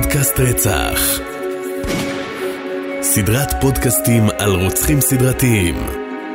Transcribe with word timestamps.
פודקאסט 0.00 0.40
רצח. 0.40 1.00
סדרת 3.02 3.48
פודקאסטים 3.60 4.22
על 4.38 4.50
רוצחים 4.64 5.00
סדרתיים, 5.00 5.74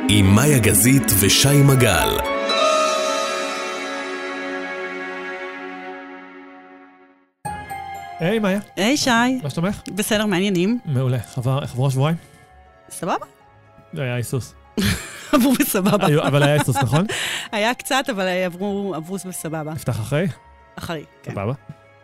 עם 0.08 0.26
מאיה 0.34 0.58
גזית 0.58 1.02
ושי 1.20 1.62
מגל. 1.62 2.08
היי, 8.20 8.38
מאיה, 8.38 8.60
היי 8.76 8.96
שי, 8.96 9.10
מה 9.42 9.50
שלומך? 9.50 9.82
בסדר, 9.94 10.26
מעניינים? 10.26 10.78
מעולה. 10.84 11.18
חבר- 11.18 11.58
עברו 11.62 11.86
השבועיים? 11.86 12.16
סבבה? 12.90 13.26
זה 13.92 14.02
היה 14.02 14.14
היסוס. 14.14 14.54
עברו 15.32 15.52
בסבבה. 15.60 16.26
אבל 16.28 16.42
היה 16.42 16.52
היסוס, 16.52 16.76
נכון? 16.76 17.06
היה 17.52 17.74
קצת, 17.74 18.04
אבל 18.10 18.26
עברו 18.26 18.94
בסבבה. 19.28 19.72
נפתח 19.72 20.00
אחרי? 20.00 20.26
אחרי, 20.78 21.04
כן. 21.22 21.32
סבבה. 21.32 21.52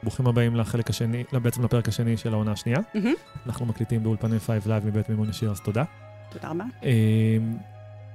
ברוכים 0.02 0.26
הבאים 0.26 0.56
לחלק 0.56 0.90
השני, 0.90 1.24
בעצם 1.42 1.64
לפרק 1.64 1.88
השני 1.88 2.16
של 2.16 2.32
העונה 2.32 2.52
השנייה. 2.52 2.78
מהמם. 2.94 3.14
אנחנו 3.46 3.66
מקליטים 3.66 4.02
באולפני 4.02 4.40
5 4.40 4.66
לייב 4.66 4.86
מבית 4.86 5.08
מימון 5.08 5.28
ישיר, 5.28 5.50
אז 5.50 5.60
תודה. 5.60 5.84
תודה 6.30 6.48
רבה. 6.48 6.64
אמ, 6.82 7.56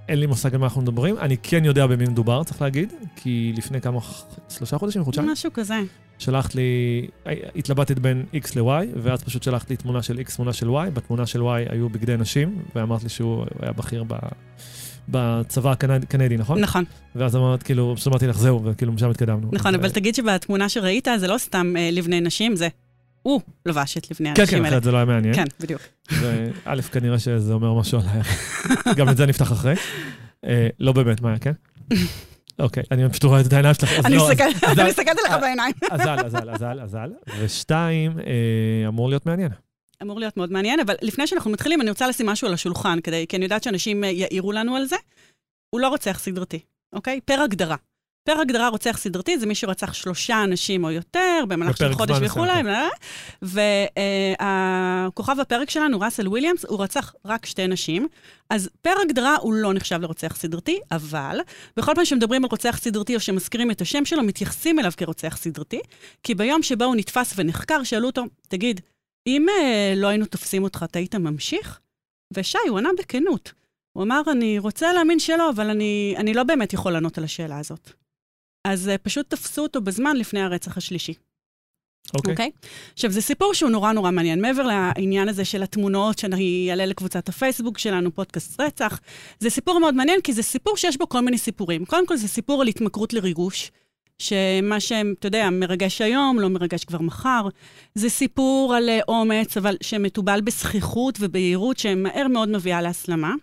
אין 0.08 0.20
לי 0.20 0.26
מושג 0.26 0.54
על 0.54 0.59
מה 0.59 0.66
אנחנו 0.66 0.82
מדברים, 0.82 1.18
אני 1.18 1.38
כן 1.38 1.66
יודע 1.66 1.88
במי 1.88 2.06
מדובר, 2.06 2.44
צריך 2.44 2.62
להגיד, 2.62 2.94
כי 3.16 3.54
לפני 3.58 3.82
כמה, 3.82 4.00
שלושה 4.50 4.78
חודשים, 4.78 5.04
חודשיים, 5.04 5.30
משהו 5.30 5.54
כזה. 5.54 5.80
שלחת 6.20 6.56
לי, 6.56 7.08
התלבטת 7.56 8.00
בין 8.00 8.26
X 8.34 8.48
ל-Y, 8.56 8.88
ואז 9.02 9.23
פשוט 9.23 9.44
שלחת 9.44 9.70
לי 9.70 9.78
תמונה 9.78 10.02
של 10.02 10.20
X, 10.20 10.36
תמונה 10.36 10.54
של 10.54 10.70
Y, 10.70 10.90
בתמונה 10.94 11.26
של 11.26 11.42
Y 11.42 11.72
היו 11.72 11.90
בגדי 11.90 12.18
נשים, 12.18 12.64
ואמרת 12.76 13.04
לי 13.04 13.09
שהוא 13.09 13.45
היה 13.62 13.72
בכיר 13.72 14.04
ב... 14.08 14.14
בצבא 15.10 15.72
הקנד- 15.72 16.04
הקנדי, 16.04 16.38
נכון? 16.38 16.59
נכון, 16.59 16.84
ואז 17.16 17.36
אמרת, 17.36 17.64
כאילו, 17.64 17.94
פשוט 17.98 18.08
אמרתי 18.08 18.28
לך, 18.28 18.38
זהו, 18.38 18.62
וכאילו, 18.66 18.92
משם 18.94 19.10
התקדמנו. 19.10 19.50
נכון, 19.52 19.73
אז, 19.73 19.80
אבל 19.80 19.88
אה, 19.90 19.94
תגיד 19.94 20.16
שבתמונה 20.16 20.70
שראית 20.70 21.08
זה 21.18 21.28
לא 21.28 21.38
סתם 21.38 21.73
אה, 21.78 21.90
לבני 21.92 22.22
נשים, 22.22 22.56
זה 22.56 22.68
הוא 23.22 23.42
לבש 23.66 23.98
את 23.98 24.12
לבני 24.12 24.30
כן, 24.36 24.42
הנשים 24.42 24.58
כן, 24.58 24.66
האלה. 24.66 24.70
אחרת 24.70 24.84
זה 24.84 24.92
לא 24.92 24.98
היה 24.98 25.06
מעניין. 25.06 25.36
כן, 25.36 25.45
בדיוק. 25.60 25.82
וא', 26.12 26.82
כנראה 26.92 27.20
שזה 27.20 27.54
אומר 27.54 27.73
משהו 27.73 28.00
עליי. 28.00 28.22
גם 28.95 29.10
את 29.10 29.18
זה 29.18 29.26
נפתח 29.26 29.52
אחרי. 29.52 29.73
אה, 30.45 30.68
לא 30.80 30.92
באמת, 30.92 31.22
מה 31.22 31.30
היה, 31.30 31.40
כן? 31.40 31.52
אוקיי, 32.60 32.84
אני 32.92 33.10
פשוט 33.10 33.23
רואה 33.23 33.42
את 33.42 33.54
העיניים 33.54 33.73
שלך. 33.73 33.92
אז 34.00 34.06
אני 34.06 34.16
לא, 34.16 34.23
אז- 34.26 34.30
מסתכלת 34.32 34.64
אז- 34.64 34.80
מסתכלת 34.90 35.17
לך 35.26 35.36
בעיניים. 35.42 35.73
אזל, 35.92 36.16
אזל, 36.26 36.50
אזל, 36.50 36.80
אזל. 36.82 37.10
ושתיים, 37.40 38.12
אמור 38.88 39.10
להיות 39.10 39.26
מעניין. 39.26 39.50
אמור 40.04 40.20
להיות 40.20 40.38
מאוד 40.38 40.52
מעניין, 40.52 40.80
אבל 40.80 40.96
לפני 41.02 41.28
שאנחנו 41.28 41.52
מתחילים, 41.52 41.82
אני 41.82 41.90
רוצה 41.90 42.08
לשים 42.08 42.26
משהו 42.26 42.48
על 42.48 42.54
השולחן, 42.54 43.00
כדי, 43.04 43.26
כי 43.30 43.36
אני 43.36 43.46
יודעת 43.46 43.64
שאנשים 43.64 44.04
אה, 44.04 44.10
יעירו 44.10 44.52
לנו 44.52 44.76
על 44.76 44.86
זה. 44.86 44.95
הוא 45.70 45.82
לא 45.82 45.88
רוצח 45.88 46.20
סדרתי, 46.20 46.60
אוקיי? 46.94 47.20
פר 47.26 47.42
הגדרה. 47.42 47.76
פר 48.26 48.40
הגדרה 48.40 48.68
רוצח 48.68 48.98
סדרתי 48.98 49.38
זה 49.38 49.45
מי 49.45 49.56
שרצח 49.56 49.94
שלושה 49.94 50.44
אנשים 50.44 50.84
או 50.84 50.92
יותר, 50.92 51.44
במהלך 51.48 51.78
של 51.78 51.94
חודש 51.94 52.18
וכולי, 52.22 52.62
והכוכב 53.42 55.40
הפרק 55.40 55.70
שלנו, 55.70 56.00
ראסל 56.00 56.28
וויליאמס, 56.28 56.66
הוא 56.66 56.84
רצח 56.84 57.14
רק 57.26 57.45
שתי 57.45 57.67
נשים. 57.67 58.08
אז 58.50 58.70
פר 58.82 58.94
הגדרה 59.02 59.36
הוא 59.36 59.54
לא 59.54 59.73
נחשב 59.73 60.02
לרוצח 60.02 60.36
סדרתי, 60.36 60.80
אבל 60.92 61.40
בכל 61.78 61.92
פעם 61.95 62.06
שמדברים 62.06 62.44
על 62.44 62.50
רוצח 62.52 62.78
סדרתי 62.78 63.16
או 63.16 63.20
שמזכירים 63.20 63.72
את 63.72 63.82
השם 63.82 64.06
שלו, 64.06 64.23
מתייחסים 64.23 64.80
אליו 64.80 64.92
כרוצח 64.98 65.38
סדרתי, 65.38 65.80
כי 66.23 66.36
ביום 66.36 66.64
שבו 66.64 66.84
הוא 66.84 66.95
נתפס 66.95 67.34
ונחקר, 67.38 67.84
שאלו 67.84 68.08
אותו, 68.08 68.23
תגיד, 68.48 68.82
אם 69.28 69.46
אה, 69.50 69.94
לא 69.96 70.08
היינו 70.08 70.26
תופסים 70.26 70.64
אותך, 70.64 70.86
אתה 70.90 71.00
היית 71.00 71.16
ממשיך? 71.16 71.80
ושי, 72.34 72.58
הוא 72.70 72.78
ענה 72.78 72.90
בכנות. 73.00 73.54
הוא 73.94 74.04
אמר, 74.04 74.22
אני 74.32 74.60
רוצה 74.60 74.94
להאמין 74.94 75.20
שלא, 75.20 75.50
אבל 75.50 75.70
אני, 75.70 76.16
אני 76.18 76.34
לא 76.34 76.44
באמת 76.44 76.74
יכול 76.74 76.92
לענות 76.92 77.18
על 77.18 77.24
השאלה 77.24 77.60
הזאת. 77.60 77.92
אז 78.68 78.90
אה, 78.90 78.98
פשוט 78.98 79.30
תפסו 79.30 79.62
אותו 79.62 79.82
בזמן 79.82 80.16
לפני 80.16 80.42
הרצח 80.42 80.78
השלישי, 80.78 81.14
אוקיי. 82.16 82.32
אוקיי? 82.32 82.52
עכשיו, 82.94 83.12
זה 83.12 83.22
סיפור 83.22 83.54
שהוא 83.54 83.70
נורא 83.70 83.92
נורא 83.92 84.12
מעניין. 84.12 84.42
מעבר 84.42 84.64
לעניין 84.67 85.30
הזה 85.30 85.45
של 85.45 85.64
התמונות 85.64 86.20
שאני 86.20 86.67
אעלה 86.70 86.86
לקבוצת 86.86 87.30
הפייסבוק 87.30 87.78
שלנו, 87.78 88.16
פודקאסט 88.16 88.60
רצח, 88.60 89.00
זה 89.39 89.50
סיפור 89.50 89.80
מאוד 89.80 89.94
מעניין, 89.94 90.22
כי 90.22 90.33
זה 90.33 90.44
סיפור 90.44 90.78
שיש 90.78 90.98
בו 90.98 91.10
כל 91.10 91.20
מיני 91.20 91.38
סיפורים. 91.38 91.86
קודם 91.86 92.08
כל, 92.08 92.17
זה 92.17 92.28
סיפור 92.28 92.62
על 92.62 92.67
התמכרות 92.67 93.14
לריגוש. 93.14 93.72
שמה 94.20 94.80
שאתה 94.80 95.28
יודע, 95.28 95.50
מרגש 95.50 96.02
היום, 96.02 96.40
לא 96.40 96.50
מרגש 96.50 96.86
כבר 96.86 97.02
מחר. 97.02 97.48
זה 97.96 98.10
סיפור 98.10 98.76
על 98.78 98.90
אה, 98.90 99.00
אומץ, 99.08 99.58
אבל 99.58 99.78
שמתובל 99.82 100.42
בזכיחות 100.42 101.18
ובהירות, 101.20 101.78
שמהר 101.78 102.28
מאוד 102.28 102.50
מביאה 102.50 102.82
להסלמה. 102.82 103.34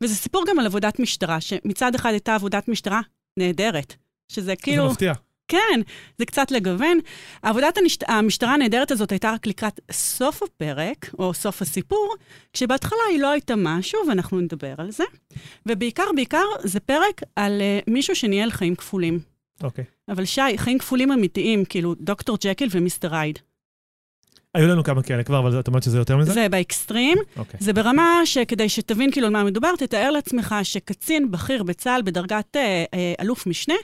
וזה 0.00 0.14
סיפור 0.14 0.44
גם 0.48 0.58
על 0.58 0.66
עבודת 0.66 0.98
משטרה, 0.98 1.40
שמצד 1.40 1.94
אחד 1.94 2.10
הייתה 2.10 2.34
עבודת 2.34 2.68
משטרה 2.68 3.00
נהדרת. 3.38 3.94
שזה 4.28 4.56
כאילו... 4.56 4.86
זה 4.86 4.92
מפתיע. 4.92 5.12
כן, 5.48 5.80
זה 6.18 6.26
קצת 6.26 6.50
לגוון. 6.50 6.98
עבודת 7.42 7.78
הנשת... 7.78 8.04
המשטרה 8.08 8.54
הנהדרת 8.54 8.90
הזאת 8.90 9.12
הייתה 9.12 9.32
רק 9.32 9.46
לקראת 9.46 9.80
סוף 9.92 10.42
הפרק, 10.42 11.10
או 11.18 11.34
סוף 11.34 11.62
הסיפור, 11.62 12.14
כשבהתחלה 12.52 12.98
היא 13.10 13.20
לא 13.20 13.30
הייתה 13.30 13.54
משהו, 13.56 14.00
ואנחנו 14.08 14.40
נדבר 14.40 14.74
על 14.78 14.90
זה. 14.90 15.04
ובעיקר, 15.66 16.04
בעיקר, 16.16 16.44
זה 16.62 16.80
פרק 16.80 17.20
על 17.36 17.60
uh, 17.60 17.90
מישהו 17.90 18.16
שניהל 18.16 18.50
חיים 18.50 18.76
כפולים. 18.76 19.33
אוקיי. 19.62 19.84
אבל 20.08 20.24
שי, 20.24 20.58
חיים 20.58 20.78
כפולים 20.78 21.12
אמיתיים, 21.12 21.64
כאילו 21.64 21.94
דוקטור 21.94 22.38
ג'קיל 22.44 22.68
ומיסטר 22.72 23.14
הייד. 23.14 23.38
היו 24.54 24.68
לנו 24.68 24.84
כמה 24.84 25.02
כאלה 25.02 25.22
כבר, 25.22 25.38
אבל 25.38 25.60
את 25.60 25.68
אומרת 25.68 25.82
שזה 25.82 25.98
יותר 25.98 26.16
מזה? 26.16 26.32
זה 26.32 26.48
באקסטרים. 26.48 27.18
אוקיי. 27.36 27.60
זה 27.62 27.72
ברמה 27.72 28.20
שכדי 28.24 28.68
שתבין 28.68 29.10
כאילו 29.12 29.26
על 29.26 29.32
מה 29.32 29.44
מדובר, 29.44 29.76
תתאר 29.78 30.10
לעצמך 30.10 30.54
שקצין 30.62 31.30
בכיר 31.30 31.62
בצה"ל 31.62 32.02
בדרגת 32.02 32.56
אה, 32.56 32.84
אה, 32.94 33.14
אלוף 33.20 33.46
משנה, 33.46 33.74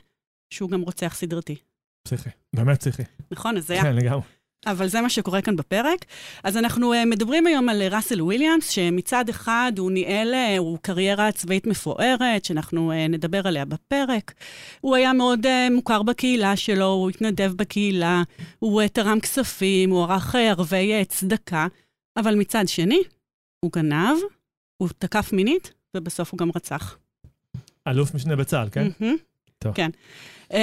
שהוא 0.51 0.71
גם 0.71 0.81
רוצח 0.81 1.15
סדרתי. 1.15 1.57
פסיכי. 2.03 2.31
באמת 2.57 2.81
פסיכי. 2.81 3.03
נכון? 3.31 3.57
אז 3.57 3.67
זה 3.67 3.75
היה 3.75 3.83
כן, 3.83 3.97
לגמרי. 3.97 4.21
אבל 4.67 4.89
זה 4.89 5.01
מה 5.01 5.11
שקורה 5.11 5.43
כאן 5.43 5.57
בפרק. 5.57 6.05
אז 6.45 6.57
אנחנו 6.57 6.95
uh, 6.95 6.97
מדברים 7.07 7.47
היום 7.47 7.69
על 7.69 7.83
ראסל 7.83 8.23
וויליאמס, 8.23 8.71
שמצד 8.71 9.29
אחד 9.29 9.73
הוא 9.79 9.91
ניהל, 9.91 10.35
uh, 10.35 10.59
הוא 10.59 10.79
קריירה 10.83 11.33
צבאית 11.33 11.67
מפוארת, 11.67 12.45
שאנחנו 12.45 12.93
נדבר 13.09 13.49
עליה 13.49 13.65
בפרק. 13.65 14.35
הוא 14.81 14.97
היה 14.97 15.13
מאוד 15.13 15.47
מוכר 15.71 16.03
בקהילה 16.03 16.57
שלו, 16.57 16.87
הוא 16.87 17.11
התנדב 17.11 17.53
בקהילה, 17.57 18.23
הוא 18.59 18.83
תרם 18.93 19.21
כספים, 19.21 19.91
הוא 19.91 20.05
ערך 20.05 20.35
ערבי 20.35 21.05
צדקה, 21.09 21.67
אבל 22.17 22.35
מצד 22.35 22.69
שני, 22.69 23.01
הוא 23.65 23.73
גנב, 23.73 24.17
הוא 24.77 24.89
תקף 24.99 25.33
מינית, 25.33 25.73
ובסוף 25.97 26.33
הוא 26.33 26.39
גם 26.39 26.51
רצח. 26.55 26.99
אלוף 27.89 28.15
משנה 28.15 28.37
בצה"ל, 28.37 28.69
כן? 28.73 28.89
מהמם. 29.01 29.17
טוב. 29.59 29.75
כן. 29.75 29.91
Um, 30.51 30.55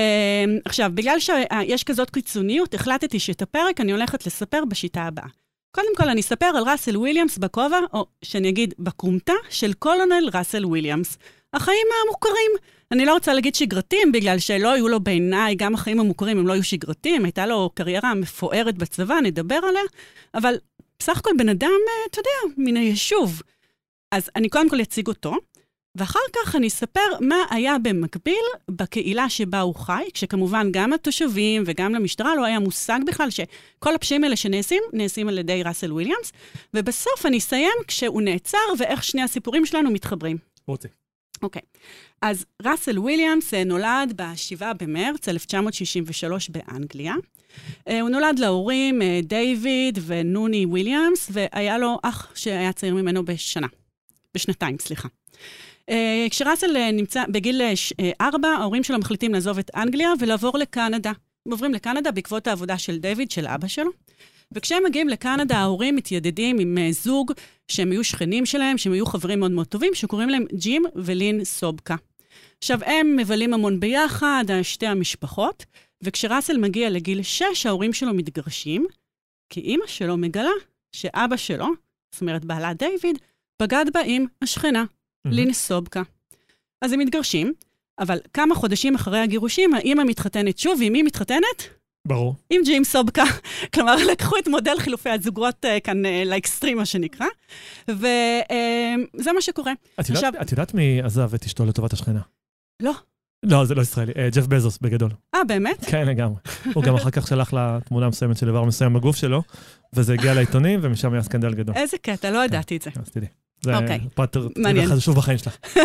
עכשיו, 0.66 0.92
בגלל 0.94 1.20
שיש 1.20 1.84
כזאת 1.84 2.10
קיצוניות, 2.10 2.74
החלטתי 2.74 3.20
שאת 3.20 3.42
הפרק 3.42 3.82
אני 3.82 3.92
הולכת 3.92 4.26
לספר 4.26 4.66
בשיטה 4.66 5.02
הבאה. 5.02 5.28
קודם 5.76 5.96
כל, 5.98 6.10
אני 6.10 6.22
אספר 6.22 6.46
על 6.46 6.64
ראסל 6.64 6.98
וויליאמס 6.98 7.38
בכובע, 7.38 7.80
או 7.94 8.06
שאני 8.22 8.50
אגיד 8.50 8.74
בכומתה 8.80 9.34
של 9.50 9.74
קולונל 9.74 10.30
ראסל 10.34 10.66
וויליאמס. 10.66 11.18
החיים 11.54 11.88
המוכרים. 12.04 12.52
אני 12.92 13.06
לא 13.06 13.14
רוצה 13.14 13.34
להגיד 13.34 13.56
שגרתיים, 13.56 14.12
בגלל 14.12 14.40
שלא 14.40 14.72
היו 14.72 14.88
לו 14.88 15.00
בעיניי, 15.00 15.56
גם 15.56 15.74
החיים 15.74 16.00
המוכרים 16.00 16.38
הם 16.38 16.48
לא 16.48 16.54
היו 16.54 16.64
שגרתיים, 16.64 17.26
הייתה 17.26 17.46
לו 17.46 17.70
קריירה 17.74 18.14
מפוארת 18.14 18.78
בצבא, 18.78 19.20
נדבר 19.24 19.56
עליה, 19.56 19.82
אבל 20.34 20.56
בסך 21.00 21.18
הכל 21.18 21.30
בן 21.38 21.50
אדם, 21.50 21.70
אה, 21.70 22.08
אתה 22.12 22.20
יודע, 22.20 22.56
מן 22.58 22.78
היישוב. 22.78 23.42
אז 24.12 24.30
אני 24.36 24.50
קודם 24.50 24.70
כל 24.70 24.82
אציג 24.82 25.08
אותו, 25.08 25.34
ואחר 25.98 26.20
כך 26.36 26.56
אני 26.56 26.68
אספר 26.68 27.10
מה 27.22 27.36
היה 27.50 27.78
במקביל 27.80 28.46
בקהילה 28.72 29.30
שבה 29.30 29.62
הוא 29.62 29.76
חי, 29.76 30.04
כשכמובן 30.14 30.68
גם 30.72 30.94
התושבים 30.94 31.64
וגם 31.66 31.94
למשטרה 31.94 32.36
לא 32.36 32.46
היה 32.46 32.60
מושג 32.60 33.00
בכלל 33.08 33.30
שכל 33.30 33.96
הפשעים 33.96 34.24
האלה 34.24 34.36
שנעשים, 34.36 34.84
נעשים 34.94 35.30
על 35.30 35.38
ידי 35.38 35.64
ראסל 35.64 35.94
וויליאמס, 35.94 36.32
ובסוף 36.74 37.26
אני 37.26 37.38
אסיים 37.38 37.74
כשהוא 37.88 38.22
נעצר 38.22 38.58
ואיך 38.80 39.04
שני 39.04 39.22
הסיפורים 39.22 39.66
שלנו 39.66 39.92
מתחברים. 39.92 40.38
רוצי. 40.68 40.88
אוקיי. 41.42 41.62
אז 42.22 42.46
ראסל 42.64 43.00
וויליאמס 43.00 43.54
אה, 43.54 43.64
נולד 43.64 44.14
ב-7 44.16 44.74
במרץ 44.80 45.30
1963 45.30 46.50
באנגליה. 46.50 47.14
אה, 47.88 48.02
הוא 48.02 48.10
נולד 48.10 48.40
להורים 48.40 49.02
אה, 49.02 49.20
דיוויד 49.24 50.00
ונוני 50.06 50.66
וויליאמס, 50.66 51.32
והיה 51.32 51.78
לו 51.78 51.98
אח 52.04 52.32
שהיה 52.36 52.74
צעיר 52.74 52.96
ממנו 52.96 53.26
בשנה. 53.26 53.68
בשנתיים, 54.34 54.78
סליחה. 54.80 55.08
Uh, 55.90 55.94
כשראסל 56.30 56.76
uh, 56.76 56.92
נמצא 56.94 57.24
בגיל 57.30 57.62
4, 58.22 58.48
uh, 58.48 58.52
ההורים 58.52 58.84
שלו 58.84 59.00
מחליטים 59.00 59.34
לעזוב 59.34 59.58
את 59.60 59.72
אנגליה 59.76 60.10
ולעבור 60.20 60.58
לקנדה. 60.58 61.12
הם 61.46 61.52
עוברים 61.52 61.74
לקנדה 61.74 62.12
בעקבות 62.12 62.48
העבודה 62.48 62.78
של 62.78 62.98
דיוויד, 62.98 63.32
של 63.32 63.48
אבא 63.48 63.68
שלו. 63.68 63.92
וכשהם 64.52 64.84
מגיעים 64.86 65.10
לקנדה, 65.10 65.58
ההורים 65.58 65.96
מתיידדים 65.96 66.60
עם 66.60 66.78
זוג 66.92 67.32
שהם 67.68 67.92
היו 67.92 68.04
שכנים 68.04 68.46
שלהם, 68.46 68.78
שהם 68.78 68.94
היו 68.94 69.06
חברים 69.06 69.40
מאוד 69.40 69.52
מאוד 69.52 69.68
טובים, 69.68 69.94
שקוראים 69.94 70.30
להם 70.30 70.46
ג'ים 70.54 70.84
ולין 70.96 71.44
סובקה. 71.44 71.96
עכשיו, 72.58 72.80
הם 72.86 73.16
מבלים 73.16 73.54
המון 73.54 73.80
ביחד, 73.80 74.44
שתי 74.64 74.88
המשפחות, 74.88 75.66
וכשראסל 76.04 76.58
מגיע 76.58 76.90
לגיל 76.90 77.22
6, 77.22 77.66
ההורים 77.66 77.94
שלו 77.94 78.14
מתגרשים, 78.14 78.86
כי 79.50 79.60
אימא 79.60 79.88
שלו 79.88 80.18
מגלה 80.18 80.52
שאבא 80.92 81.38
שלו, 81.38 81.68
זאת 82.12 82.22
אומרת 82.22 82.46
בעלה 82.46 82.74
דיוויד, 82.74 83.18
בגד 83.62 83.86
בה 83.94 84.00
עם 84.06 84.26
השכנה, 84.42 84.86
לין 85.32 85.54
סובקה. 85.54 86.02
אז 86.82 86.92
הם 86.92 87.00
מתגרשים, 87.00 87.54
אבל 88.00 88.20
כמה 88.34 88.56
חודשים 88.56 88.96
אחרי 88.96 89.20
הגירושים, 89.20 89.74
האימא 89.74 90.04
מתחתנת 90.04 90.58
שוב, 90.60 90.80
ועם 90.80 90.94
מי 90.94 91.04
מתחתנת? 91.04 91.64
ברור. 92.08 92.36
עם 92.50 92.62
ג'ים 92.66 92.84
סובקה. 92.84 93.24
כלומר, 93.74 93.96
לקחו 94.12 94.38
את 94.38 94.48
מודל 94.48 94.80
חילופי 94.80 95.10
הזוגות 95.10 95.66
uh, 95.66 95.80
כאן 95.84 96.06
uh, 96.06 96.10
לאקסטרים, 96.26 96.78
מה 96.78 96.86
שנקרא, 96.86 97.26
וזה 97.88 98.50
uh, 99.30 99.34
מה 99.34 99.42
שקורה. 99.42 99.74
את 100.00 100.10
יודעת, 100.10 100.24
עכשיו- 100.24 100.42
את 100.42 100.52
יודעת 100.52 100.74
מי 100.74 101.02
עזב 101.02 101.34
את 101.34 101.46
אשתו 101.46 101.66
לטובת 101.66 101.94
השכנה? 101.94 102.22
לא. 102.82 102.92
לא, 103.44 103.66
זה 103.66 103.76
לא 103.76 103.82
ישראלי, 103.82 104.12
אה, 104.18 104.30
ג'ף 104.30 104.48
בזוס 104.48 104.78
בגדול. 104.82 105.12
אה, 105.36 105.44
באמת? 105.44 105.86
כן, 105.86 106.08
לגמרי. 106.08 106.36
הוא 106.74 106.84
גם 106.84 106.96
אחר 106.96 107.12
כך 107.12 107.28
שלח 107.28 107.54
לה 107.54 107.80
תמונה 107.86 108.10
מסוימת 108.10 108.38
של 108.38 108.48
איבר 108.48 108.64
מסוים 108.64 108.94
בגוף 108.94 109.16
שלו, 109.16 109.44
וזה 109.94 110.14
הגיע 110.14 110.34
לעיתונים, 110.34 110.80
ומשם 110.84 111.14
היה 111.14 111.24
סקנדל 111.24 111.54
גדול. 111.54 111.76
איזה 111.76 111.98
קטע, 111.98 112.32
לא 112.32 112.46
ידעתי 112.46 112.78
את 112.78 112.82
זה. 112.82 112.90
אז 113.02 113.10
תדעי. 113.10 113.28
זה 113.62 113.78
אוקיי. 113.78 114.00
פרט. 114.16 114.38
חשוב 114.88 115.16
בחיים 115.16 115.38
שלך. 115.38 115.58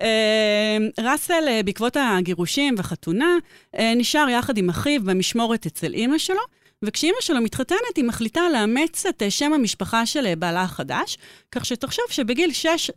אה, 0.00 0.78
ראסל, 1.00 1.48
אה, 1.48 1.62
בעקבות 1.64 1.96
הגירושים 1.96 2.74
והחתונה, 2.76 3.36
אה, 3.78 3.92
נשאר 3.96 4.28
יחד 4.28 4.58
עם 4.58 4.68
אחיו 4.68 5.04
במשמורת 5.04 5.66
אצל 5.66 5.94
אימא 5.94 6.18
שלו, 6.18 6.40
וכשאימא 6.84 7.16
שלו 7.20 7.40
מתחתנת, 7.40 7.96
היא 7.96 8.04
מחליטה 8.04 8.40
לאמץ 8.52 9.06
את 9.06 9.22
אה, 9.22 9.30
שם 9.30 9.52
המשפחה 9.52 10.06
של 10.06 10.34
בעלה 10.34 10.62
החדש, 10.62 11.18
כך 11.52 11.64
שתחשוב 11.64 12.04
שבגיל 12.10 12.52
6, 12.52 12.90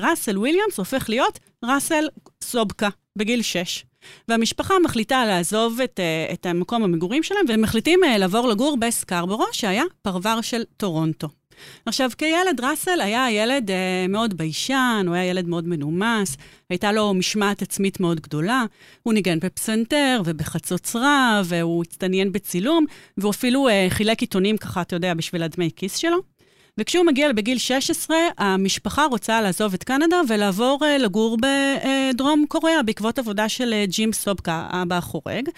ראסל 0.00 0.38
וויליאמס 0.38 0.78
הופך 0.78 1.08
להיות 1.08 1.38
ראסל 1.64 2.04
סובקה, 2.42 2.88
בגיל 3.16 3.42
6. 3.42 3.84
והמשפחה 4.28 4.74
מחליטה 4.84 5.24
לעזוב 5.26 5.80
את, 5.80 6.00
את 6.32 6.46
המקום 6.46 6.82
המגורים 6.82 7.22
שלהם, 7.22 7.44
והם 7.48 7.62
מחליטים 7.62 8.00
לעבור 8.18 8.48
לגור 8.48 8.76
בסקרבורו, 8.76 9.46
שהיה 9.52 9.84
פרבר 10.02 10.40
של 10.40 10.62
טורונטו. 10.76 11.28
עכשיו, 11.86 12.10
כילד, 12.18 12.60
ראסל 12.60 13.00
היה 13.00 13.30
ילד 13.30 13.70
אה, 13.70 14.06
מאוד 14.08 14.36
ביישן, 14.36 15.04
הוא 15.06 15.14
היה 15.14 15.24
ילד 15.24 15.48
מאוד 15.48 15.68
מנומס, 15.68 16.36
הייתה 16.70 16.92
לו 16.92 17.14
משמעת 17.14 17.62
עצמית 17.62 18.00
מאוד 18.00 18.20
גדולה, 18.20 18.64
הוא 19.02 19.14
ניגן 19.14 19.38
בפסנתר 19.38 20.22
ובחצוצרה, 20.24 21.42
והוא 21.44 21.82
הצטניין 21.82 22.32
בצילום, 22.32 22.84
והוא 23.18 23.30
אפילו 23.30 23.68
אה, 23.68 23.86
חילק 23.88 24.20
עיתונים 24.20 24.56
ככה, 24.56 24.80
אתה 24.80 24.96
יודע, 24.96 25.14
בשביל 25.14 25.42
הדמי 25.42 25.70
כיס 25.76 25.96
שלו. 25.96 26.18
וכשהוא 26.78 27.04
מגיע 27.04 27.28
לגיל 27.28 27.58
16, 27.58 28.16
המשפחה 28.38 29.04
רוצה 29.04 29.40
לעזוב 29.40 29.74
את 29.74 29.84
קנדה 29.84 30.20
ולעבור 30.28 30.78
אה, 30.82 30.98
לגור 30.98 31.36
בדרום 31.36 32.44
קוריאה, 32.48 32.82
בעקבות 32.82 33.18
עבודה 33.18 33.48
של 33.48 33.72
אה, 33.72 33.84
ג'ים 33.86 34.12
סובקה, 34.12 34.66
האבא 34.70 34.96
החורג. 34.96 35.48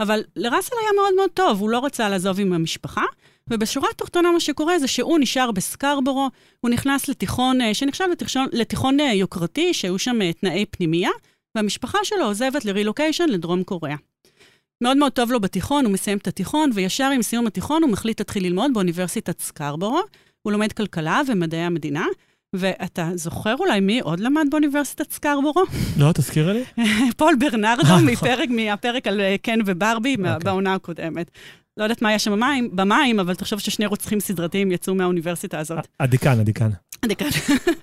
אבל 0.00 0.22
לראסל 0.36 0.74
היה 0.80 0.90
מאוד 0.96 1.14
מאוד 1.16 1.30
טוב, 1.34 1.60
הוא 1.60 1.70
לא 1.70 1.84
רצה 1.84 2.08
לעזוב 2.08 2.40
עם 2.40 2.52
המשפחה. 2.52 3.02
ובשורה 3.50 3.88
התחתונה 3.94 4.30
מה 4.32 4.40
שקורה 4.40 4.78
זה 4.78 4.86
שהוא 4.88 5.18
נשאר 5.18 5.50
בסקרבורו, 5.50 6.30
הוא 6.60 6.70
נכנס 6.70 7.08
לתיכון, 7.08 7.60
אה, 7.60 7.74
שנחשב 7.74 8.04
לתיכון, 8.12 8.46
לתיכון 8.52 9.00
אה, 9.00 9.12
יוקרתי, 9.12 9.74
שהיו 9.74 9.98
שם 9.98 10.22
אה, 10.22 10.32
תנאי 10.32 10.64
פנימייה, 10.70 11.10
והמשפחה 11.56 11.98
שלו 12.04 12.24
עוזבת 12.24 12.64
לרילוקיישן 12.64 13.28
לדרום 13.28 13.62
קוריאה. 13.62 13.96
מאוד 14.82 14.96
מאוד 14.96 15.12
טוב 15.12 15.32
לו 15.32 15.40
בתיכון, 15.40 15.84
הוא 15.84 15.92
מסיים 15.92 16.18
את 16.18 16.26
התיכון, 16.28 16.70
וישר 16.74 17.10
עם 17.14 17.22
סיום 17.22 17.46
התיכון 17.46 17.82
הוא 17.82 17.90
מחליט 17.90 18.20
להתחיל 18.20 18.42
ללמוד 18.46 18.70
באוניברסיטת 18.74 19.40
סקרבורו. 19.40 20.00
הוא 20.42 20.52
לומד 20.52 20.72
כלכלה 20.72 21.20
ומדעי 21.28 21.60
המדינה, 21.60 22.06
ואתה 22.56 23.10
זוכר 23.14 23.54
אולי 23.58 23.80
מי 23.80 24.00
עוד 24.00 24.20
למד 24.20 24.46
באוניברסיטת 24.50 25.12
סקרבורו? 25.12 25.64
לא, 26.00 26.12
תזכירי 26.12 26.52
לי. 26.54 26.84
פול 27.18 27.34
ברנרדו 27.38 27.88
אה, 27.88 28.02
מפרק, 28.02 28.48
מהפרק 28.48 29.06
על 29.06 29.20
קן 29.42 29.58
וברבי 29.66 30.16
מה- 30.16 30.34
אוקיי. 30.34 30.44
בעונה 30.44 30.74
הקודמת. 30.74 31.30
לא 31.76 31.84
יודעת 31.84 32.02
מה 32.02 32.08
היה 32.08 32.18
שם 32.18 32.32
במים, 32.32 32.76
במים, 32.76 33.20
אבל 33.20 33.34
תחשוב 33.34 33.58
ששני 33.58 33.86
רוצחים 33.86 34.20
סדרתיים 34.20 34.72
יצאו 34.72 34.94
מהאוניברסיטה 34.94 35.58
הזאת. 35.58 35.86
הדיקן, 36.00 36.40
הדיקן. 36.40 36.70
דקה. 37.04 37.24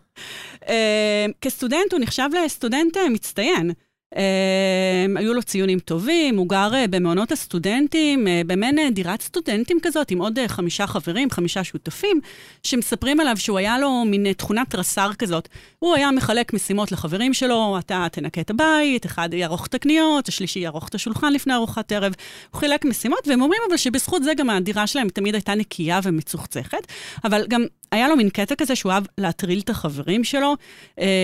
אה, 0.69 1.25
כסטודנט 1.41 1.93
הוא 1.93 1.99
נחשב 1.99 2.29
לסטודנט 2.45 2.97
אה, 2.97 3.09
מצטיין. 3.09 3.71
אה, 4.17 5.05
היו 5.15 5.33
לו 5.33 5.43
ציונים 5.43 5.79
טובים, 5.79 6.37
הוא 6.37 6.49
גר 6.49 6.73
אה, 6.73 6.87
במעונות 6.87 7.31
הסטודנטים, 7.31 8.27
אה, 8.27 8.41
במעין 8.47 8.79
אה, 8.79 8.89
דירת 8.91 9.21
סטודנטים 9.21 9.77
כזאת, 9.81 10.11
עם 10.11 10.21
עוד 10.21 10.39
חמישה 10.47 10.87
חברים, 10.87 11.29
חמישה 11.29 11.63
שותפים, 11.63 12.19
שמספרים 12.63 13.19
עליו 13.19 13.37
שהוא 13.37 13.57
היה 13.57 13.79
לו 13.79 14.03
מין 14.05 14.33
תכונת 14.33 14.69
תרסר 14.69 15.13
כזאת. 15.13 15.49
הוא 15.79 15.95
היה 15.95 16.11
מחלק 16.11 16.53
משימות 16.53 16.91
לחברים 16.91 17.33
שלו, 17.33 17.75
אתה 17.79 18.07
תנקה 18.11 18.41
את 18.41 18.49
הבית, 18.49 19.05
אחד 19.05 19.33
יערוך 19.33 19.67
את 19.67 19.73
הקניות, 19.73 20.27
השלישי 20.27 20.59
יערוך 20.59 20.87
את 20.87 20.95
השולחן 20.95 21.33
לפני 21.33 21.53
ארוחת 21.53 21.91
ערב. 21.91 22.13
הוא 22.51 22.59
חילק 22.59 22.85
משימות, 22.85 23.27
והם 23.27 23.41
אומרים 23.41 23.61
אבל 23.69 23.77
שבזכות 23.77 24.23
זה 24.23 24.33
גם 24.33 24.49
הדירה 24.49 24.87
שלהם 24.87 25.09
תמיד 25.09 25.35
הייתה 25.35 25.55
נקייה 25.55 25.99
ומצוחצחת, 26.03 26.87
אבל 27.23 27.45
גם 27.49 27.65
היה 27.91 28.07
לו 28.07 28.15
מין 28.15 28.29
קטע 28.29 28.55
כזה 28.55 28.75
שהוא 28.75 28.91
אהב 28.91 29.03
להטריל 29.17 29.59
את 29.59 29.69
החברים 29.69 30.23
שלו. 30.23 30.55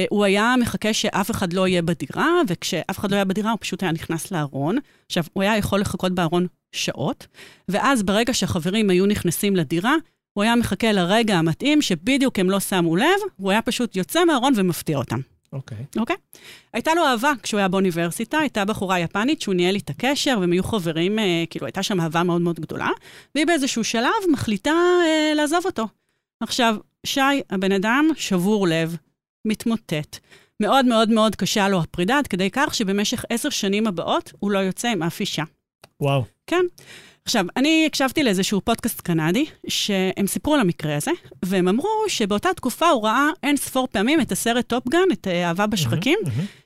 הוא 0.10 0.26
היה 0.26 0.56
מחכה 0.60 0.94
שאף 0.94 1.32
אחד 1.32 1.54
לא 1.54 1.68
יהיה 1.68 1.82
בדירה, 1.82 2.28
וכשאף 2.80 3.00
אחד 3.00 3.12
לא 3.12 3.16
היה 3.16 3.26
בדירה, 3.26 3.52
הוא 3.52 3.58
פשוט 3.62 3.84
היה 3.84 3.92
נכנס 3.92 4.32
לארון. 4.32 4.78
עכשיו, 5.06 5.24
הוא 5.34 5.44
היה 5.44 5.58
יכול 5.58 5.80
לחכות 5.80 6.12
בארון 6.12 6.48
שעות, 6.72 7.28
ואז 7.70 8.04
ברגע 8.04 8.34
שהחברים 8.34 8.90
היו 8.90 9.06
נכנסים 9.06 9.56
לדירה, 9.56 9.96
הוא 10.34 10.44
היה 10.44 10.56
מחכה 10.56 10.92
לרגע 10.92 11.38
המתאים, 11.38 11.82
שבדיוק 11.82 12.40
הם 12.40 12.50
לא 12.50 12.60
שמו 12.60 12.96
לב, 12.96 13.06
הוא 13.38 13.52
היה 13.52 13.62
פשוט 13.62 13.96
יוצא 13.96 14.26
מהארון 14.26 14.54
ומפתיע 14.56 14.98
אותם. 14.98 15.20
אוקיי. 15.54 15.78
אוקיי? 15.98 16.16
הייתה 16.74 16.94
לו 16.94 17.06
אהבה 17.06 17.34
כשהוא 17.44 17.58
היה 17.58 17.68
באוניברסיטה, 17.68 18.38
הייתה 18.38 18.66
בחורה 18.66 19.00
יפנית 19.00 19.42
שהוא 19.42 19.56
ניהל 19.56 19.76
איתה 19.76 19.94
קשר, 19.98 20.38
והם 20.40 20.52
היו 20.52 20.64
חברים, 20.64 21.20
אה, 21.20 21.44
כאילו, 21.50 21.66
הייתה 21.66 21.84
שם 21.84 22.02
אהבה 22.02 22.24
מאוד 22.24 22.42
מאוד 22.42 22.60
גדולה, 22.60 22.90
והיא 23.36 23.48
באיזשהו 23.48 23.84
שלב 23.84 24.12
מחליטה 24.32 24.74
אה, 25.06 25.34
לעזוב 25.36 25.66
אותו. 25.66 25.88
עכשיו, 26.44 26.76
שי, 27.06 27.22
הבן 27.50 27.72
אדם 27.72 28.10
שבור 28.16 28.68
לב, 28.68 28.96
מתמוטט. 29.46 30.20
מאוד 30.60 30.86
מאוד 30.86 31.10
מאוד 31.10 31.36
קשה 31.36 31.68
לו 31.68 31.80
הפרידה, 31.80 32.18
עד 32.18 32.28
כדי 32.28 32.50
כך 32.52 32.76
שבמשך 32.76 33.26
עשר 33.30 33.50
שנים 33.50 33.88
הבאות 33.88 34.34
הוא 34.40 34.52
לא 34.52 34.60
יוצא 34.60 34.88
עם 34.88 35.04
אף 35.04 35.20
אישה. 35.20 35.44
וואו. 36.02 36.24
כן. 36.48 36.66
עכשיו, 37.26 37.46
אני 37.58 37.84
הקשבתי 37.86 38.24
לאיזשהו 38.24 38.62
פודקאסט 38.62 39.02
קנדי, 39.02 39.46
שהם 39.68 40.28
סיפרו 40.28 40.54
על 40.54 40.60
המקרה 40.60 40.96
הזה, 40.96 41.12
והם 41.46 41.68
אמרו 41.68 41.90
שבאותה 42.08 42.50
תקופה 42.56 42.90
הוא 42.90 43.04
ראה 43.04 43.28
אין 43.44 43.58
ספור 43.58 43.88
פעמים 43.92 44.22
את 44.22 44.32
הסרט 44.32 44.68
טופגן, 44.68 45.12
את 45.14 45.28
אה, 45.28 45.48
אהבה 45.48 45.68
בשחקים. 45.68 46.20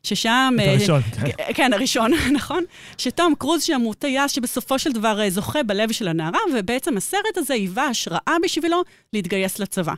ששם... 0.03 0.55
את 0.55 0.59
אה, 0.59 0.71
הראשון, 0.71 1.01
כן. 1.25 1.53
כן, 1.53 1.73
הראשון, 1.73 2.11
נכון? 2.37 2.63
שתום 2.97 3.33
קרוז 3.39 3.63
שם 3.63 3.81
הוא 3.81 3.93
טייס 3.93 4.31
שבסופו 4.31 4.79
של 4.79 4.91
דבר 4.91 5.21
אה, 5.21 5.29
זוכה 5.29 5.63
בלב 5.63 5.91
של 5.91 6.07
הנערה, 6.07 6.39
ובעצם 6.53 6.97
הסרט 6.97 7.37
הזה 7.37 7.53
היווה 7.53 7.87
השראה 7.87 8.35
בשבילו 8.43 8.83
להתגייס 9.13 9.59
לצבא. 9.59 9.93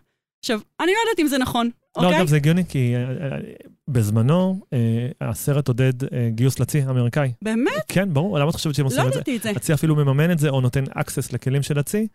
עכשיו, 0.46 0.60
אני 0.80 0.92
לא 0.92 0.98
יודעת 1.10 1.20
אם 1.20 1.28
זה 1.28 1.38
נכון, 1.38 1.70
לא, 1.98 2.04
אוקיי? 2.04 2.18
אגב, 2.20 2.28
זה 2.28 2.36
הגיוני, 2.36 2.66
כי 2.66 2.96
אה, 2.96 3.02
אה, 3.02 3.38
בזמנו 3.88 4.60
אה, 4.74 4.80
הסרט 5.22 5.68
עודד 5.68 5.94
גיוס 6.30 6.60
לצי 6.60 6.84
אמריקאי. 6.84 7.32
באמת? 7.42 7.72
כן, 7.88 8.14
ברור, 8.14 8.40
למה 8.40 8.50
את 8.50 8.56
חושבת 8.56 8.75
שהם 8.75 8.86
לא 8.86 8.88
עושים 8.88 9.08
את 9.08 9.14
זה? 9.14 9.20
ידעתי 9.20 9.38
את 9.38 9.42
זה. 9.42 9.50
הצי 9.50 9.74
אפילו 9.74 9.96
מממן 9.96 10.32
את 10.32 10.40
זה, 10.40 10.50
או 10.50 10.62
נותן 10.62 10.84
access 10.84 11.34
לכלים 11.34 11.64
של 11.64 11.80
הצי, 11.80 12.08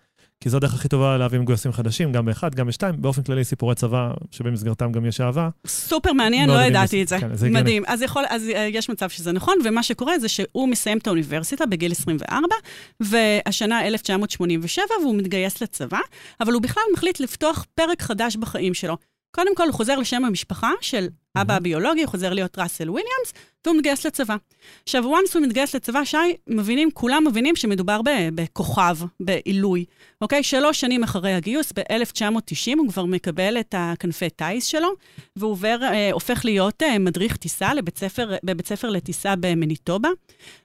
כי 0.42 0.50
זו 0.50 0.56
הדרך 0.56 0.74
הכי 0.74 0.88
טובה 0.88 1.16
להביא 1.16 1.38
מגויסים 1.38 1.72
חדשים, 1.72 2.12
גם 2.12 2.24
באחד, 2.24 2.54
גם 2.54 2.66
בשתיים. 2.66 3.02
באופן 3.02 3.22
כללי, 3.22 3.44
סיפורי 3.44 3.74
צבא, 3.74 4.12
שבמסגרתם 4.30 4.92
גם 4.92 5.06
יש 5.06 5.20
אהבה. 5.20 5.48
סופר 5.66 6.12
מעניין, 6.12 6.50
לא 6.50 6.60
ידעתי. 6.62 7.02
את 7.02 7.08
זה. 7.08 7.18
כן, 7.20 7.34
זה. 7.34 7.50
מדהים. 7.50 7.82
אז, 7.86 8.02
יכול, 8.02 8.24
אז 8.28 8.48
אה, 8.48 8.68
יש 8.72 8.88
מצב 8.88 9.08
שזה 9.08 9.32
נכון, 9.32 9.54
ומה 9.64 9.82
שקורה 9.82 10.18
זה 10.18 10.28
שהוא 10.28 10.68
מסיים 10.68 10.98
את 10.98 11.06
האוניברסיטה 11.06 11.66
בגיל 11.66 11.92
24, 11.92 12.54
והשנה 13.00 13.86
1987, 13.86 14.84
והוא 15.02 15.14
מתגייס 15.14 15.62
לצבא, 15.62 16.00
אבל 16.40 16.52
הוא 16.52 16.62
בכלל 16.62 16.82
מחליט 16.94 17.20
לפתוח 17.20 17.66
פרק 17.74 18.02
חדש 18.02 18.36
בחיים 18.36 18.74
שלו. 18.74 18.96
קודם 19.30 19.54
כל, 19.56 19.66
הוא 19.66 19.74
חוזר 19.74 19.98
לשם 19.98 20.24
המשפחה 20.24 20.70
של 20.80 21.08
אבא 21.36 21.54
הביולוגי, 21.54 22.02
הוא 22.02 22.10
חוזר 22.10 22.32
להיות 22.32 22.58
ראסל 22.58 22.90
וויליאמס, 22.90 23.32
והוא 23.64 23.76
מתגייס 23.76 24.06
לצבא. 24.06 24.36
עכשיו, 24.82 25.04
once 25.04 25.34
הוא 25.34 25.42
מתגייס 25.42 25.74
לצבא, 25.74 26.04
שי, 26.04 26.16
מבינים, 26.46 26.90
כולם 26.90 27.24
מבינים 27.26 27.56
שמדובר 27.56 28.02
ב- 28.02 28.28
בכוכב, 28.34 28.96
בעילוי. 29.20 29.84
אוקיי? 30.20 30.42
שלוש 30.42 30.80
שנים 30.80 31.02
אחרי 31.02 31.34
הגיוס, 31.34 31.72
ב-1990, 31.72 32.78
הוא 32.78 32.88
כבר 32.88 33.04
מקבל 33.04 33.60
את 33.60 33.74
הכנפי 33.78 34.30
טיס 34.30 34.64
שלו, 34.64 34.88
והוא 35.36 35.52
עובר, 35.52 35.78
אה, 35.82 36.12
הופך 36.12 36.44
להיות 36.44 36.82
אה, 36.82 36.98
מדריך 36.98 37.36
טיסה 37.36 37.74
לבית 37.74 37.98
ספר, 37.98 38.34
בבית 38.44 38.66
ספר 38.66 38.90
לטיסה 38.90 39.34
במניטובה. 39.40 40.08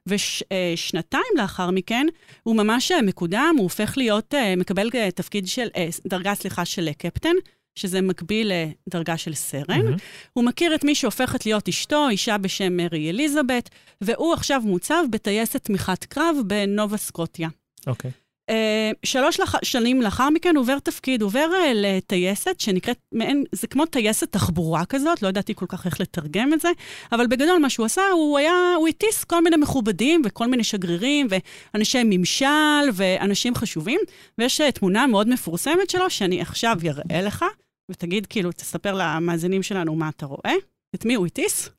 ושנתיים 0.07 1.33
לאחר 1.35 1.71
מכן, 1.71 2.05
הוא 2.43 2.55
ממש 2.55 2.91
אה, 2.91 3.01
מקודם, 3.01 3.55
הוא 3.57 3.63
הופך 3.63 3.93
להיות, 3.97 4.33
אה, 4.33 4.55
מקבל 4.55 4.89
אה, 4.95 5.11
תפקיד 5.11 5.47
של, 5.47 5.67
אה, 5.75 5.87
דרגה, 6.07 6.35
סליחה, 6.35 6.65
של 6.65 6.87
אה, 6.87 6.93
קפטן. 6.93 7.35
שזה 7.75 8.01
מקביל 8.01 8.51
לדרגה 8.87 9.17
של 9.17 9.33
סרן. 9.33 9.63
מהמם. 9.69 9.95
הוא 10.33 10.43
מכיר 10.43 10.75
את 10.75 10.83
מי 10.83 10.95
שהופכת 10.95 11.45
להיות 11.45 11.67
אשתו, 11.67 12.09
אישה 12.09 12.37
בשם 12.37 12.77
מרי 12.77 13.09
אליזבת, 13.09 13.69
והוא 14.01 14.33
עכשיו 14.33 14.61
מוצב 14.65 15.03
בטייסת 15.09 15.63
תמיכת 15.63 16.05
קרב 16.05 16.37
בנובה 16.47 16.97
סקוטיה. 16.97 17.49
אוקיי. 17.87 18.11
אה, 18.49 18.91
שלוש 19.03 19.39
לח... 19.39 19.55
שנים 19.63 20.01
לאחר 20.01 20.29
מכן 20.29 20.57
עובר 20.57 20.79
תפקיד, 20.79 21.21
עובר 21.21 21.49
אה, 21.53 21.71
לטייסת 21.75 22.59
שנקראת, 22.59 22.97
מעין, 23.11 23.43
זה 23.51 23.67
כמו 23.67 23.85
טייסת 23.85 24.31
תחבורה 24.31 24.85
כזאת, 24.85 25.21
לא 25.21 25.27
ידעתי 25.27 25.55
כל 25.55 25.65
כך 25.69 25.85
איך 25.85 26.01
לתרגם 26.01 26.53
את 26.53 26.61
זה, 26.61 26.69
אבל 27.11 27.27
בגדול 27.27 27.57
מה 27.57 27.69
שהוא 27.69 27.85
עשה, 27.85 28.01
הוא 28.13 28.37
היה, 28.37 28.73
הוא 28.77 28.87
הטיס 28.87 29.23
כל 29.23 29.43
מיני 29.43 29.57
מכובדים 29.57 30.21
וכל 30.25 30.47
מיני 30.47 30.63
שגרירים 30.63 31.27
ואנשי 31.29 32.01
ממשל 32.05 32.85
ואנשים 32.93 33.55
חשובים, 33.55 33.99
ויש 34.37 34.61
אה, 34.61 34.71
תמונה 34.71 35.07
מאוד 35.07 35.29
מפורסמת 35.29 35.89
שלו 35.89 36.09
שאני 36.09 36.41
עכשיו 36.41 36.77
אראה 36.85 37.21
לך, 37.21 37.45
ותגיד, 37.89 38.25
כאילו, 38.25 38.51
תספר 38.51 38.93
למאזינים 38.93 39.63
שלנו 39.63 39.95
מה 39.95 40.09
אתה 40.09 40.25
רואה. 40.25 40.53
את 40.95 41.05
מי 41.05 41.13
הוא 41.13 41.25
הטיס? 41.25 41.69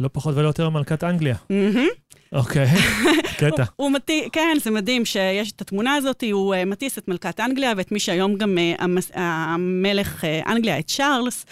לא 0.00 0.08
פחות 0.12 0.34
ולא 0.36 0.46
יותר 0.46 0.70
מלכת 0.70 1.04
אנגליה. 1.04 1.36
אוקיי, 2.32 2.66
קטע. 3.40 3.64
הוא, 3.76 3.90
מטיס, 3.90 4.24
כן, 4.32 4.56
זה 4.62 4.70
מדהים 4.70 5.04
שיש 5.04 5.52
את 5.52 5.60
התמונה 5.60 5.94
הזאת, 5.94 6.24
הוא 6.32 6.54
uh, 6.54 6.64
מטיס 6.64 6.98
את 6.98 7.08
מלכת 7.08 7.40
אנגליה 7.40 7.72
ואת 7.76 7.92
מי 7.92 8.00
שהיום 8.00 8.34
גם 8.36 8.58
המס, 8.78 9.10
המלך 9.14 10.24
uh, 10.24 10.48
אנגליה, 10.50 10.78
את 10.78 10.86
צ'ארלס. 10.86 11.46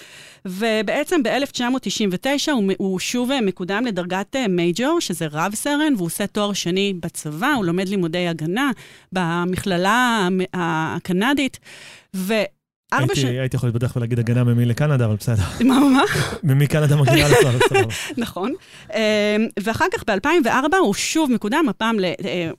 ובעצם 0.44 1.22
ב-1999 1.22 2.52
הוא, 2.78 2.98
שוב 3.00 3.30
מקודם 3.42 3.84
לדרגת 3.86 4.36
מייג'ור, 4.48 5.00
שזה 5.00 5.26
רב 5.32 5.54
סרן, 5.54 5.94
והוא 5.96 6.06
עושה 6.06 6.26
תואר 6.26 6.52
שני 6.52 6.94
בצבא, 7.00 7.52
הוא 7.52 7.64
לומד 7.64 7.88
לימודי 7.88 8.28
הגנה 8.28 8.70
במכללה 9.12 10.28
הקנדית. 10.54 11.58
ארבע 12.92 13.14
שנים... 13.14 13.40
הייתי 13.40 13.56
יכול 13.56 13.68
להתבדח 13.68 13.96
ולהגיד 13.96 14.18
הגנה 14.18 14.44
ממי 14.44 14.64
לקנדה, 14.64 15.04
אבל 15.04 15.16
בסדר. 15.16 15.42
מה, 15.68 15.78
מה? 15.80 16.02
ממי 16.42 16.66
קנדה 16.66 16.96
מגיעה 16.96 17.28
לך, 17.32 17.38
בסדר. 17.64 17.86
נכון. 18.16 18.52
אמ, 18.94 18.98
ואחר 19.60 19.84
כך 19.92 20.04
ב-2004 20.06 20.76
הוא 20.80 20.94
שוב 20.94 21.32
מקודם, 21.32 21.64
הפעם 21.68 21.96
אה, 22.04 22.50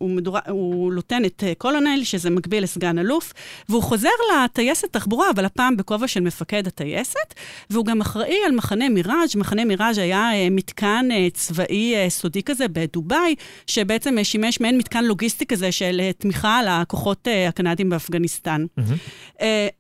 הוא 0.50 0.94
לוטנט 0.94 1.44
אה, 1.44 1.54
קולונל, 1.58 2.04
שזה 2.04 2.30
מקביל 2.30 2.64
לסגן 2.64 3.00
אלוף, 3.00 3.34
והוא 3.70 3.84
חוזר 3.84 4.10
לטייסת 4.46 4.94
תחבורה, 4.94 5.30
אבל 5.30 5.46
הפעם 5.46 5.78
בכובע 5.78 6.08
של 6.08 6.20
מפקד 6.20 6.68
הטייסת, 6.68 7.34
והוא 7.70 7.86
גם 7.86 8.02
אחראי 8.02 8.38
על 8.46 8.52
מחנה 8.52 8.90
מיראז'. 8.90 9.36
מחנה 9.36 9.66
מיראז' 9.66 9.98
היה 9.98 10.34
אה, 10.34 10.48
מתקן 10.52 11.06
צבאי 11.34 11.96
סודי 12.10 12.44
כזה 12.44 12.68
בדובאי, 12.68 13.36
שבעצם 13.68 14.16
שימש 14.24 14.60
מעין 14.60 14.78
מתקן 14.78 15.04
לוגיסטי 15.04 15.46
כזה 15.46 15.72
של 15.72 16.02
תמיכה 16.18 16.62
לכוחות 16.64 17.28
הקנדים 17.50 17.90
באפגניסטן. 17.90 18.66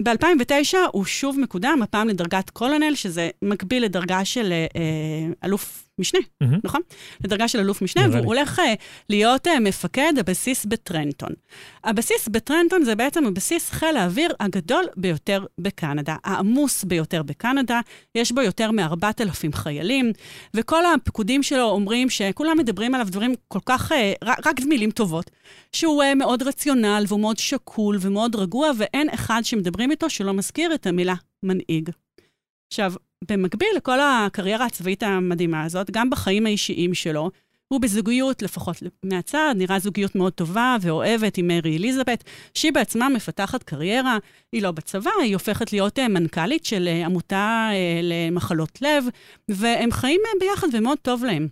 ב-2009 0.03 0.42
ב-2009 0.51 0.77
הוא 0.91 1.05
שוב 1.05 1.39
מקודם, 1.39 1.79
הפעם 1.83 2.07
לדרגת 2.07 2.49
קולונל, 2.49 2.95
שזה 2.95 3.29
מקביל 3.41 3.83
לדרגה 3.83 4.25
של 4.25 4.53
uh, 4.53 4.73
uh, 4.73 5.45
אלוף 5.45 5.89
משנה, 5.99 6.19
מהמם. 6.41 6.59
נכון? 6.63 6.81
לדרגה 7.23 7.47
של 7.47 7.59
אלוף 7.59 7.81
משנה, 7.81 8.03
והוא 8.07 8.19
לי. 8.19 8.25
הולך 8.25 8.59
uh, 8.59 8.61
להיות 9.09 9.47
uh, 9.47 9.59
מפקד 9.61 10.13
הבסיס 10.19 10.65
בטרנטון. 10.65 11.29
הבסיס 11.83 12.27
בטרנטון 12.27 12.83
זה 12.83 12.95
בעצם 12.95 13.25
הבסיס 13.25 13.69
חיל 13.69 13.97
האוויר 13.97 14.33
הגדול 14.39 14.85
ביותר 14.97 15.45
בקנדה, 15.57 16.15
העמוס 16.23 16.83
ביותר 16.83 17.23
בקנדה, 17.23 17.79
יש 18.15 18.31
בו 18.31 18.41
יותר 18.41 18.71
מ-4,000 18.71 19.55
חיילים, 19.55 20.11
וכל 20.53 20.83
הפקודים 20.85 21.43
שלו 21.43 21.69
אומרים 21.69 22.09
שכולם 22.09 22.57
מדברים 22.57 22.95
עליו 22.95 23.07
דברים 23.09 23.33
כל 23.47 23.59
כך, 23.65 23.91
uh, 23.91 23.95
רק, 24.23 24.47
רק 24.47 24.59
מילים 24.59 24.91
טובות. 24.91 25.31
שהוא 25.73 26.03
uh, 26.03 26.15
מאוד 26.15 26.43
רציונל 26.43 27.03
והוא 27.07 27.19
מאוד 27.19 27.37
שקול 27.37 27.97
ומאוד 28.01 28.35
רגוע, 28.35 28.71
ואין 28.77 29.09
אחד 29.09 29.41
שמדברים 29.43 29.91
איתו 29.91 30.09
שלא 30.09 30.33
מזכיר 30.33 30.73
את 30.73 30.87
המילה 30.87 31.15
מנהיג. 31.43 31.89
עכשיו, 32.71 32.93
במקביל 33.29 33.69
לכל 33.77 33.99
הקריירה 33.99 34.65
הצבאית 34.65 35.03
המדהימה 35.03 35.63
הזאת, 35.63 35.91
גם 35.91 36.09
בחיים 36.09 36.45
האישיים 36.45 36.93
שלו, 36.93 37.31
הוא 37.67 37.81
בזוגיות, 37.81 38.41
לפחות 38.41 38.83
מהצד, 39.03 39.53
נראה 39.57 39.79
זוגיות 39.79 40.15
מאוד 40.15 40.33
טובה 40.33 40.77
ואוהבת 40.81 41.37
עם 41.37 41.47
מרי 41.47 41.77
אליזבת, 41.77 42.23
שהיא 42.53 42.73
בעצמה 42.73 43.09
מפתחת 43.09 43.63
קריירה, 43.63 44.17
היא 44.51 44.61
לא 44.61 44.71
בצבא, 44.71 45.11
היא 45.21 45.33
הופכת 45.33 45.73
להיות 45.73 45.99
אה, 45.99 46.07
מנכ"לית 46.07 46.65
של 46.65 46.87
אה, 46.87 47.05
עמותה 47.05 47.69
אה, 47.71 47.99
למחלות 48.03 48.81
לב, 48.81 49.05
והם 49.49 49.91
חיים 49.91 50.21
ביחד 50.39 50.67
ומאוד 50.73 50.97
טוב 51.01 51.25
להם. 51.25 51.47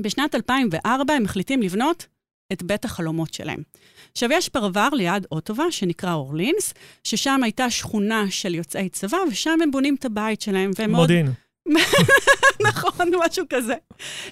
בשנת 0.00 0.34
2004 0.34 1.14
הם 1.14 1.22
מחליטים 1.22 1.62
לבנות 1.62 2.06
את 2.52 2.62
בית 2.62 2.84
החלומות 2.84 3.34
שלהם. 3.34 3.62
עכשיו, 4.12 4.28
יש 4.32 4.48
פרבר 4.48 4.88
ליד 4.92 5.26
אוטובה 5.32 5.64
שנקרא 5.70 6.12
אורלינס, 6.12 6.74
ששם 7.04 7.40
הייתה 7.42 7.70
שכונה 7.70 8.24
של 8.30 8.54
יוצאי 8.54 8.88
צבא, 8.88 9.18
ושם 9.30 9.58
הם 9.62 9.70
בונים 9.70 9.94
את 9.98 10.04
הבית 10.04 10.40
שלהם, 10.40 10.70
והם 10.78 10.90
מאוד... 10.90 11.10
נכון, 12.66 13.10
משהו 13.26 13.44
כזה. 13.50 13.74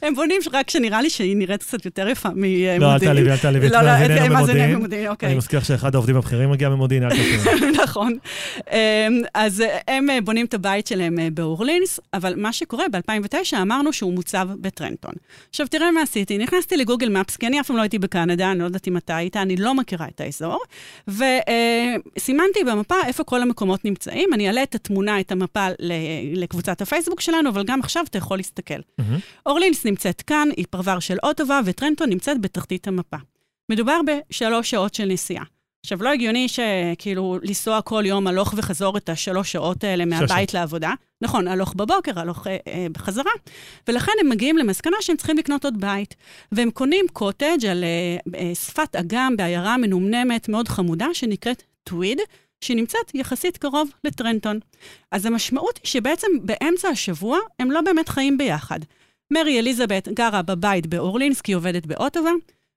הם 0.02 0.14
בונים 0.14 0.40
רק 0.52 0.70
שנראה 0.70 1.02
לי 1.02 1.10
שהיא 1.10 1.36
נראית 1.36 1.62
קצת 1.62 1.84
יותר 1.84 2.08
יפה 2.08 2.28
ממודיעין. 2.28 2.80
לא, 2.80 2.94
אל 2.94 2.98
תעליבי, 2.98 3.30
אל 3.30 3.36
תעליבי. 3.36 3.68
לא, 3.68 3.80
לא, 3.80 3.86
מאזיננו 3.86 4.34
מה 4.34 4.44
זה 4.44 4.52
במודיעין. 4.52 4.74
במודיעין, 4.78 5.08
אוקיי. 5.08 5.28
אני 5.28 5.36
מזכיר 5.36 5.60
שאחד 5.60 5.94
העובדים 5.94 6.16
הבכירים 6.16 6.50
מגיע 6.50 6.68
ממודיעין, 6.68 7.04
אל 7.04 7.10
תעשו. 7.10 7.50
נכון. 7.82 8.18
אמ, 8.72 8.76
אז 9.34 9.60
אה, 9.60 9.78
הם 9.88 10.10
אה, 10.10 10.20
בונים 10.20 10.46
את 10.46 10.54
הבית 10.54 10.86
שלהם 10.86 11.18
אה, 11.18 11.28
באורלינס, 11.34 12.00
אבל 12.14 12.34
מה 12.36 12.52
שקורה, 12.52 12.84
ב-2009 12.92 13.56
אמרנו 13.62 13.92
שהוא 13.92 14.12
מוצב 14.12 14.48
בטרנטון. 14.60 15.12
עכשיו, 15.50 15.66
תראה 15.68 15.90
מה 15.90 16.02
עשיתי. 16.02 16.38
נכנסתי 16.38 16.76
לגוגל 16.76 17.08
מפס, 17.08 17.36
כי 17.36 17.46
אני 17.46 17.60
אף 17.60 17.66
פעם 17.66 17.76
לא 17.76 17.82
הייתי 17.82 17.98
בקנדה, 17.98 18.50
אני 18.50 18.58
לא 18.58 18.64
יודעת 18.64 18.88
אם 18.88 18.96
אתה 18.96 19.16
היית, 19.16 19.36
אני 19.36 19.56
לא 19.56 19.74
מכירה 19.74 20.06
את 20.14 20.20
האזור, 20.20 20.62
וסימנתי 21.08 22.64
במפה 22.66 22.94
איפה 23.06 23.24
כל 23.24 23.42
המקומות 23.42 23.84
נמצאים. 23.84 24.34
אני 24.34 24.46
אעלה 24.46 24.62
את 24.62 24.74
התמונה, 24.74 25.20
את 25.20 25.32
המפה 25.32 25.66
לקבוצת 26.34 26.82
הפייסבוק 26.82 27.20
שלנו, 27.30 27.50
אבל 27.50 27.64
גם 27.64 27.80
עכשיו 27.80 28.04
אתה 28.10 28.18
יכול 28.18 28.36
להסתכל. 28.36 28.80
מהמם. 28.98 29.18
אורלינס 29.46 29.86
נמצאת 29.86 30.22
כאן, 30.22 30.48
היא 30.56 30.66
פרבר 30.70 30.98
של 30.98 31.16
אוטובה, 31.22 31.60
וטרנטון 31.64 32.10
נמצאת 32.10 32.40
בתחתית 32.40 32.88
המפה. 32.88 33.16
מדובר 33.70 34.00
בשלוש 34.06 34.70
שעות 34.70 34.94
של 34.94 35.04
נסיעה. 35.04 35.44
עכשיו, 35.84 36.02
לא 36.02 36.08
הגיוני 36.08 36.48
שכאילו 36.48 37.38
לנסוע 37.42 37.82
כל 37.82 38.02
יום 38.06 38.26
הלוך 38.26 38.54
וחזור 38.56 38.96
את 38.96 39.08
השלוש 39.08 39.52
שעות 39.52 39.84
האלה 39.84 40.04
מהבית 40.04 40.54
לעבודה. 40.54 40.92
נכון, 41.22 41.48
הלוך 41.48 41.74
בבוקר, 41.74 42.20
הלוך 42.20 42.46
אה, 42.46 42.56
אה, 42.68 42.86
בחזרה. 42.92 43.30
ולכן 43.88 44.12
הם 44.20 44.28
מגיעים 44.28 44.58
למסקנה 44.58 44.96
שהם 45.00 45.16
צריכים 45.16 45.38
לקנות 45.38 45.64
עוד 45.64 45.80
בית. 45.80 46.14
והם 46.52 46.70
קונים 46.70 47.04
קוטג' 47.12 47.66
על 47.70 47.84
אה, 47.84 48.38
אה, 48.40 48.54
שפת 48.54 48.96
אגם 48.96 49.36
בעיירה 49.36 49.76
מנומנמת 49.76 50.48
מאוד 50.48 50.68
חמודה, 50.68 51.06
שנקראת 51.12 51.62
טוויד, 51.84 52.18
שנמצאת 52.64 53.14
יחסית 53.14 53.56
קרוב 53.56 53.90
לטרנטון. 54.04 54.58
אז 55.12 55.26
המשמעות 55.26 55.76
היא 55.82 55.88
שבעצם 55.88 56.26
באמצע 56.42 56.88
השבוע 56.88 57.38
הם 57.58 57.70
לא 57.70 57.80
באמת 57.80 58.08
חיים 58.08 58.38
ביחד. 58.38 58.80
מרי 59.32 59.58
אליזבת 59.58 60.08
גרה 60.08 60.42
בבית 60.42 60.86
באורלינס 60.86 61.40
כי 61.40 61.52
היא 61.52 61.56
עובדת 61.56 61.86
באוטובה, 61.86 62.30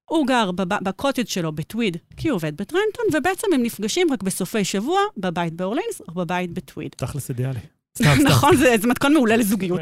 הוא 0.10 0.28
גר 0.28 0.52
בב- 0.52 0.84
בקוטג' 0.84 1.28
שלו 1.28 1.52
בטוויד 1.52 1.98
כי 2.18 2.30
הוא 2.30 2.36
עובד 2.36 2.58
בטרנטון, 2.58 3.06
ובעצם 3.14 3.48
הם 3.54 3.64
נפגשים 3.64 4.08
רק 4.14 4.24
בסופי 4.24 4.66
שבוע 4.66 5.00
בבית 5.18 5.54
באורלינס 5.54 6.02
או 6.08 6.14
בבית 6.14 6.52
בטוויד. 6.52 6.92
תכלס 6.98 7.30
אידיאלי. 7.30 7.60
סתם, 7.98 8.06
סתם. 8.20 8.28
נכון, 8.28 8.56
זה, 8.56 8.76
זה 8.82 8.88
מתכון 8.88 9.14
מעולה 9.14 9.38
לזוגיות. 9.38 9.80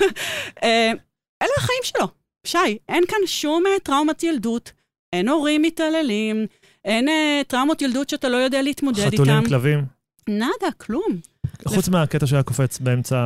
אה, 0.62 0.92
אלה 1.42 1.50
החיים 1.58 1.80
שלו. 1.82 2.08
שי, 2.46 2.78
אין 2.88 3.04
כאן 3.08 3.18
שום 3.26 3.66
אה, 3.66 3.78
טראומת 3.82 4.22
ילדות, 4.22 4.72
אין 5.12 5.28
הורים 5.28 5.62
מתעללים, 5.62 6.46
אין 6.84 7.08
אה, 7.08 7.40
טראומות 7.46 7.82
ילדות 7.82 8.08
שאתה 8.08 8.28
לא 8.28 8.36
יודע 8.36 8.62
להתמודד 8.62 8.98
איתם. 8.98 9.16
חתולים, 9.16 9.44
כלבים. 9.44 9.84
נאדה, 10.28 10.72
כלום. 10.76 11.20
חוץ 11.68 11.88
מהקטע 11.88 12.26
שהיה 12.26 12.42
קופץ 12.42 12.78
באמצע, 12.78 13.16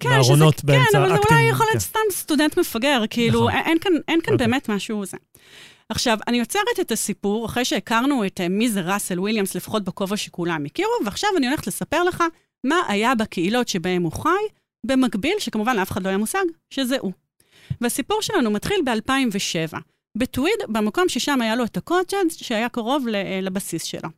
כן, 0.00 0.08
בארונות, 0.08 0.58
שזה, 0.58 0.66
באמצע 0.66 0.90
כן, 0.92 0.98
אבל 0.98 1.08
זה. 1.08 1.14
אולי 1.30 1.42
יכול 1.42 1.66
להיות 1.66 1.72
כן. 1.72 1.78
סתם 1.78 2.00
סטודנט 2.10 2.58
מפגר, 2.58 3.02
כאילו, 3.10 3.40
נכון. 3.40 3.52
אין, 3.52 3.66
אין 3.66 3.78
כאן, 3.78 3.92
אין 4.08 4.20
כאן 4.20 4.32
אוקיי. 4.32 4.46
באמת 4.46 4.68
משהו 4.68 5.04
זה. 5.04 5.16
עכשיו, 5.88 6.18
אני 6.28 6.40
עוצרת 6.40 6.80
את 6.80 6.92
הסיפור 6.92 7.46
אחרי 7.46 7.64
שהכרנו 7.64 8.26
את 8.26 8.40
אה, 8.40 8.48
מי 8.48 8.70
זה 8.70 8.80
ראסל 8.80 9.20
וויליאמס, 9.20 9.54
לפחות 9.54 9.84
בכובע 9.84 10.16
שכולם 10.16 10.64
הכירו, 10.64 10.90
ועכשיו 11.04 11.30
אני 11.36 11.48
הולכת 11.48 11.66
לספר 11.66 12.04
לך 12.04 12.24
מה 12.64 12.76
היה 12.88 13.14
בקהילות 13.14 13.68
שבהן 13.68 14.02
הוא 14.02 14.12
חי, 14.12 14.28
במקביל, 14.86 15.34
שכמובן 15.38 15.76
לאף 15.76 15.90
אחד 15.90 16.02
לא 16.02 16.08
היה 16.08 16.18
מושג, 16.18 16.44
שזה 16.70 16.96
הוא. 17.00 17.12
והסיפור 17.80 18.22
שלנו 18.22 18.50
מתחיל 18.50 18.76
ב-2007, 18.84 19.78
בטוויד, 20.16 20.54
במקום 20.68 21.08
ששם 21.08 21.40
היה 21.40 21.56
לו 21.56 21.64
את 21.64 21.76
הקוטג' 21.76 22.16
שהיה 22.30 22.68
קרוב 22.68 23.06
אה, 23.14 23.40
לבסיס 23.42 23.84
שלו. 23.84 24.08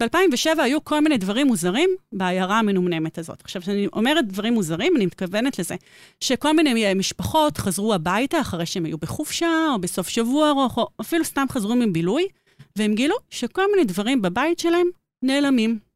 ב-2007 0.00 0.62
היו 0.62 0.84
כל 0.84 1.00
מיני 1.00 1.18
דברים 1.18 1.46
מוזרים 1.46 1.90
בעיירה 2.12 2.58
המנומנמת 2.58 3.18
הזאת. 3.18 3.40
עכשיו, 3.44 3.62
כשאני 3.62 3.86
אומרת 3.92 4.26
דברים 4.26 4.54
מוזרים, 4.54 4.96
אני 4.96 5.06
מתכוונת 5.06 5.58
לזה 5.58 5.74
שכל 6.20 6.56
מיני 6.56 6.86
אה, 6.86 6.94
משפחות 6.94 7.58
חזרו 7.58 7.94
הביתה 7.94 8.40
אחרי 8.40 8.66
שהם 8.66 8.84
היו 8.84 8.98
בחופשה, 8.98 9.66
או 9.74 9.78
בסוף 9.78 10.08
שבוע 10.08 10.50
ארוך, 10.50 10.78
או 10.78 10.88
אפילו 11.00 11.24
סתם 11.24 11.46
חזרו 11.50 11.76
מבילוי, 11.76 12.28
והם 12.76 12.94
גילו 12.94 13.16
שכל 13.30 13.70
מיני 13.70 13.84
דברים 13.84 14.22
בבית 14.22 14.58
שלהם 14.58 14.86
נעלמים. 15.22 15.87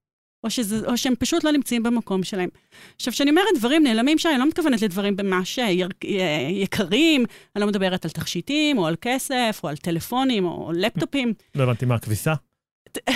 או, 0.44 0.50
שזה, 0.50 0.86
או 0.86 0.96
שהם 0.96 1.14
פשוט 1.18 1.44
לא 1.44 1.50
נמצאים 1.50 1.82
במקום 1.82 2.22
שלהם. 2.22 2.48
עכשיו, 2.96 3.12
כשאני 3.12 3.30
אומרת 3.30 3.46
דברים 3.58 3.82
נעלמים 3.82 4.18
שאני 4.18 4.38
לא 4.38 4.46
מתכוונת 4.46 4.82
לדברים 4.82 5.16
ממש 5.22 5.58
אה, 5.58 5.68
יקרים, 6.50 7.24
אני 7.56 7.60
לא 7.60 7.66
מדברת 7.66 8.04
על 8.04 8.10
תכשיטים, 8.10 8.78
או 8.78 8.86
על 8.86 8.96
כסף, 9.00 9.60
או 9.64 9.68
על 9.68 9.76
טלפונים, 9.76 10.44
או 10.44 10.72
לפטופים. 10.74 11.32
לא 11.54 11.62
הבנתי 11.62 11.86
מה, 11.86 11.98
כביסה? 11.98 12.34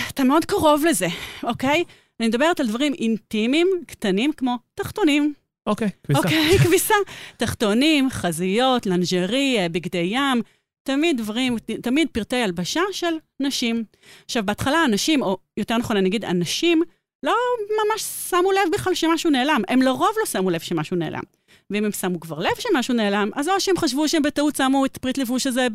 אתה 0.09 0.25
מאוד 0.25 0.45
קרוב 0.45 0.85
לזה, 0.85 1.07
אוקיי? 1.43 1.85
אני 2.21 2.29
מדברת 2.29 2.61
על 2.61 2.67
דברים 2.67 2.95
אינטימיים, 2.95 3.69
קטנים, 3.87 4.33
כמו 4.33 4.57
תחתונים, 4.75 5.35
אוקיי, 5.67 5.89
כביסה. 6.05 6.21
אוקיי, 6.21 6.59
כביסה. 6.65 6.95
תחתונים, 7.37 8.11
חזיות, 8.11 8.87
לנג'רי, 8.87 9.59
אה, 9.59 9.69
בגדי 9.69 10.09
ים, 10.13 10.43
תמיד 10.83 11.19
דברים, 11.19 11.57
תמיד 11.83 12.09
פרטי 12.13 12.37
הלבשה 12.37 12.81
של 12.93 13.15
נשים. 13.41 13.85
עכשיו, 14.25 14.47
בהתחלה 14.47 14.85
אנשים, 14.85 15.23
או 15.23 15.39
יותר 15.57 15.77
נכון, 15.77 15.97
אני 15.97 16.09
אגיד 16.09 16.25
אנשים, 16.25 16.83
לא 17.27 17.35
ממש 17.71 18.03
שמו 18.03 18.53
לב 18.53 18.73
בכלל 18.73 18.95
שמשהו 18.95 19.31
נעלם. 19.31 19.63
הם 19.69 19.83
לרוב 19.83 20.11
לא 20.21 20.27
שמו 20.27 20.51
לב 20.51 20.61
שמשהו 20.61 20.97
נעלם. 20.97 21.23
ואם 21.71 21.85
הם 21.85 21.93
שמו 21.93 22.21
כבר 22.21 22.39
לב 22.39 22.51
שמשהו 22.59 22.95
נעלם, 22.95 23.31
אז 23.35 23.49
או 23.49 23.61
שהם 23.61 23.77
חשבו 23.79 24.09
שהם 24.09 24.23
בטעות 24.23 24.57
שמו 24.57 24.87
את 24.87 24.99
פריט 24.99 25.19
לבוש 25.19 25.47
הזה 25.47 25.67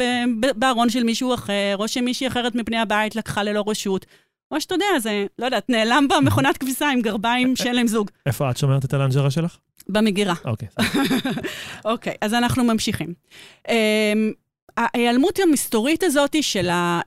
בארון 0.55 0.89
של 0.89 1.03
מישהו 1.03 1.33
אחר, 1.33 1.75
או 1.79 1.87
שמישהי 1.87 2.27
אחרת 2.27 2.55
מפני 2.55 2.77
הבית 2.77 3.15
לקחה 3.15 3.43
ללא 3.43 3.63
רשות, 3.67 4.05
או 4.51 4.61
שאתה 4.61 4.75
יודע, 4.75 4.85
זה, 4.99 5.25
לא 5.39 5.45
יודעת, 5.45 5.69
נעלם 5.69 6.07
במכונת 6.07 6.57
כביסה 6.57 6.89
עם 6.89 7.01
גרביים 7.01 7.55
שאין 7.63 7.75
להם 7.75 7.87
זוג. 7.87 8.11
איפה 8.25 8.51
את 8.51 8.57
שומרת 8.57 8.85
את 8.85 8.93
הלנג'רה 8.93 9.31
שלך? 9.31 9.57
במגירה. 9.89 10.33
אוקיי. 10.45 10.67
אוקיי, 11.85 12.13
אז 12.21 12.33
אנחנו 12.33 12.63
ממשיכים. 12.63 13.13
ההיעלמות 14.93 15.39
המסתורית 15.39 16.03
הזאת 16.03 16.35
של 16.41 16.69
אה, 16.69 17.01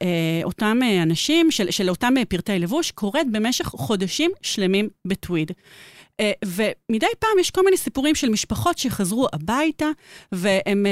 אותם 0.45 0.79
אה, 0.83 1.03
אנשים, 1.03 1.51
של, 1.51 1.71
של 1.71 1.91
אותם 1.91 2.15
אה, 2.19 2.25
פרטי 2.25 2.59
לבוש, 2.59 2.91
קורית 2.91 3.31
במשך 3.31 3.65
חודשים 3.67 4.31
שלמים 4.43 4.89
בטוויד. 5.05 5.53
ומדי 6.45 7.07
פעם 7.19 7.39
יש 7.41 7.51
כל 7.51 7.65
מיני 7.65 7.77
סיפורים 7.77 8.15
של 8.15 8.29
משפחות 8.29 8.79
שחזרו 8.79 9.27
הביתה, 9.33 9.91
והם 10.33 10.87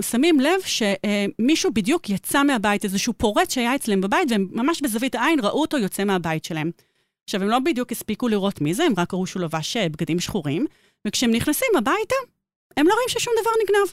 שמים 0.00 0.40
לב 0.40 0.60
שמישהו 0.64 1.70
בדיוק 1.72 2.10
יצא 2.10 2.42
מהבית, 2.42 2.84
איזשהו 2.84 3.12
פורץ 3.12 3.54
שהיה 3.54 3.74
אצלם 3.74 4.00
בבית, 4.00 4.30
והם 4.30 4.48
ממש 4.50 4.80
בזווית 4.82 5.14
העין 5.14 5.40
ראו 5.42 5.60
אותו 5.60 5.78
יוצא 5.78 6.04
מהבית 6.04 6.44
שלהם. 6.44 6.70
עכשיו, 7.24 7.42
הם 7.42 7.48
לא 7.48 7.58
בדיוק 7.58 7.92
הספיקו 7.92 8.28
לראות 8.28 8.60
מי 8.60 8.74
זה, 8.74 8.84
הם 8.84 8.92
רק 8.96 9.14
ראו 9.14 9.26
שהוא 9.26 9.42
לבש 9.42 9.76
בגדים 9.76 10.20
שחורים, 10.20 10.66
וכשהם 11.06 11.30
נכנסים 11.30 11.68
הביתה, 11.78 12.16
הם 12.76 12.86
לא 12.86 12.92
רואים 12.92 13.08
ששום 13.08 13.32
דבר 13.42 13.50
נגנב. 13.64 13.92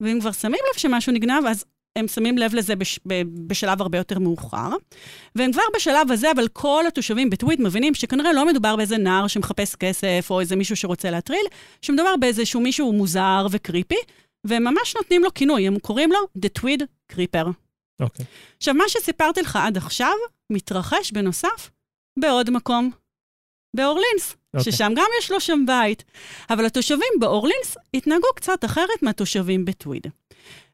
ואם 0.00 0.20
כבר 0.20 0.32
שמים 0.32 0.60
לב 0.72 0.78
שמשהו 0.78 1.12
נגנב, 1.12 1.44
אז 1.46 1.64
הם 1.96 2.08
שמים 2.08 2.38
לב 2.38 2.54
לזה 2.54 2.76
בש, 2.76 3.00
ב, 3.06 3.22
בשלב 3.46 3.80
הרבה 3.80 3.98
יותר 3.98 4.18
מאוחר. 4.18 4.68
והם 5.34 5.52
כבר 5.52 5.62
בשלב 5.76 6.12
הזה, 6.12 6.32
אבל 6.32 6.48
כל 6.48 6.84
התושבים 6.88 7.30
בטוויט 7.30 7.60
מבינים 7.60 7.94
שכנראה 7.94 8.32
לא 8.32 8.46
מדובר 8.46 8.76
באיזה 8.76 8.98
נער 8.98 9.26
שמחפש 9.26 9.74
כסף, 9.74 10.26
או 10.30 10.40
איזה 10.40 10.56
מישהו 10.56 10.76
שרוצה 10.76 11.10
להטריל, 11.10 11.46
שמדובר 11.82 12.16
באיזשהו 12.16 12.60
מישהו 12.60 12.92
מוזר 12.92 13.46
וקריפי, 13.50 13.98
והם 14.46 14.64
ממש 14.64 14.96
נותנים 14.96 15.24
לו 15.24 15.34
כינוי, 15.34 15.66
הם 15.66 15.78
קוראים 15.78 16.12
לו 16.12 16.18
The 16.38 16.60
Tweed 16.60 16.82
Creeper. 17.12 17.48
אוקיי. 18.00 18.26
עכשיו, 18.56 18.74
מה 18.74 18.84
שסיפרתי 18.88 19.42
לך 19.42 19.56
עד 19.62 19.76
עכשיו, 19.76 20.14
מתרחש 20.52 21.12
בנוסף 21.12 21.70
בעוד 22.18 22.50
מקום, 22.50 22.90
באורלינס, 23.76 24.36
אוקיי. 24.54 24.72
ששם 24.72 24.92
גם 24.96 25.06
יש 25.18 25.30
לו 25.30 25.40
שם 25.40 25.64
בית. 25.66 26.04
אבל 26.50 26.66
התושבים 26.66 27.12
באורלינס 27.20 27.76
התנהגו 27.94 28.26
קצת 28.34 28.64
אחרת 28.64 29.02
מהתושבים 29.02 29.64
בטוויד. 29.64 30.06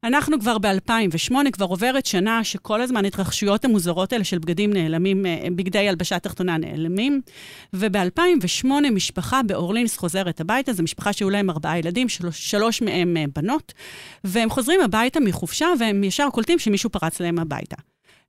אנחנו 0.04 0.40
כבר 0.40 0.59
ב-2008, 0.59 1.50
כבר 1.52 1.66
עוברת 1.66 2.06
שנה 2.06 2.45
שכל 2.45 2.80
הזמן 2.80 3.04
התרחשויות 3.04 3.64
המוזרות 3.64 4.12
האלה 4.12 4.25
של 4.25 4.38
בגדים 4.38 4.73
נעלמים, 4.73 5.26
אה, 5.26 5.47
בגדי 5.56 5.88
הלבשה 5.88 6.18
תחתונה 6.18 6.56
נעלמים. 6.56 7.21
וב-2008 7.73 8.66
משפחה 8.92 9.42
באורלינס 9.42 9.97
חוזרת 9.97 10.40
הביתה, 10.40 10.73
זו 10.73 10.83
משפחה 10.83 11.12
שהיו 11.12 11.30
להם 11.30 11.50
ארבעה 11.50 11.78
ילדים, 11.78 12.09
שלוש, 12.09 12.50
שלוש 12.50 12.83
מהם 12.83 13.16
אה, 13.16 13.25
בנות, 13.35 13.73
והם 14.25 14.50
חוזרים 14.50 14.80
הביתה 14.80 15.21
מחופשה 15.21 15.66
והם 15.78 16.04
ישר 16.04 16.28
קולטים 16.33 16.59
שמישהו 16.59 16.90
פרץ 16.90 17.21
להם 17.21 17.38
הביתה. 17.38 17.76